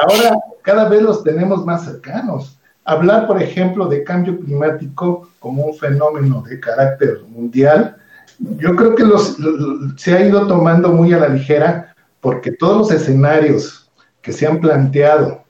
ahora 0.00 0.38
cada 0.62 0.88
vez 0.88 1.02
los 1.02 1.24
tenemos 1.24 1.66
más 1.66 1.84
cercanos. 1.84 2.60
Hablar, 2.84 3.26
por 3.26 3.42
ejemplo, 3.42 3.88
de 3.88 4.04
cambio 4.04 4.38
climático 4.38 5.30
como 5.40 5.64
un 5.64 5.74
fenómeno 5.74 6.42
de 6.42 6.60
carácter 6.60 7.22
mundial, 7.28 7.96
yo 8.38 8.76
creo 8.76 8.94
que 8.94 9.02
los, 9.02 9.36
se 9.96 10.16
ha 10.16 10.24
ido 10.24 10.46
tomando 10.46 10.90
muy 10.90 11.12
a 11.12 11.18
la 11.18 11.28
ligera 11.28 11.92
porque 12.20 12.52
todos 12.52 12.76
los 12.76 12.92
escenarios 12.92 13.90
que 14.22 14.32
se 14.32 14.46
han 14.46 14.60
planteado 14.60 15.42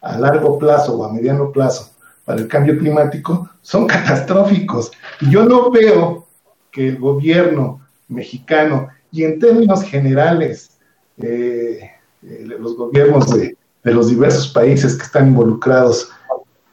a 0.00 0.16
largo 0.16 0.58
plazo 0.58 0.96
o 0.96 1.04
a 1.04 1.12
mediano 1.12 1.52
plazo 1.52 1.97
para 2.28 2.42
el 2.42 2.46
cambio 2.46 2.76
climático 2.76 3.48
son 3.62 3.86
catastróficos. 3.94 4.92
Y 5.22 5.30
yo 5.30 5.46
no 5.46 5.70
veo 5.70 6.26
que 6.70 6.88
el 6.88 6.98
gobierno 6.98 7.80
mexicano 8.08 8.88
y 9.10 9.24
en 9.24 9.38
términos 9.38 9.82
generales 9.82 10.78
eh, 11.16 11.90
eh, 12.22 12.44
los 12.60 12.76
gobiernos 12.76 13.30
de, 13.30 13.56
los 13.82 14.10
diversos 14.10 14.48
países 14.48 14.94
que 14.94 15.04
están 15.04 15.28
involucrados 15.28 16.10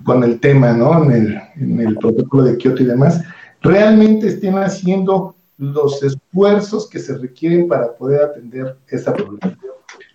con 0.03 0.25
el 0.25 0.41
tema, 0.41 0.73
¿no? 0.73 1.01
En 1.05 1.11
el, 1.11 1.41
en 1.55 1.79
el 1.79 1.97
protocolo 1.99 2.43
de 2.43 2.57
Kioto 2.57 2.83
y 2.83 2.87
demás, 2.87 3.21
realmente 3.61 4.27
estén 4.27 4.57
haciendo 4.57 5.35
los 5.57 6.03
esfuerzos 6.03 6.89
que 6.89 6.99
se 6.99 7.17
requieren 7.17 7.69
para 7.69 7.93
poder 7.93 8.23
atender 8.23 8.75
esa 8.89 9.13
problemática. 9.13 9.67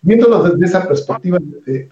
Viéndolo 0.03 0.43
desde 0.43 0.66
esa 0.66 0.86
perspectiva 0.86 1.38
de, 1.64 1.88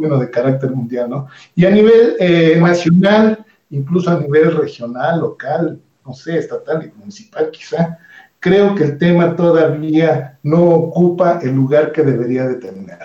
bueno, 0.00 0.18
de 0.18 0.30
carácter 0.30 0.70
mundial, 0.70 1.10
¿no? 1.10 1.28
Y 1.54 1.66
a 1.66 1.70
nivel 1.70 2.16
eh, 2.18 2.58
nacional, 2.58 3.44
incluso 3.68 4.10
a 4.10 4.18
nivel 4.18 4.56
regional, 4.56 5.20
local, 5.20 5.78
no 6.06 6.14
sé, 6.14 6.38
estatal 6.38 6.82
y 6.84 6.98
municipal 6.98 7.50
quizá, 7.50 7.98
creo 8.38 8.74
que 8.74 8.84
el 8.84 8.98
tema 8.98 9.36
todavía 9.36 10.38
no 10.42 10.64
ocupa 10.64 11.38
el 11.42 11.54
lugar 11.54 11.92
que 11.92 12.02
debería 12.02 12.48
de 12.48 12.54
tener. 12.54 12.98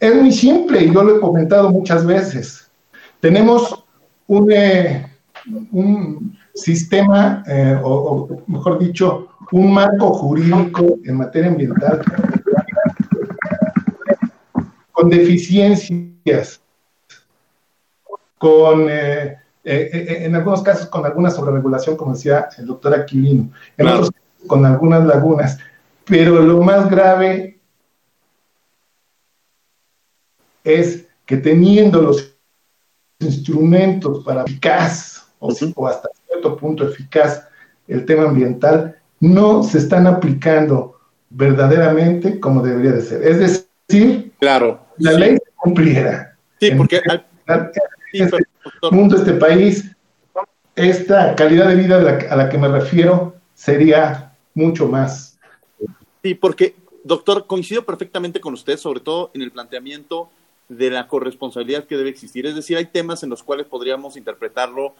Es 0.00 0.14
muy 0.14 0.32
simple 0.32 0.82
y 0.82 0.92
yo 0.92 1.04
lo 1.04 1.16
he 1.16 1.20
comentado 1.20 1.70
muchas 1.70 2.04
veces. 2.04 2.68
Tenemos 3.20 3.84
un, 4.26 4.50
eh, 4.50 5.06
un 5.70 6.36
sistema, 6.52 7.44
eh, 7.46 7.78
o, 7.80 7.90
o, 7.90 8.42
mejor 8.48 8.78
dicho, 8.80 9.28
un 9.52 9.72
marco 9.72 10.12
jurídico 10.14 10.98
en 11.04 11.16
materia 11.16 11.50
ambiental 11.50 12.02
con 15.00 15.08
deficiencias, 15.08 16.60
con, 18.36 18.86
eh, 18.90 19.38
eh, 19.64 19.90
eh, 19.92 20.24
en 20.26 20.36
algunos 20.36 20.62
casos 20.62 20.88
con 20.88 21.06
alguna 21.06 21.30
sobreregulación, 21.30 21.96
como 21.96 22.12
decía 22.12 22.50
el 22.58 22.66
doctor 22.66 22.92
Aquilino, 22.94 23.50
en 23.78 23.88
otros 23.88 24.10
casos 24.10 24.46
con 24.46 24.66
algunas 24.66 25.06
lagunas, 25.06 25.58
pero 26.04 26.42
lo 26.42 26.60
más 26.60 26.90
grave 26.90 27.58
es 30.64 31.06
que 31.24 31.38
teniendo 31.38 32.02
los 32.02 32.34
instrumentos 33.20 34.22
para 34.22 34.42
eficaz 34.42 35.28
o, 35.38 35.50
o 35.76 35.86
hasta 35.86 36.10
cierto 36.26 36.58
punto 36.58 36.86
eficaz 36.86 37.48
el 37.88 38.04
tema 38.04 38.24
ambiental, 38.24 38.98
no 39.18 39.62
se 39.62 39.78
están 39.78 40.06
aplicando 40.06 41.00
verdaderamente 41.30 42.38
como 42.38 42.60
debería 42.60 42.92
de 42.92 43.00
ser. 43.00 43.22
Es 43.26 43.38
decir, 43.88 44.34
claro 44.38 44.89
la 45.00 45.12
ley 45.12 45.36
se 45.36 45.52
cumpliera. 45.56 46.36
Sí, 46.60 46.70
porque 46.72 47.00
al, 47.08 47.26
este 48.12 48.36
mundo, 48.90 49.16
este 49.16 49.32
país, 49.32 49.90
esta 50.74 51.34
calidad 51.34 51.68
de 51.68 51.76
vida 51.76 51.96
a 52.30 52.36
la, 52.36 52.48
que 52.48 52.58
me 52.58 52.68
refiero 52.68 53.36
sería 53.54 54.32
mucho 54.54 54.88
más. 54.88 55.38
Sí, 56.22 56.34
porque, 56.34 56.76
doctor, 57.04 57.46
coincido 57.46 57.84
perfectamente 57.84 58.40
con 58.40 58.54
usted, 58.54 58.76
sobre 58.76 59.00
todo 59.00 59.30
en 59.34 59.42
el 59.42 59.50
planteamiento 59.50 60.30
de 60.68 60.90
la 60.90 61.08
corresponsabilidad 61.08 61.84
que 61.84 61.96
debe 61.96 62.10
existir. 62.10 62.46
Es 62.46 62.54
decir, 62.54 62.76
hay 62.76 62.86
temas 62.86 63.22
en 63.22 63.30
los 63.30 63.42
cuales 63.42 63.66
podríamos 63.66 64.16
interpretarlo 64.16 64.94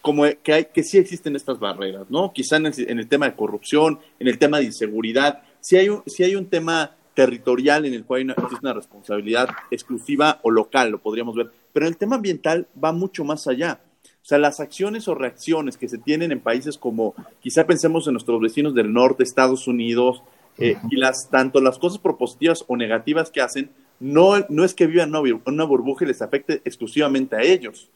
como 0.00 0.24
que, 0.42 0.52
hay, 0.52 0.64
que 0.66 0.84
sí 0.84 0.98
existen 0.98 1.34
estas 1.34 1.58
barreras, 1.58 2.06
¿no? 2.08 2.32
Quizá 2.32 2.56
en 2.56 2.66
el, 2.66 2.74
en 2.76 2.98
el 3.00 3.08
tema 3.08 3.26
de 3.26 3.34
corrupción, 3.34 3.98
en 4.20 4.28
el 4.28 4.38
tema 4.38 4.58
de 4.58 4.64
inseguridad, 4.66 5.42
si 5.60 5.76
hay 5.76 5.88
un, 5.88 6.04
si 6.06 6.22
hay 6.22 6.36
un 6.36 6.46
tema 6.46 6.92
territorial 7.16 7.86
en 7.86 7.94
el 7.94 8.04
cual 8.04 8.30
existe 8.30 8.58
una 8.62 8.74
responsabilidad 8.74 9.48
exclusiva 9.70 10.38
o 10.42 10.50
local, 10.50 10.90
lo 10.90 10.98
podríamos 10.98 11.34
ver. 11.34 11.50
Pero 11.72 11.88
el 11.88 11.96
tema 11.96 12.16
ambiental 12.16 12.68
va 12.82 12.92
mucho 12.92 13.24
más 13.24 13.46
allá. 13.46 13.80
O 14.04 14.28
sea, 14.28 14.38
las 14.38 14.60
acciones 14.60 15.08
o 15.08 15.14
reacciones 15.14 15.78
que 15.78 15.88
se 15.88 15.96
tienen 15.96 16.30
en 16.30 16.40
países 16.40 16.76
como, 16.76 17.14
quizá 17.40 17.66
pensemos 17.66 18.06
en 18.06 18.12
nuestros 18.12 18.40
vecinos 18.40 18.74
del 18.74 18.92
norte, 18.92 19.24
Estados 19.24 19.66
Unidos, 19.66 20.22
eh, 20.58 20.76
y 20.90 20.96
las, 20.96 21.30
tanto 21.30 21.60
las 21.60 21.78
cosas 21.78 21.98
propositivas 21.98 22.64
o 22.68 22.76
negativas 22.76 23.30
que 23.30 23.40
hacen, 23.40 23.70
no, 23.98 24.34
no 24.50 24.64
es 24.64 24.74
que 24.74 24.86
vivan 24.86 25.14
una, 25.14 25.40
una 25.46 25.64
burbuja 25.64 26.04
y 26.04 26.08
les 26.08 26.20
afecte 26.20 26.60
exclusivamente 26.66 27.34
a 27.34 27.42
ellos, 27.42 27.88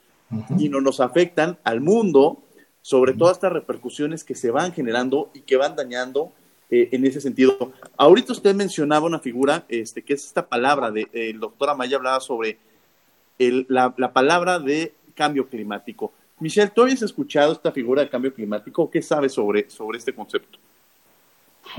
sino 0.57 0.81
nos 0.81 1.01
afectan 1.01 1.59
al 1.63 1.81
mundo 1.81 2.43
sobre 2.81 3.13
todas 3.13 3.37
estas 3.37 3.53
repercusiones 3.53 4.25
que 4.25 4.35
se 4.35 4.51
van 4.51 4.73
generando 4.73 5.31
y 5.35 5.41
que 5.41 5.57
van 5.57 5.77
dañando 5.77 6.33
eh, 6.71 6.89
en 6.93 7.05
ese 7.07 7.21
sentido. 7.21 7.73
Ahorita 7.97 8.33
usted 8.33 8.55
mencionaba 8.55 9.07
una 9.07 9.19
figura, 9.19 9.65
este, 9.69 10.03
que 10.03 10.15
es 10.15 10.27
esta 10.27 10.47
palabra, 10.47 10.91
de, 10.91 11.09
el 11.13 11.41
doctor 11.41 11.71
Amaya 11.71 11.97
hablaba 11.97 12.21
sobre 12.21 12.59
la, 13.39 13.93
palabra 14.13 14.59
de 14.59 14.95
cambio 15.15 15.49
climático. 15.49 16.13
Michelle, 16.39 16.71
¿tú 16.75 16.83
habías 16.83 17.03
escuchado 17.03 17.53
esta 17.53 17.73
figura 17.73 18.03
de 18.03 18.09
cambio 18.09 18.33
climático? 18.33 18.91
¿Qué 18.91 19.03
sabes 19.03 19.33
sobre, 19.33 19.69
sobre 19.69 19.99
este 19.99 20.15
concepto? 20.15 20.59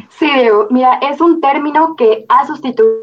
Sí, 0.10 0.30
Diego, 0.34 0.68
mira, 0.70 1.00
es 1.02 1.20
un 1.20 1.42
término 1.42 1.96
que 1.96 2.26
ha 2.30 2.46
sustituido 2.46 3.02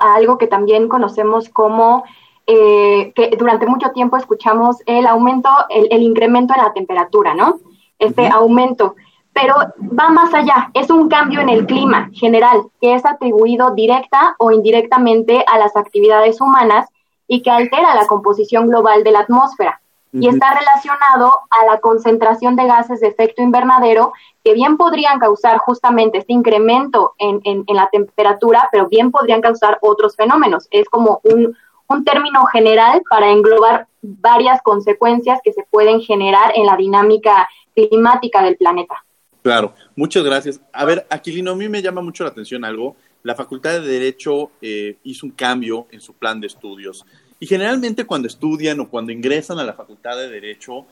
a 0.00 0.14
algo 0.14 0.38
que 0.38 0.46
también 0.46 0.88
conocemos 0.88 1.48
como 1.48 2.04
eh, 2.46 3.12
que 3.14 3.36
durante 3.38 3.66
mucho 3.66 3.90
tiempo 3.90 4.16
escuchamos 4.16 4.78
el 4.86 5.06
aumento, 5.06 5.48
el, 5.68 6.02
incremento 6.02 6.54
en 6.54 6.62
la 6.62 6.72
temperatura, 6.72 7.34
¿no? 7.34 7.60
Este 7.98 8.26
aumento, 8.26 8.96
pero 9.32 9.54
va 9.80 10.10
más 10.10 10.32
allá, 10.34 10.70
es 10.74 10.90
un 10.90 11.08
cambio 11.08 11.40
en 11.40 11.48
el 11.48 11.66
clima 11.66 12.10
general 12.12 12.64
que 12.80 12.94
es 12.94 13.04
atribuido 13.04 13.74
directa 13.74 14.34
o 14.38 14.50
indirectamente 14.50 15.44
a 15.46 15.58
las 15.58 15.76
actividades 15.76 16.40
humanas 16.40 16.88
y 17.26 17.42
que 17.42 17.50
altera 17.50 17.94
la 17.94 18.06
composición 18.06 18.68
global 18.68 19.04
de 19.04 19.12
la 19.12 19.20
atmósfera 19.20 19.80
y 20.12 20.28
está 20.28 20.52
relacionado 20.52 21.32
a 21.48 21.64
la 21.66 21.80
concentración 21.80 22.54
de 22.54 22.66
gases 22.66 23.00
de 23.00 23.08
efecto 23.08 23.40
invernadero 23.40 24.12
que 24.44 24.52
bien 24.52 24.76
podrían 24.76 25.18
causar 25.18 25.56
justamente 25.58 26.18
este 26.18 26.34
incremento 26.34 27.14
en, 27.18 27.40
en, 27.44 27.64
la 27.68 27.88
temperatura, 27.90 28.68
pero 28.70 28.88
bien 28.88 29.10
podrían 29.10 29.40
causar 29.40 29.78
otros 29.80 30.14
fenómenos. 30.14 30.68
Es 30.70 30.86
como 30.90 31.20
un, 31.24 31.56
un 31.88 32.04
término 32.04 32.44
general 32.46 33.02
para 33.08 33.30
englobar 33.30 33.86
varias 34.02 34.60
consecuencias 34.60 35.40
que 35.42 35.54
se 35.54 35.64
pueden 35.70 36.02
generar 36.02 36.52
en 36.56 36.66
la 36.66 36.76
dinámica 36.76 37.48
climática 37.74 38.42
del 38.42 38.56
planeta. 38.56 39.02
Claro, 39.42 39.74
muchas 39.96 40.24
gracias. 40.24 40.60
A 40.72 40.84
ver, 40.84 41.06
Aquilino, 41.10 41.52
a 41.52 41.56
mí 41.56 41.68
me 41.68 41.82
llama 41.82 42.00
mucho 42.00 42.24
la 42.24 42.30
atención 42.30 42.64
algo. 42.64 42.96
La 43.22 43.34
Facultad 43.34 43.80
de 43.80 43.86
Derecho 43.86 44.52
eh, 44.60 44.96
hizo 45.04 45.26
un 45.26 45.32
cambio 45.32 45.86
en 45.90 46.00
su 46.00 46.14
plan 46.14 46.40
de 46.40 46.46
estudios. 46.46 47.04
Y 47.40 47.46
generalmente 47.46 48.04
cuando 48.04 48.28
estudian 48.28 48.78
o 48.80 48.88
cuando 48.88 49.10
ingresan 49.12 49.58
a 49.58 49.64
la 49.64 49.74
Facultad 49.74 50.16
de 50.16 50.28
Derecho, 50.28 50.86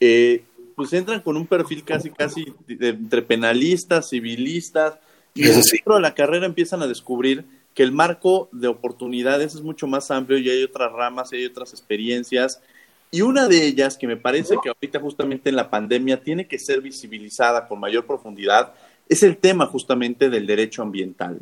eh, 0.00 0.44
pues 0.76 0.92
entran 0.92 1.20
con 1.20 1.36
un 1.36 1.46
perfil 1.46 1.82
casi, 1.84 2.10
casi 2.10 2.52
entre 2.68 3.22
penalistas, 3.22 4.10
civilistas, 4.10 4.98
y 5.34 5.42
dentro 5.42 5.96
de 5.96 6.00
la 6.00 6.14
carrera 6.14 6.46
empiezan 6.46 6.82
a 6.82 6.86
descubrir 6.86 7.44
que 7.74 7.82
el 7.82 7.90
marco 7.90 8.48
de 8.52 8.68
oportunidades 8.68 9.54
es 9.54 9.62
mucho 9.62 9.86
más 9.86 10.10
amplio 10.10 10.38
y 10.38 10.48
hay 10.48 10.62
otras 10.62 10.92
ramas 10.92 11.32
y 11.32 11.36
hay 11.36 11.46
otras 11.46 11.72
experiencias. 11.72 12.60
Y 13.14 13.22
una 13.22 13.46
de 13.46 13.64
ellas, 13.64 13.96
que 13.96 14.08
me 14.08 14.16
parece 14.16 14.56
que 14.60 14.70
ahorita 14.70 14.98
justamente 14.98 15.48
en 15.48 15.54
la 15.54 15.70
pandemia 15.70 16.20
tiene 16.20 16.48
que 16.48 16.58
ser 16.58 16.80
visibilizada 16.80 17.68
con 17.68 17.78
mayor 17.78 18.06
profundidad, 18.06 18.72
es 19.08 19.22
el 19.22 19.36
tema 19.36 19.66
justamente 19.66 20.28
del 20.28 20.48
derecho 20.48 20.82
ambiental. 20.82 21.38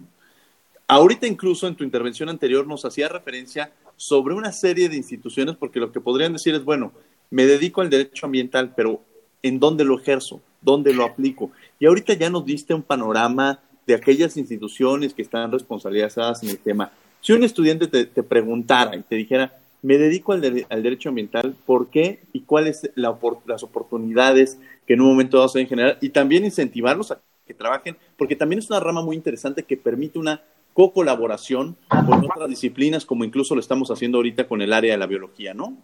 Ahorita 0.87 1.27
incluso 1.27 1.67
en 1.67 1.75
tu 1.75 1.83
intervención 1.83 2.29
anterior 2.29 2.67
nos 2.67 2.85
hacía 2.85 3.09
referencia 3.09 3.73
sobre 3.97 4.35
una 4.35 4.53
serie 4.53 4.91
de 4.91 4.99
instituciones, 4.99 5.57
porque 5.57 5.81
lo 5.81 5.91
que 5.91 6.01
podrían 6.03 6.35
decir 6.35 6.55
es, 6.55 6.63
bueno, 6.63 6.93
me 7.31 7.47
dedico 7.47 7.81
al 7.81 7.89
derecho 7.89 8.27
ambiental, 8.27 8.75
pero 8.77 9.01
¿en 9.43 9.59
dónde 9.59 9.87
lo 9.87 9.99
ejerzo? 9.99 10.43
¿Dónde 10.61 10.93
lo 10.93 11.07
aplico? 11.07 11.53
Y 11.81 11.87
ahorita 11.87 12.13
ya 12.13 12.29
nos 12.29 12.45
diste 12.45 12.75
un 12.75 12.83
panorama 12.83 13.61
de 13.87 13.95
aquellas 13.95 14.37
instituciones 14.37 15.15
que 15.15 15.23
están 15.23 15.51
responsabilizadas 15.51 16.43
en 16.43 16.51
el 16.51 16.59
tema. 16.59 16.93
Si 17.23 17.33
un 17.33 17.45
estudiante 17.45 17.87
te, 17.87 18.23
preguntara 18.23 18.95
y 18.95 19.01
te 19.01 19.17
dijera, 19.17 19.59
me 19.83 19.99
dedico 19.99 20.33
al, 20.33 20.41
derecho 20.41 21.09
ambiental, 21.09 21.57
¿por 21.67 21.91
qué 21.91 22.21
y 22.33 22.43
cuáles 22.43 22.91
la, 22.95 23.19
las 23.47 23.63
oportunidades 23.63 24.59
que 24.87 24.95
en 24.95 25.01
un 25.01 25.09
momento 25.09 25.37
dado 25.37 25.49
se 25.49 25.59
deben 25.59 25.69
generar? 25.69 25.99
Y 26.01 26.11
también 26.11 26.45
incentivarlos 26.45 27.11
a 27.11 27.21
que 27.47 27.55
trabajen, 27.55 27.97
porque 28.17 28.37
también 28.37 28.61
es 28.61 28.71
una 28.71 28.81
rama 28.81 29.03
muy 29.03 29.17
interesante 29.17 29.65
que 29.65 29.77
permite 29.77 30.19
una 30.19 30.43
co-colaboración 30.73 31.77
con 31.89 32.25
otras 32.25 32.49
disciplinas, 32.49 33.05
como 33.05 33.25
incluso 33.25 33.55
lo 33.55 33.61
estamos 33.61 33.91
haciendo 33.91 34.19
ahorita 34.19 34.47
con 34.47 34.63
el 34.63 34.73
área 34.73 34.93
de 34.93 34.99
la 34.99 35.07
biología, 35.07 35.53
¿no? 35.53 35.77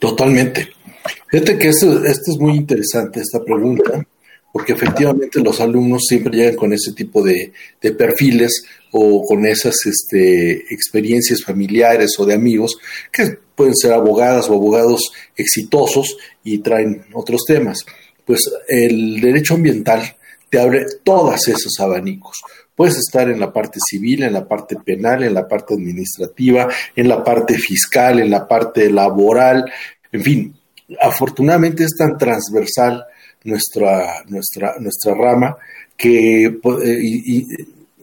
Totalmente. 0.00 0.72
Fíjate 1.30 1.56
que 1.56 1.68
esto 1.68 2.00
es 2.04 2.38
muy 2.38 2.56
interesante, 2.56 3.20
esta 3.20 3.42
pregunta, 3.42 4.04
porque 4.54 4.74
efectivamente 4.74 5.40
los 5.40 5.60
alumnos 5.60 6.02
siempre 6.08 6.36
llegan 6.36 6.54
con 6.54 6.72
ese 6.72 6.92
tipo 6.92 7.24
de, 7.24 7.52
perfiles 7.98 8.64
o 8.92 9.26
con 9.26 9.44
esas 9.46 9.74
este, 9.84 10.72
experiencias 10.72 11.42
familiares 11.42 12.12
o 12.20 12.24
de 12.24 12.34
amigos 12.34 12.76
que 13.10 13.36
pueden 13.56 13.74
ser 13.74 13.92
abogadas 13.92 14.48
o 14.48 14.54
abogados 14.54 15.10
exitosos 15.36 16.16
y 16.44 16.58
traen 16.58 17.04
otros 17.14 17.40
temas. 17.44 17.78
Pues 18.24 18.48
el 18.68 19.20
derecho 19.20 19.54
ambiental 19.54 20.14
te 20.48 20.60
abre 20.60 20.86
todos 21.02 21.48
esos 21.48 21.80
abanicos. 21.80 22.40
Puedes 22.76 22.96
estar 22.96 23.28
en 23.28 23.40
la 23.40 23.52
parte 23.52 23.80
civil, 23.84 24.22
en 24.22 24.34
la 24.34 24.46
parte 24.46 24.76
penal, 24.76 25.24
en 25.24 25.34
la 25.34 25.48
parte 25.48 25.74
administrativa, 25.74 26.68
en 26.94 27.08
la 27.08 27.24
parte 27.24 27.58
fiscal, 27.58 28.20
en 28.20 28.30
la 28.30 28.46
parte 28.46 28.88
laboral, 28.88 29.64
en 30.12 30.22
fin, 30.22 30.56
afortunadamente 31.00 31.82
es 31.82 31.96
tan 31.98 32.16
transversal 32.16 33.04
nuestra, 33.44 34.24
nuestra, 34.28 34.74
nuestra 34.80 35.14
rama 35.14 35.56
que 35.96 36.44
eh, 36.46 37.46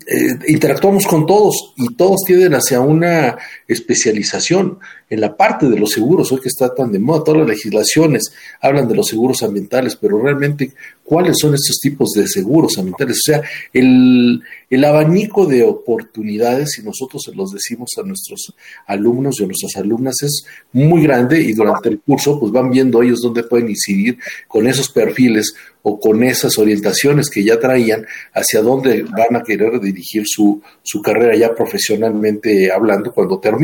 eh, 0.08 0.40
interactuamos 0.48 1.06
con 1.06 1.26
todos 1.26 1.74
y 1.78 1.94
todos 1.96 2.22
tienden 2.26 2.54
hacia 2.54 2.80
una 2.80 3.38
especialización 3.74 4.80
en 5.10 5.22
la 5.22 5.36
parte 5.36 5.70
de 5.70 5.78
los 5.78 5.92
seguros, 5.92 6.32
hoy 6.32 6.40
que 6.40 6.48
está 6.48 6.74
tan 6.74 6.92
de 6.92 7.00
moda, 7.00 7.24
todas 7.24 7.42
las 7.42 7.50
legislaciones 7.50 8.32
hablan 8.62 8.88
de 8.88 8.96
los 8.96 9.08
seguros 9.08 9.44
ambientales, 9.44 9.96
pero 9.96 10.22
realmente, 10.22 10.72
¿cuáles 11.04 11.38
son 11.40 11.54
estos 11.54 11.80
tipos 11.80 12.12
de 12.12 12.28
seguros 12.28 12.78
ambientales? 12.78 13.18
O 13.18 13.32
sea, 13.32 13.42
el, 13.74 14.42
el 14.70 14.86
abanico 14.86 15.46
de 15.46 15.64
oportunidades, 15.64 16.72
si 16.72 16.84
nosotros 16.84 17.24
se 17.26 17.36
los 17.36 17.52
decimos 17.52 17.90
a 17.98 18.04
nuestros 18.04 18.54
alumnos 18.88 19.40
y 19.40 19.44
a 19.44 19.48
nuestras 19.48 19.76
alumnas, 19.76 20.16
es 20.22 20.46
muy 20.72 21.04
grande 21.04 21.42
y 21.42 21.54
durante 21.54 21.90
el 21.90 22.00
curso, 22.00 22.40
pues 22.40 22.52
van 22.52 22.72
viendo 22.72 23.02
ellos 23.02 23.20
dónde 23.22 23.44
pueden 23.44 23.70
incidir 23.70 24.18
con 24.48 24.68
esos 24.68 24.90
perfiles 24.90 25.54
o 25.84 26.00
con 26.00 26.24
esas 26.24 26.58
orientaciones 26.58 27.30
que 27.30 27.44
ya 27.44 27.60
traían, 27.60 28.06
hacia 28.34 28.62
dónde 28.62 29.04
van 29.04 29.36
a 29.36 29.44
querer 29.44 29.80
dirigir 29.80 30.24
su, 30.26 30.62
su 30.84 31.02
carrera 31.02 31.36
ya 31.36 31.54
profesionalmente 31.56 32.72
hablando 32.72 33.12
cuando 33.12 33.40
terminen. 33.40 33.61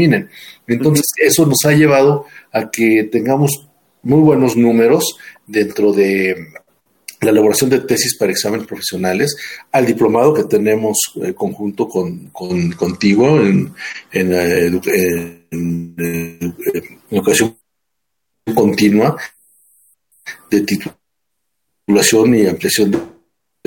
Entonces, 0.68 1.06
eso 1.18 1.46
nos 1.46 1.66
ha 1.66 1.72
llevado 1.72 2.26
a 2.52 2.70
que 2.70 3.08
tengamos 3.12 3.68
muy 4.04 4.22
buenos 4.22 4.56
números 4.56 5.18
dentro 5.46 5.92
de 5.92 6.36
la 7.22 7.32
elaboración 7.32 7.70
de 7.70 7.80
tesis 7.80 8.16
para 8.18 8.32
exámenes 8.32 8.68
profesionales, 8.68 9.36
al 9.72 9.86
diplomado 9.86 10.34
que 10.34 10.44
tenemos 10.44 10.98
eh, 11.24 11.34
conjunto 11.34 11.88
con, 11.88 12.30
contigo 12.30 13.40
en, 13.42 13.74
en, 14.12 14.34
eh, 14.34 15.46
en, 15.50 16.56
educación 17.10 17.58
continua 18.54 19.18
de 20.50 20.62
titulación 20.62 22.36
y 22.36 22.48
ampliación 22.48 22.92
de 22.92 23.17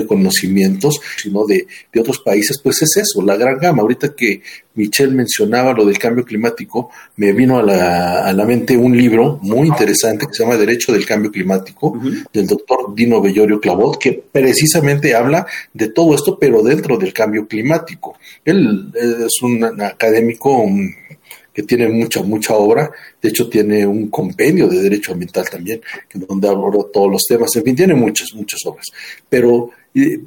conocimientos, 0.07 1.01
sino 1.17 1.47
de, 1.47 1.67
otros 1.99 2.21
países, 2.21 2.59
pues 2.63 2.83
es 2.83 2.97
eso, 2.97 3.23
la 3.23 3.37
gran 3.37 3.59
gama. 3.59 3.83
Ahorita 3.83 4.15
que 4.15 4.43
Michelle 4.75 5.13
mencionaba 5.13 5.73
lo 5.73 5.85
del 5.85 5.99
cambio 5.99 6.25
climático, 6.25 6.91
me 7.17 7.33
vino 7.33 7.59
a 7.59 7.63
la, 7.63 8.25
a 8.25 8.33
la 8.33 8.45
mente 8.45 8.77
un 8.77 8.97
libro 8.97 9.39
muy 9.43 9.69
interesante 9.69 10.27
que 10.27 10.33
se 10.33 10.43
llama 10.43 10.57
Derecho 10.57 10.93
del 10.93 11.05
Cambio 11.05 11.31
Climático, 11.31 11.99
del 12.33 12.47
doctor 12.47 12.95
Dino 12.95 13.21
Bellorio 13.21 13.61
Clavot, 13.61 13.99
que 13.99 14.23
precisamente 14.33 15.15
habla 15.15 15.47
de 15.73 15.89
todo 15.89 16.15
esto, 16.15 16.39
pero 16.39 16.63
dentro 16.63 16.97
del 16.97 17.13
cambio 17.13 17.47
climático. 17.47 18.17
Él 18.45 18.93
es 18.95 19.43
un 19.43 19.83
académico, 19.83 20.65
que 21.53 21.63
tiene 21.63 21.89
mucha, 21.89 22.23
mucha 22.23 22.55
obra. 22.55 22.91
De 23.21 23.29
hecho, 23.29 23.49
tiene 23.49 23.87
un 23.87 24.09
compendio 24.09 24.69
de 24.69 24.83
derecho 24.83 25.13
ambiental 25.13 25.49
también, 25.51 25.81
donde 26.15 26.49
aborda 26.49 26.85
todos 26.93 27.11
los 27.11 27.23
temas. 27.29 27.55
En 27.57 27.65
fin, 27.65 27.77
tiene 27.77 27.95
muchas, 27.95 28.29
muchas 28.35 28.61
obras. 28.65 28.87
Pero 29.29 29.71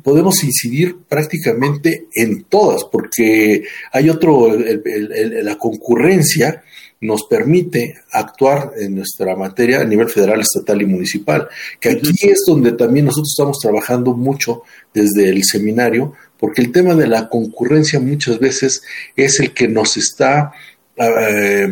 podemos 0.02 0.44
incidir 0.44 0.98
prácticamente 1.08 2.08
en 2.14 2.44
todas, 2.44 2.84
porque 2.92 3.64
hay 3.92 4.10
otro, 4.10 4.56
la 4.56 5.58
concurrencia 5.58 6.64
nos 7.04 7.26
permite 7.30 7.96
actuar 8.12 8.72
en 8.78 8.96
nuestra 8.96 9.36
materia 9.36 9.82
a 9.82 9.86
nivel 9.86 10.10
federal, 10.10 10.40
estatal 10.40 10.82
y 10.82 10.86
municipal, 10.86 11.48
que 11.80 11.90
aquí 11.90 12.14
es 12.22 12.44
donde 12.48 12.72
también 12.74 13.06
nosotros 13.06 13.34
estamos 13.34 13.60
trabajando 13.60 14.14
mucho 14.14 14.64
desde 14.94 15.30
el 15.30 15.44
seminario, 15.44 16.14
porque 16.40 16.62
el 16.62 16.72
tema 16.72 16.96
de 16.96 17.08
la 17.08 17.30
concurrencia 17.30 18.00
muchas 18.00 18.40
veces 18.40 18.82
es 19.16 19.40
el 19.40 19.54
que 19.54 19.68
nos 19.68 19.98
está 19.98 20.54
eh, 20.96 21.68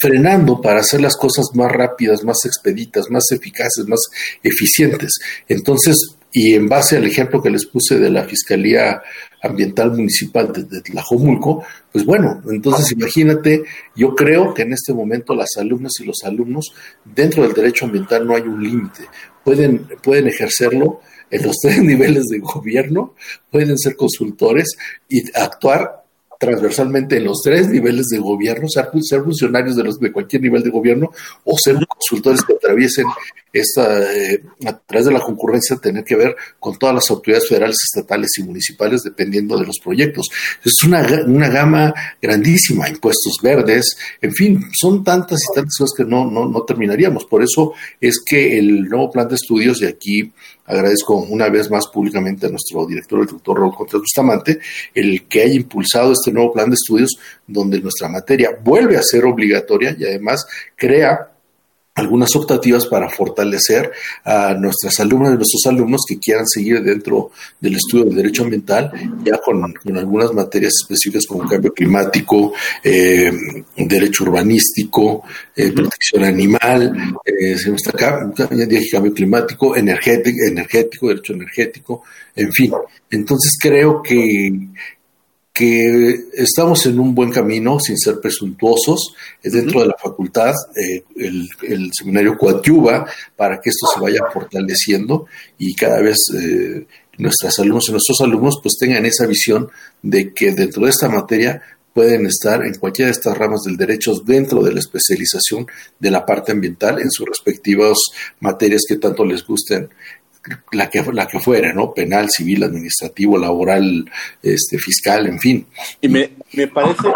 frenando 0.00 0.60
para 0.60 0.80
hacer 0.80 1.00
las 1.00 1.16
cosas 1.16 1.46
más 1.54 1.70
rápidas, 1.70 2.24
más 2.24 2.38
expeditas, 2.44 3.10
más 3.10 3.24
eficaces, 3.30 3.86
más 3.86 4.00
eficientes. 4.42 5.12
Entonces, 5.48 5.96
y 6.36 6.54
en 6.54 6.68
base 6.68 6.96
al 6.96 7.04
ejemplo 7.04 7.40
que 7.40 7.48
les 7.48 7.64
puse 7.64 7.96
de 7.96 8.10
la 8.10 8.24
Fiscalía 8.24 9.00
Ambiental 9.40 9.92
Municipal 9.92 10.52
de, 10.52 10.80
Tlajomulco, 10.80 11.64
pues 11.92 12.04
bueno, 12.04 12.42
entonces 12.50 12.90
imagínate, 12.90 13.62
yo 13.94 14.16
creo 14.16 14.52
que 14.52 14.62
en 14.62 14.72
este 14.72 14.92
momento 14.92 15.36
las 15.36 15.50
alumnas 15.56 15.92
y 16.00 16.04
los 16.04 16.24
alumnos 16.24 16.74
dentro 17.04 17.44
del 17.44 17.52
derecho 17.52 17.84
ambiental 17.84 18.26
no 18.26 18.34
hay 18.34 18.42
un 18.42 18.60
límite, 18.60 19.04
pueden, 19.44 19.86
pueden 20.02 20.26
ejercerlo 20.26 21.00
en 21.30 21.46
los 21.46 21.56
tres 21.62 21.80
niveles 21.80 22.24
de 22.24 22.40
gobierno, 22.40 23.14
pueden 23.48 23.78
ser 23.78 23.94
consultores 23.94 24.76
y 25.08 25.22
actuar 25.38 26.03
transversalmente 26.38 27.16
en 27.16 27.24
los 27.24 27.40
tres 27.42 27.68
niveles 27.68 28.06
de 28.06 28.18
gobierno, 28.18 28.68
ser, 28.68 28.88
ser 29.02 29.22
funcionarios 29.22 29.76
de, 29.76 29.84
los, 29.84 29.98
de 29.98 30.12
cualquier 30.12 30.42
nivel 30.42 30.62
de 30.62 30.70
gobierno 30.70 31.10
o 31.44 31.56
ser 31.58 31.76
consultores 31.86 32.42
que 32.42 32.54
atraviesen 32.54 33.06
esta, 33.52 34.12
eh, 34.12 34.42
a 34.66 34.76
través 34.78 35.06
de 35.06 35.12
la 35.12 35.20
concurrencia, 35.20 35.76
tener 35.76 36.04
que 36.04 36.16
ver 36.16 36.36
con 36.58 36.76
todas 36.76 36.94
las 36.94 37.08
autoridades 37.10 37.48
federales, 37.48 37.76
estatales 37.84 38.30
y 38.38 38.42
municipales, 38.42 39.02
dependiendo 39.02 39.56
de 39.56 39.66
los 39.66 39.78
proyectos. 39.78 40.28
Es 40.64 40.82
una, 40.84 41.06
una 41.26 41.48
gama 41.48 41.94
grandísima, 42.20 42.88
impuestos 42.88 43.38
verdes, 43.42 43.96
en 44.20 44.32
fin, 44.32 44.64
son 44.72 45.04
tantas 45.04 45.38
y 45.40 45.54
tantas 45.54 45.76
cosas 45.78 45.94
que 45.96 46.04
no, 46.04 46.28
no, 46.28 46.48
no 46.48 46.62
terminaríamos. 46.64 47.24
Por 47.26 47.42
eso 47.42 47.72
es 48.00 48.20
que 48.24 48.58
el 48.58 48.88
nuevo 48.88 49.10
plan 49.10 49.28
de 49.28 49.36
estudios, 49.36 49.78
de 49.78 49.88
aquí 49.88 50.32
agradezco 50.66 51.16
una 51.16 51.48
vez 51.48 51.70
más 51.70 51.86
públicamente 51.88 52.46
a 52.46 52.50
nuestro 52.50 52.86
director, 52.86 53.20
el 53.20 53.26
doctor 53.26 53.58
Raúl 53.58 53.74
Contreras 53.74 54.02
Bustamante, 54.02 54.58
el 54.94 55.26
que 55.26 55.42
haya 55.42 55.54
impulsado 55.54 56.12
este 56.12 56.32
nuevo 56.32 56.52
plan 56.52 56.70
de 56.70 56.74
estudios 56.74 57.18
donde 57.46 57.80
nuestra 57.80 58.08
materia 58.08 58.50
vuelve 58.62 58.96
a 58.96 59.02
ser 59.02 59.24
obligatoria 59.24 59.94
y 59.98 60.04
además 60.04 60.46
crea 60.76 61.33
algunas 61.94 62.34
optativas 62.34 62.86
para 62.86 63.08
fortalecer 63.08 63.92
a 64.24 64.54
nuestras 64.54 64.98
alumnas 64.98 65.32
y 65.32 65.36
nuestros 65.36 65.66
alumnos 65.66 66.02
que 66.08 66.18
quieran 66.18 66.46
seguir 66.46 66.82
dentro 66.82 67.30
del 67.60 67.76
estudio 67.76 68.06
del 68.06 68.16
derecho 68.16 68.42
ambiental, 68.42 68.90
ya 69.24 69.38
con, 69.38 69.62
algunas 69.96 70.32
materias 70.32 70.72
específicas 70.82 71.24
como 71.26 71.48
cambio 71.48 71.72
climático, 71.72 72.52
eh, 72.82 73.30
derecho 73.76 74.24
urbanístico, 74.24 75.22
eh, 75.54 75.70
protección 75.70 76.24
animal, 76.24 76.92
eh, 77.24 77.56
cambio 78.90 79.14
climático, 79.14 79.76
energético, 79.76 80.36
energético, 80.48 81.08
derecho 81.08 81.32
energético, 81.32 82.02
en 82.34 82.52
fin. 82.52 82.72
Entonces 83.08 83.56
creo 83.60 84.02
que 84.02 84.50
que 85.54 86.24
estamos 86.32 86.84
en 86.86 86.98
un 86.98 87.14
buen 87.14 87.30
camino 87.30 87.78
sin 87.78 87.96
ser 87.96 88.20
presuntuosos. 88.20 89.14
Dentro 89.40 89.82
de 89.82 89.86
la 89.86 89.94
facultad, 90.02 90.52
eh, 90.76 91.04
el, 91.16 91.90
seminario 91.92 92.36
coadyuva 92.36 93.06
para 93.36 93.60
que 93.60 93.70
esto 93.70 93.86
se 93.94 94.00
vaya 94.00 94.20
fortaleciendo 94.32 95.26
y 95.56 95.72
cada 95.76 96.00
vez 96.00 96.18
eh, 96.36 96.84
nuestras 97.18 97.56
alumnos 97.60 97.88
y 97.88 97.92
nuestros 97.92 98.20
alumnos 98.20 98.58
pues 98.60 98.76
tengan 98.76 99.06
esa 99.06 99.26
visión 99.26 99.70
de 100.02 100.34
que 100.34 100.52
dentro 100.52 100.84
de 100.84 100.90
esta 100.90 101.08
materia 101.08 101.62
pueden 101.92 102.26
estar 102.26 102.64
en 102.66 102.74
cualquiera 102.74 103.06
de 103.06 103.12
estas 103.12 103.38
ramas 103.38 103.60
del 103.64 103.76
derecho 103.76 104.14
dentro 104.26 104.60
de 104.64 104.72
la 104.72 104.80
especialización 104.80 105.68
de 106.00 106.10
la 106.10 106.26
parte 106.26 106.50
ambiental 106.50 107.00
en 107.00 107.12
sus 107.12 107.28
respectivas 107.28 107.96
materias 108.40 108.82
que 108.88 108.96
tanto 108.96 109.24
les 109.24 109.46
gusten 109.46 109.88
la 110.72 110.90
que, 110.90 111.02
la 111.12 111.26
que 111.26 111.40
fuera, 111.40 111.72
¿no? 111.72 111.94
Penal, 111.94 112.30
civil, 112.30 112.64
administrativo, 112.64 113.38
laboral, 113.38 114.10
este, 114.42 114.78
fiscal, 114.78 115.26
en 115.26 115.38
fin. 115.38 115.66
Y 116.00 116.08
me, 116.08 116.32
me 116.52 116.68
parece 116.68 117.08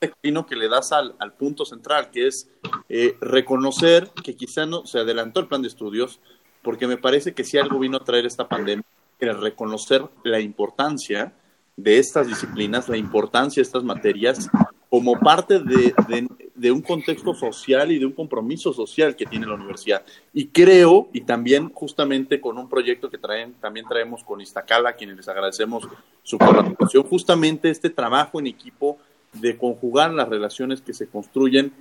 que 0.00 0.56
le 0.56 0.68
das 0.68 0.92
al, 0.92 1.14
al, 1.18 1.32
punto 1.34 1.64
central, 1.64 2.10
que 2.10 2.26
es 2.26 2.48
eh, 2.88 3.16
reconocer 3.20 4.10
que 4.22 4.34
quizá 4.34 4.66
no 4.66 4.86
se 4.86 4.98
adelantó 4.98 5.40
el 5.40 5.46
plan 5.46 5.62
de 5.62 5.68
estudios, 5.68 6.20
porque 6.62 6.86
me 6.86 6.96
parece 6.96 7.34
que 7.34 7.44
si 7.44 7.58
algo 7.58 7.78
vino 7.78 7.96
a 7.98 8.04
traer 8.04 8.26
esta 8.26 8.48
pandemia, 8.48 8.84
era 9.20 9.34
reconocer 9.34 10.02
la 10.24 10.40
importancia 10.40 11.32
de 11.76 11.98
estas 11.98 12.26
disciplinas, 12.26 12.88
la 12.88 12.96
importancia 12.96 13.60
de 13.60 13.66
estas 13.66 13.84
materias 13.84 14.48
como 14.94 15.18
parte 15.18 15.58
de, 15.58 16.70
un 16.70 16.80
contexto 16.80 17.34
social 17.34 17.90
y 17.90 17.98
de 17.98 18.06
un 18.06 18.12
compromiso 18.12 18.72
social 18.72 19.16
que 19.16 19.26
tiene 19.26 19.44
la 19.44 19.54
universidad. 19.54 20.04
Y 20.32 20.46
creo, 20.46 21.08
y 21.12 21.22
también 21.22 21.68
justamente 21.70 22.40
con 22.40 22.58
un 22.58 22.68
proyecto 22.68 23.10
que 23.10 23.18
traen, 23.18 23.54
también 23.54 23.88
traemos 23.88 24.22
con 24.22 24.40
Iztacala, 24.40 24.90
a 24.90 24.92
quienes 24.92 25.16
les 25.16 25.26
agradecemos 25.26 25.88
su 26.22 26.38
colaboración, 26.38 27.02
justamente 27.08 27.70
este 27.70 27.90
trabajo 27.90 28.38
en 28.38 28.46
equipo 28.46 28.98
de 29.32 29.58
conjugar 29.58 30.12
las 30.12 30.28
relaciones 30.28 30.80
que 30.80 30.94
se 30.94 31.08
construyen 31.08 31.72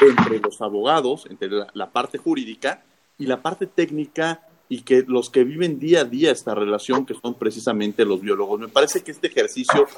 entre 0.00 0.38
los 0.38 0.60
abogados, 0.60 1.26
entre 1.28 1.48
la 1.74 1.90
parte 1.90 2.18
jurídica 2.18 2.84
y 3.18 3.26
la 3.26 3.42
parte 3.42 3.66
técnica 3.66 4.46
y 4.68 4.82
que 4.82 5.04
los 5.08 5.28
que 5.28 5.42
viven 5.42 5.80
día 5.80 6.02
a 6.02 6.04
día 6.04 6.30
esta 6.30 6.54
relación, 6.54 7.04
que 7.04 7.14
son 7.14 7.34
precisamente 7.34 8.04
los 8.04 8.20
biólogos. 8.20 8.60
Me 8.60 8.68
parece 8.68 9.02
que 9.02 9.10
este 9.10 9.26
ejercicio 9.26 9.88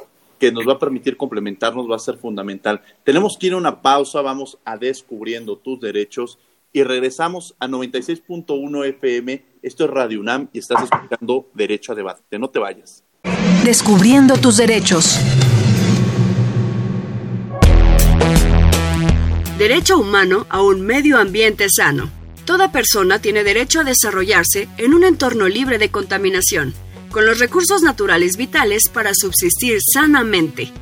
que 0.43 0.51
nos 0.51 0.66
va 0.66 0.72
a 0.72 0.78
permitir 0.80 1.16
complementarnos 1.16 1.88
va 1.88 1.95
a 1.95 2.01
ser 2.01 2.16
fundamental. 2.16 2.82
Tenemos 3.05 3.36
que 3.38 3.47
ir 3.47 3.53
a 3.53 3.59
una 3.59 3.80
pausa, 3.80 4.22
vamos 4.22 4.59
a 4.64 4.76
descubriendo 4.76 5.57
tus 5.57 5.78
derechos 5.78 6.36
y 6.72 6.82
regresamos 6.82 7.55
a 7.61 7.68
96.1 7.68 8.86
FM. 8.86 9.45
Esto 9.62 9.84
es 9.84 9.90
Radio 9.90 10.18
UNAM 10.18 10.49
y 10.53 10.59
estás 10.59 10.82
escuchando 10.82 11.49
Derecho 11.55 11.93
a 11.93 11.95
Debate. 11.95 12.40
No 12.40 12.51
te 12.51 12.59
vayas. 12.59 13.05
Descubriendo 13.64 14.36
tus 14.36 14.57
derechos. 14.57 15.16
Derecho 19.59 19.97
humano 19.97 20.47
a 20.49 20.61
un 20.61 20.80
medio 20.80 21.18
ambiente 21.18 21.68
sano. 21.70 22.11
Toda 22.45 22.72
persona 22.72 23.20
tiene 23.20 23.45
derecho 23.45 23.78
a 23.78 23.84
desarrollarse 23.84 24.68
en 24.76 24.93
un 24.93 25.05
entorno 25.05 25.47
libre 25.47 25.78
de 25.78 25.93
contaminación 25.93 26.74
con 27.13 27.27
los 27.27 27.39
recursos 27.39 27.83
naturales 27.83 28.37
vitales 28.37 28.83
para 28.93 29.13
subsistir 29.15 29.79
sanamente. 29.81 30.73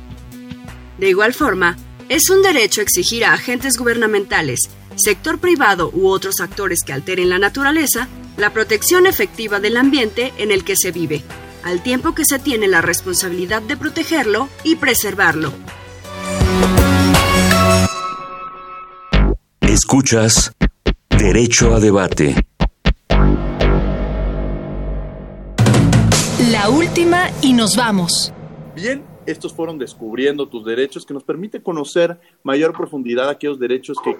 De 0.97 1.09
igual 1.09 1.33
forma, 1.33 1.77
es 2.09 2.29
un 2.29 2.41
derecho 2.41 2.81
exigir 2.81 3.25
a 3.25 3.33
agentes 3.33 3.77
gubernamentales, 3.77 4.59
sector 4.95 5.39
privado 5.39 5.91
u 5.93 6.07
otros 6.07 6.39
actores 6.39 6.79
que 6.85 6.93
alteren 6.93 7.29
la 7.29 7.37
naturaleza 7.37 8.07
la 8.37 8.51
protección 8.51 9.05
efectiva 9.05 9.59
del 9.59 9.77
ambiente 9.77 10.33
en 10.37 10.51
el 10.51 10.63
que 10.63 10.75
se 10.75 10.91
vive, 10.91 11.21
al 11.63 11.83
tiempo 11.83 12.15
que 12.15 12.25
se 12.25 12.39
tiene 12.39 12.67
la 12.67 12.81
responsabilidad 12.81 13.61
de 13.61 13.77
protegerlo 13.77 14.49
y 14.63 14.75
preservarlo. 14.75 15.53
Escuchas 19.61 20.53
Derecho 21.09 21.75
a 21.75 21.79
Debate. 21.79 22.35
Última 26.71 27.29
y 27.41 27.53
nos 27.53 27.75
vamos. 27.75 28.33
Bien, 28.75 29.03
estos 29.25 29.53
fueron 29.53 29.77
descubriendo 29.77 30.47
tus 30.47 30.65
derechos 30.65 31.05
que 31.05 31.13
nos 31.13 31.23
permite 31.23 31.61
conocer 31.61 32.19
mayor 32.43 32.73
profundidad 32.73 33.29
aquellos 33.29 33.59
derechos 33.59 33.97
que 34.03 34.15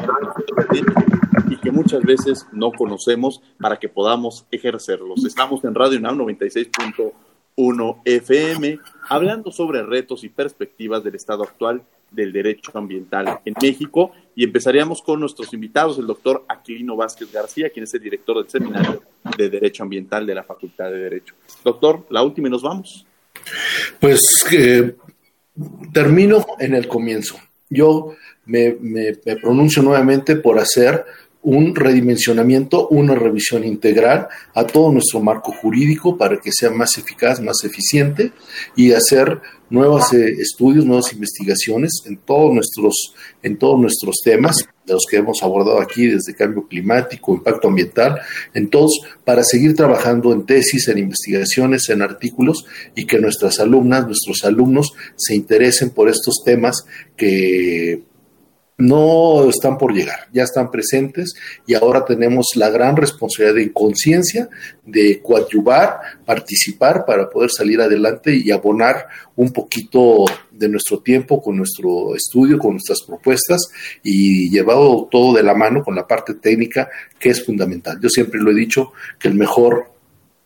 y 1.49 1.57
que 1.57 1.71
muchas 1.71 2.01
veces 2.03 2.45
no 2.51 2.71
conocemos 2.71 3.41
para 3.59 3.79
que 3.79 3.87
podamos 3.87 4.45
ejercerlos. 4.51 5.23
Estamos 5.25 5.63
en 5.63 5.75
Radio 5.75 5.99
NAM 5.99 6.17
96.1 6.19 8.01
FM 8.03 8.79
hablando 9.09 9.51
sobre 9.51 9.83
retos 9.83 10.23
y 10.23 10.29
perspectivas 10.29 11.03
del 11.03 11.15
estado 11.15 11.43
actual 11.43 11.83
del 12.11 12.33
derecho 12.33 12.71
ambiental 12.75 13.39
en 13.45 13.53
México 13.61 14.11
y 14.35 14.43
empezaríamos 14.43 15.01
con 15.01 15.21
nuestros 15.21 15.53
invitados, 15.53 15.97
el 15.97 16.07
doctor 16.07 16.43
Aquilino 16.49 16.97
Vázquez 16.97 17.31
García, 17.31 17.69
quien 17.69 17.83
es 17.83 17.93
el 17.93 18.01
director 18.01 18.37
del 18.37 18.49
Seminario 18.49 19.01
de 19.37 19.49
Derecho 19.49 19.83
Ambiental 19.83 20.25
de 20.25 20.35
la 20.35 20.43
Facultad 20.43 20.91
de 20.91 20.97
Derecho. 20.97 21.35
Doctor, 21.63 22.05
la 22.09 22.23
última 22.23 22.47
y 22.47 22.51
nos 22.51 22.63
vamos. 22.63 23.05
Pues 23.99 24.19
eh, 24.51 24.95
termino 25.93 26.45
en 26.59 26.75
el 26.75 26.87
comienzo. 26.87 27.37
Yo 27.69 28.15
me, 28.45 28.75
me 28.81 29.13
pronuncio 29.13 29.81
nuevamente 29.81 30.35
por 30.35 30.59
hacer 30.59 31.05
un 31.43 31.75
redimensionamiento, 31.75 32.87
una 32.89 33.15
revisión 33.15 33.63
integral 33.63 34.27
a 34.53 34.65
todo 34.65 34.91
nuestro 34.91 35.21
marco 35.21 35.51
jurídico 35.51 36.17
para 36.17 36.39
que 36.39 36.51
sea 36.51 36.69
más 36.69 36.97
eficaz, 36.97 37.41
más 37.41 37.63
eficiente 37.63 38.31
y 38.75 38.91
hacer 38.91 39.41
nuevos 39.69 40.13
eh, 40.13 40.35
estudios, 40.39 40.85
nuevas 40.85 41.13
investigaciones 41.13 42.03
en 42.05 42.17
todos 42.17 42.53
nuestros 42.53 43.15
en 43.41 43.57
todos 43.57 43.79
nuestros 43.79 44.17
temas 44.23 44.67
de 44.85 44.93
los 44.93 45.05
que 45.09 45.17
hemos 45.17 45.41
abordado 45.41 45.79
aquí 45.81 46.07
desde 46.07 46.35
cambio 46.35 46.67
climático, 46.67 47.33
impacto 47.33 47.69
ambiental, 47.69 48.19
en 48.53 48.69
todos 48.69 49.01
para 49.23 49.43
seguir 49.43 49.75
trabajando 49.75 50.33
en 50.33 50.45
tesis, 50.45 50.87
en 50.89 50.97
investigaciones, 50.97 51.89
en 51.89 52.01
artículos 52.01 52.65
y 52.95 53.05
que 53.05 53.19
nuestras 53.19 53.59
alumnas, 53.59 54.05
nuestros 54.05 54.43
alumnos 54.43 54.93
se 55.15 55.35
interesen 55.35 55.91
por 55.91 56.09
estos 56.09 56.43
temas 56.43 56.85
que 57.15 58.10
no 58.81 59.49
están 59.49 59.77
por 59.77 59.93
llegar, 59.93 60.27
ya 60.33 60.43
están 60.43 60.71
presentes 60.71 61.33
y 61.67 61.75
ahora 61.75 62.03
tenemos 62.03 62.47
la 62.55 62.69
gran 62.69 62.95
responsabilidad 62.95 63.55
de 63.55 63.71
conciencia 63.71 64.49
de 64.85 65.21
coadyuvar, 65.21 65.99
participar 66.25 67.05
para 67.05 67.29
poder 67.29 67.51
salir 67.51 67.79
adelante 67.79 68.35
y 68.35 68.51
abonar 68.51 69.07
un 69.35 69.51
poquito 69.51 70.25
de 70.51 70.67
nuestro 70.67 70.99
tiempo 70.99 71.41
con 71.41 71.57
nuestro 71.57 72.15
estudio, 72.15 72.57
con 72.57 72.71
nuestras 72.71 73.01
propuestas 73.05 73.61
y 74.03 74.49
llevado 74.49 75.07
todo 75.09 75.35
de 75.35 75.43
la 75.43 75.53
mano 75.53 75.83
con 75.83 75.95
la 75.95 76.07
parte 76.07 76.33
técnica 76.35 76.89
que 77.19 77.29
es 77.29 77.45
fundamental. 77.45 77.99
Yo 78.01 78.09
siempre 78.09 78.39
lo 78.39 78.51
he 78.51 78.55
dicho 78.55 78.93
que 79.19 79.27
el 79.27 79.35
mejor 79.35 79.91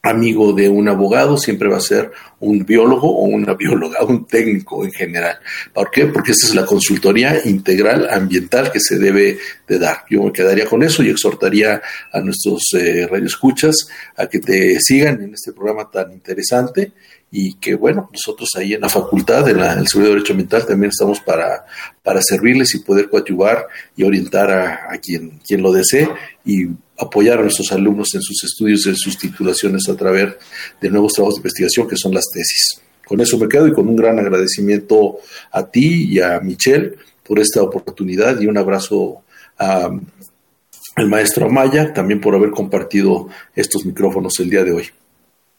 amigo 0.05 0.53
de 0.53 0.69
un 0.69 0.87
abogado 0.87 1.37
siempre 1.37 1.67
va 1.67 1.77
a 1.77 1.81
ser 1.81 2.11
un 2.39 2.63
biólogo 2.63 3.09
o 3.09 3.23
una 3.23 3.55
bióloga, 3.55 4.03
un 4.03 4.25
técnico 4.25 4.85
en 4.85 4.91
general. 4.91 5.39
¿Por 5.73 5.89
qué? 5.89 6.05
Porque 6.05 6.31
esa 6.31 6.47
es 6.47 6.55
la 6.55 6.65
consultoría 6.65 7.41
integral 7.45 8.07
ambiental 8.09 8.71
que 8.71 8.79
se 8.79 8.99
debe 8.99 9.39
de 9.67 9.79
dar. 9.79 10.03
Yo 10.09 10.23
me 10.23 10.31
quedaría 10.31 10.65
con 10.65 10.83
eso 10.83 11.01
y 11.01 11.09
exhortaría 11.09 11.81
a 12.11 12.19
nuestros 12.21 12.73
eh, 12.73 13.07
radioescuchas 13.07 13.75
a 14.15 14.27
que 14.27 14.39
te 14.39 14.79
sigan 14.79 15.21
en 15.23 15.33
este 15.33 15.53
programa 15.53 15.89
tan 15.89 16.11
interesante 16.11 16.91
y 17.31 17.55
que 17.55 17.73
bueno, 17.75 18.09
nosotros 18.13 18.49
ahí 18.55 18.75
en 18.75 18.81
la 18.81 18.89
facultad, 18.89 19.49
en, 19.49 19.59
el 19.59 19.87
Servicio 19.87 20.03
de 20.03 20.09
Derecho 20.09 20.33
Ambiental, 20.33 20.65
también 20.67 20.91
estamos 20.91 21.19
para, 21.19 21.65
para 22.03 22.21
servirles 22.21 22.75
y 22.75 22.79
poder 22.79 23.09
coadyuvar 23.09 23.67
y 23.95 24.03
orientar 24.03 24.51
a, 24.51 24.93
a 24.93 24.97
quien, 24.99 25.39
quien 25.45 25.61
lo 25.61 25.71
desee 25.71 26.07
y 26.45 26.67
apoyar 26.97 27.39
a 27.39 27.41
nuestros 27.41 27.71
alumnos 27.71 28.13
en 28.13 28.21
sus 28.21 28.43
estudios, 28.43 28.85
en 28.87 28.95
sus 28.95 29.17
titulaciones 29.17 29.87
a 29.89 29.95
través 29.95 30.35
de 30.79 30.89
nuevos 30.89 31.13
trabajos 31.13 31.35
de 31.35 31.39
investigación 31.39 31.87
que 31.87 31.97
son 31.97 32.13
las 32.13 32.25
tesis. 32.31 32.81
Con 33.05 33.21
eso 33.21 33.37
me 33.37 33.47
quedo 33.47 33.67
y 33.67 33.73
con 33.73 33.87
un 33.87 33.95
gran 33.95 34.17
agradecimiento 34.17 35.17
a 35.51 35.65
ti 35.65 36.07
y 36.09 36.19
a 36.19 36.39
Michelle 36.39 36.95
por 37.23 37.39
esta 37.39 37.61
oportunidad 37.61 38.39
y 38.39 38.47
un 38.47 38.57
abrazo 38.57 39.21
al 39.57 41.09
maestro 41.09 41.47
Amaya 41.47 41.93
también 41.93 42.21
por 42.21 42.35
haber 42.35 42.51
compartido 42.51 43.27
estos 43.55 43.85
micrófonos 43.85 44.39
el 44.39 44.49
día 44.49 44.63
de 44.63 44.71
hoy. 44.71 44.85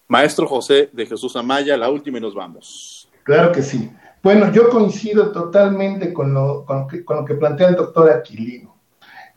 Maestro 0.08 0.46
José 0.46 0.88
de 0.92 1.06
Jesús 1.06 1.34
Amaya, 1.36 1.76
la 1.76 1.90
última 1.90 2.18
y 2.18 2.20
nos 2.20 2.34
vamos. 2.34 3.08
Claro 3.24 3.50
que 3.50 3.62
sí. 3.62 3.90
Bueno, 4.22 4.52
yo 4.52 4.68
coincido 4.70 5.32
totalmente 5.32 6.12
con 6.12 6.32
lo, 6.32 6.64
con 6.64 6.86
lo, 7.08 7.24
que, 7.24 7.34
plantea 7.34 7.68
el 7.68 7.76
doctor 7.76 8.10
Aquilino. 8.10 8.75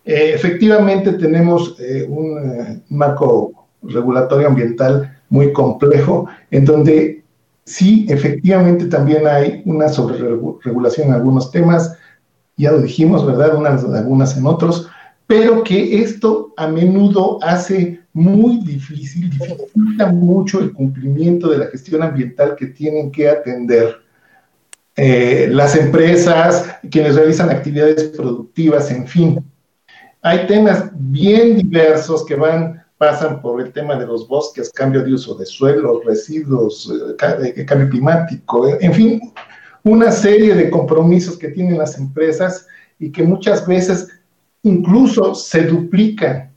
Eh, 0.09 0.33
efectivamente 0.33 1.13
tenemos 1.13 1.75
eh, 1.79 2.03
un 2.09 2.39
eh, 2.39 2.81
marco 2.89 3.67
regulatorio 3.83 4.47
ambiental 4.47 5.19
muy 5.29 5.53
complejo, 5.53 6.27
en 6.49 6.65
donde 6.65 7.23
sí, 7.63 8.07
efectivamente 8.09 8.85
también 8.85 9.27
hay 9.27 9.61
una 9.65 9.87
sobreregulación 9.87 11.09
en 11.09 11.13
algunos 11.13 11.51
temas, 11.51 11.95
ya 12.57 12.71
lo 12.71 12.81
dijimos, 12.81 13.23
¿verdad? 13.23 13.55
Unas 13.55 13.83
algunas 13.83 14.35
en 14.35 14.47
otros, 14.47 14.89
pero 15.27 15.63
que 15.63 16.01
esto 16.01 16.55
a 16.57 16.67
menudo 16.67 17.37
hace 17.43 17.99
muy 18.11 18.61
difícil, 18.63 19.29
dificulta 19.29 20.11
mucho 20.11 20.59
el 20.59 20.73
cumplimiento 20.73 21.51
de 21.51 21.59
la 21.59 21.67
gestión 21.67 22.01
ambiental 22.01 22.55
que 22.55 22.65
tienen 22.65 23.11
que 23.11 23.29
atender 23.29 23.97
eh, 24.95 25.49
las 25.51 25.75
empresas, 25.75 26.65
quienes 26.89 27.13
realizan 27.13 27.51
actividades 27.51 28.05
productivas, 28.05 28.89
en 28.89 29.05
fin. 29.05 29.45
Hay 30.21 30.47
temas 30.47 30.89
bien 30.93 31.57
diversos 31.57 32.25
que 32.25 32.35
van, 32.35 32.83
pasan 32.97 33.41
por 33.41 33.61
el 33.61 33.71
tema 33.71 33.95
de 33.95 34.05
los 34.05 34.27
bosques, 34.27 34.71
cambio 34.71 35.03
de 35.03 35.13
uso 35.13 35.35
de 35.35 35.45
suelos, 35.45 36.03
residuos, 36.03 36.91
eh, 37.53 37.65
cambio 37.65 37.89
climático, 37.89 38.67
en 38.67 38.93
fin, 38.93 39.21
una 39.83 40.11
serie 40.11 40.55
de 40.55 40.69
compromisos 40.69 41.37
que 41.37 41.49
tienen 41.49 41.77
las 41.77 41.97
empresas 41.97 42.67
y 42.99 43.11
que 43.11 43.23
muchas 43.23 43.65
veces 43.65 44.09
incluso 44.63 45.33
se 45.33 45.63
duplican, 45.63 46.51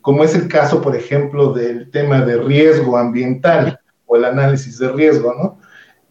como 0.00 0.24
es 0.24 0.34
el 0.34 0.48
caso, 0.48 0.80
por 0.80 0.96
ejemplo, 0.96 1.52
del 1.52 1.90
tema 1.90 2.22
de 2.22 2.38
riesgo 2.38 2.96
ambiental 2.96 3.78
o 4.06 4.16
el 4.16 4.24
análisis 4.24 4.78
de 4.78 4.90
riesgo, 4.92 5.34
¿no? 5.34 5.58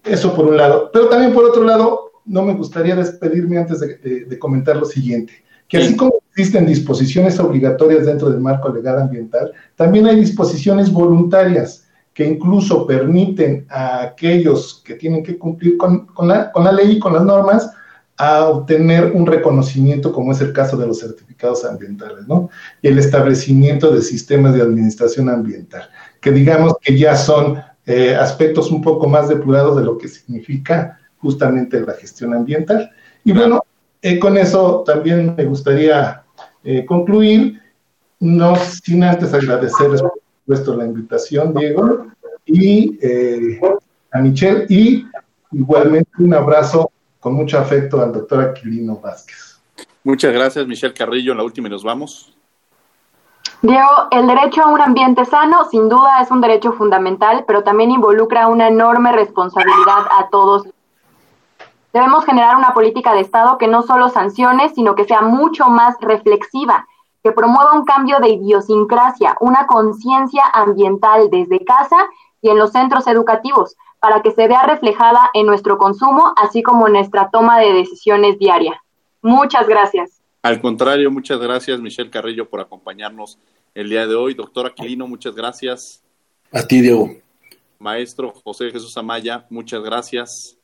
Eso 0.03 0.35
por 0.35 0.45
un 0.45 0.57
lado. 0.57 0.91
Pero 0.93 1.09
también 1.09 1.33
por 1.33 1.45
otro 1.45 1.63
lado, 1.63 2.11
no 2.25 2.43
me 2.43 2.53
gustaría 2.53 2.95
despedirme 2.95 3.57
antes 3.57 3.79
de, 3.79 4.39
comentar 4.39 4.75
lo 4.75 4.85
siguiente, 4.85 5.33
que 5.67 5.77
así 5.77 5.95
como 5.95 6.13
existen 6.35 6.65
disposiciones 6.65 7.39
obligatorias 7.39 8.05
dentro 8.05 8.29
del 8.29 8.41
marco 8.41 8.67
legal 8.67 8.99
ambiental, 8.99 9.53
también 9.75 10.05
hay 10.05 10.17
disposiciones 10.17 10.91
voluntarias 10.91 11.87
que 12.13 12.27
incluso 12.27 12.85
permiten 12.85 13.65
a 13.69 14.03
aquellos 14.03 14.81
que 14.85 14.95
tienen 14.95 15.23
que 15.23 15.37
cumplir 15.37 15.77
con, 15.77 16.07
la, 16.27 16.51
con 16.51 16.65
la 16.65 16.73
ley 16.73 16.93
y 16.93 16.99
con 16.99 17.13
las 17.13 17.23
normas 17.23 17.71
a 18.17 18.45
obtener 18.45 19.11
un 19.13 19.25
reconocimiento, 19.25 20.11
como 20.11 20.33
es 20.33 20.41
el 20.41 20.51
caso 20.51 20.75
de 20.75 20.87
los 20.87 20.99
certificados 20.99 21.63
ambientales, 21.63 22.27
¿no? 22.27 22.49
Y 22.81 22.89
el 22.89 22.99
establecimiento 22.99 23.93
de 23.93 24.01
sistemas 24.01 24.53
de 24.53 24.61
administración 24.61 25.29
ambiental, 25.29 25.89
que 26.19 26.31
digamos 26.31 26.75
que 26.81 26.97
ya 26.97 27.15
son 27.15 27.61
eh, 27.85 28.15
aspectos 28.15 28.71
un 28.71 28.81
poco 28.81 29.07
más 29.07 29.29
depurados 29.29 29.77
de 29.77 29.83
lo 29.83 29.97
que 29.97 30.09
significa 30.09 30.99
justamente 31.17 31.79
la 31.79 31.93
gestión 31.93 32.33
ambiental. 32.33 32.89
Y 33.23 33.31
bueno, 33.31 33.63
eh, 34.01 34.19
con 34.19 34.37
eso 34.37 34.83
también 34.85 35.33
me 35.35 35.45
gustaría 35.45 36.24
eh, 36.65 36.85
concluir, 36.85 37.61
no 38.19 38.55
sin 38.55 39.03
antes 39.03 39.33
agradecerles 39.33 40.01
por 40.01 40.13
supuesto 40.41 40.75
la 40.75 40.85
invitación, 40.85 41.53
Diego, 41.53 42.07
y 42.45 42.99
a 44.11 44.19
Michelle, 44.19 44.65
y 44.69 45.05
igualmente 45.51 46.09
un 46.19 46.33
abrazo 46.33 46.91
con 47.19 47.33
mucho 47.33 47.57
afecto 47.57 48.01
al 48.01 48.13
doctor 48.13 48.41
Aquilino 48.41 48.97
Vázquez. 48.97 49.59
Muchas 50.03 50.31
gracias, 50.33 50.67
Michelle 50.67 50.93
Carrillo. 50.93 51.31
En 51.31 51.39
la 51.39 51.43
última 51.43 51.67
y 51.67 51.71
nos 51.71 51.83
vamos. 51.83 52.31
Diego, 53.61 54.07
el 54.11 54.27
derecho 54.27 54.61
a 54.61 54.67
un 54.67 54.79
ambiente 54.79 55.25
sano 55.25 55.67
sin 55.71 55.89
duda 55.89 56.21
es 56.21 56.29
un 56.29 56.41
derecho 56.41 56.73
fundamental, 56.73 57.43
pero 57.47 57.63
también 57.63 57.89
involucra 57.89 58.47
una 58.47 58.67
enorme 58.67 59.11
responsabilidad 59.11 60.05
a 60.19 60.29
todos. 60.29 60.67
Debemos 61.95 62.25
generar 62.25 62.57
una 62.57 62.73
política 62.73 63.13
de 63.13 63.21
Estado 63.21 63.57
que 63.57 63.69
no 63.69 63.81
solo 63.81 64.09
sancione, 64.09 64.67
sino 64.67 64.95
que 64.95 65.05
sea 65.05 65.21
mucho 65.21 65.69
más 65.69 65.95
reflexiva, 66.01 66.85
que 67.23 67.31
promueva 67.31 67.71
un 67.71 67.85
cambio 67.85 68.17
de 68.19 68.31
idiosincrasia, 68.31 69.37
una 69.39 69.65
conciencia 69.65 70.43
ambiental 70.53 71.29
desde 71.31 71.63
casa 71.63 71.95
y 72.41 72.49
en 72.49 72.57
los 72.57 72.73
centros 72.73 73.07
educativos, 73.07 73.77
para 74.01 74.21
que 74.21 74.31
se 74.31 74.45
vea 74.45 74.63
reflejada 74.63 75.29
en 75.33 75.45
nuestro 75.45 75.77
consumo, 75.77 76.33
así 76.35 76.61
como 76.61 76.87
en 76.87 76.95
nuestra 76.95 77.29
toma 77.29 77.61
de 77.61 77.71
decisiones 77.71 78.37
diaria. 78.39 78.83
Muchas 79.21 79.65
gracias. 79.65 80.19
Al 80.41 80.59
contrario, 80.59 81.09
muchas 81.09 81.39
gracias 81.39 81.79
Michelle 81.79 82.09
Carrillo 82.09 82.49
por 82.49 82.59
acompañarnos 82.59 83.39
el 83.73 83.87
día 83.87 84.05
de 84.05 84.15
hoy. 84.15 84.33
Doctor 84.33 84.65
Aquilino, 84.65 85.07
muchas 85.07 85.33
gracias. 85.33 86.03
A 86.51 86.61
ti, 86.61 86.81
Diego. 86.81 87.09
Maestro 87.79 88.33
José 88.43 88.69
Jesús 88.69 88.97
Amaya, 88.97 89.45
muchas 89.49 89.81
gracias. 89.81 90.57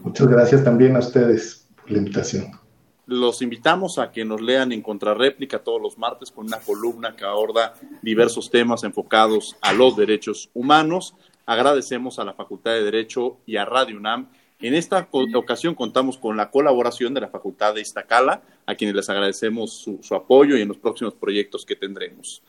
Muchas 0.00 0.28
gracias 0.28 0.64
también 0.64 0.96
a 0.96 1.00
ustedes 1.00 1.68
por 1.76 1.90
la 1.90 1.98
invitación. 1.98 2.62
Los 3.06 3.42
invitamos 3.42 3.98
a 3.98 4.12
que 4.12 4.24
nos 4.24 4.40
lean 4.40 4.72
en 4.72 4.80
contrarréplica 4.80 5.58
todos 5.58 5.82
los 5.82 5.98
martes 5.98 6.30
con 6.30 6.46
una 6.46 6.60
columna 6.60 7.16
que 7.16 7.24
aborda 7.24 7.74
diversos 8.00 8.50
temas 8.50 8.84
enfocados 8.84 9.56
a 9.60 9.72
los 9.72 9.96
derechos 9.96 10.50
humanos. 10.54 11.14
Agradecemos 11.44 12.18
a 12.18 12.24
la 12.24 12.34
Facultad 12.34 12.72
de 12.72 12.84
Derecho 12.84 13.38
y 13.44 13.56
a 13.56 13.64
Radio 13.64 13.96
UNAM. 13.96 14.28
En 14.60 14.74
esta 14.74 15.08
ocasión 15.10 15.74
contamos 15.74 16.16
con 16.16 16.36
la 16.36 16.52
colaboración 16.52 17.12
de 17.12 17.20
la 17.20 17.28
Facultad 17.28 17.74
de 17.74 17.80
Iztacala, 17.80 18.42
a 18.64 18.76
quienes 18.76 18.94
les 18.94 19.10
agradecemos 19.10 19.72
su, 19.72 20.14
apoyo 20.14 20.56
y 20.56 20.62
en 20.62 20.68
los 20.68 20.76
próximos 20.76 21.14
proyectos 21.14 21.66
que 21.66 21.74
tendremos. 21.74 22.42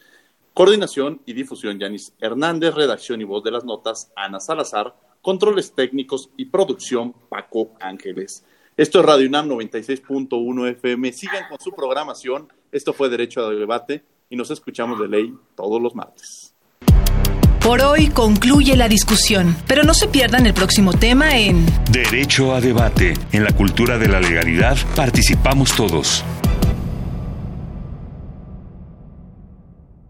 Coordinación 0.53 1.21
y 1.25 1.33
difusión, 1.33 1.79
Yanis 1.79 2.13
Hernández, 2.19 2.75
redacción 2.75 3.19
y 3.19 3.23
voz 3.23 3.43
de 3.43 3.49
las 3.49 3.65
notas, 3.65 4.11
Ana 4.15 4.39
Salazar, 4.39 4.95
controles 5.24 5.71
técnicos 5.74 6.30
y 6.38 6.45
producción, 6.45 7.15
Paco 7.30 7.71
Ángeles. 7.80 8.45
Esto 8.76 8.99
es 8.99 9.05
Radio 9.05 9.28
UNAM 9.28 9.49
96.1 9.49 10.71
FM. 10.71 11.13
Sigan 11.13 11.47
con 11.49 11.59
su 11.59 11.71
programación. 11.71 12.51
Esto 12.71 12.91
fue 12.93 13.09
Derecho 13.09 13.45
a 13.45 13.49
Debate 13.49 14.03
y 14.30 14.36
nos 14.36 14.51
escuchamos 14.51 14.99
de 14.99 15.07
ley 15.07 15.34
todos 15.55 15.82
los 15.82 15.95
martes. 15.95 16.53
Por 17.61 17.82
hoy 17.82 18.09
concluye 18.09 18.76
la 18.76 18.89
discusión, 18.89 19.55
pero 19.65 19.84
no 19.84 19.93
se 19.93 20.09
pierdan 20.09 20.45
el 20.45 20.53
próximo 20.53 20.91
tema 20.91 21.38
en 21.38 21.65
Derecho 21.89 22.53
a 22.53 22.59
debate. 22.59 23.13
En 23.32 23.45
la 23.45 23.55
cultura 23.55 23.97
de 23.97 24.09
la 24.09 24.19
legalidad 24.19 24.76
participamos 24.93 25.74
todos. 25.74 26.26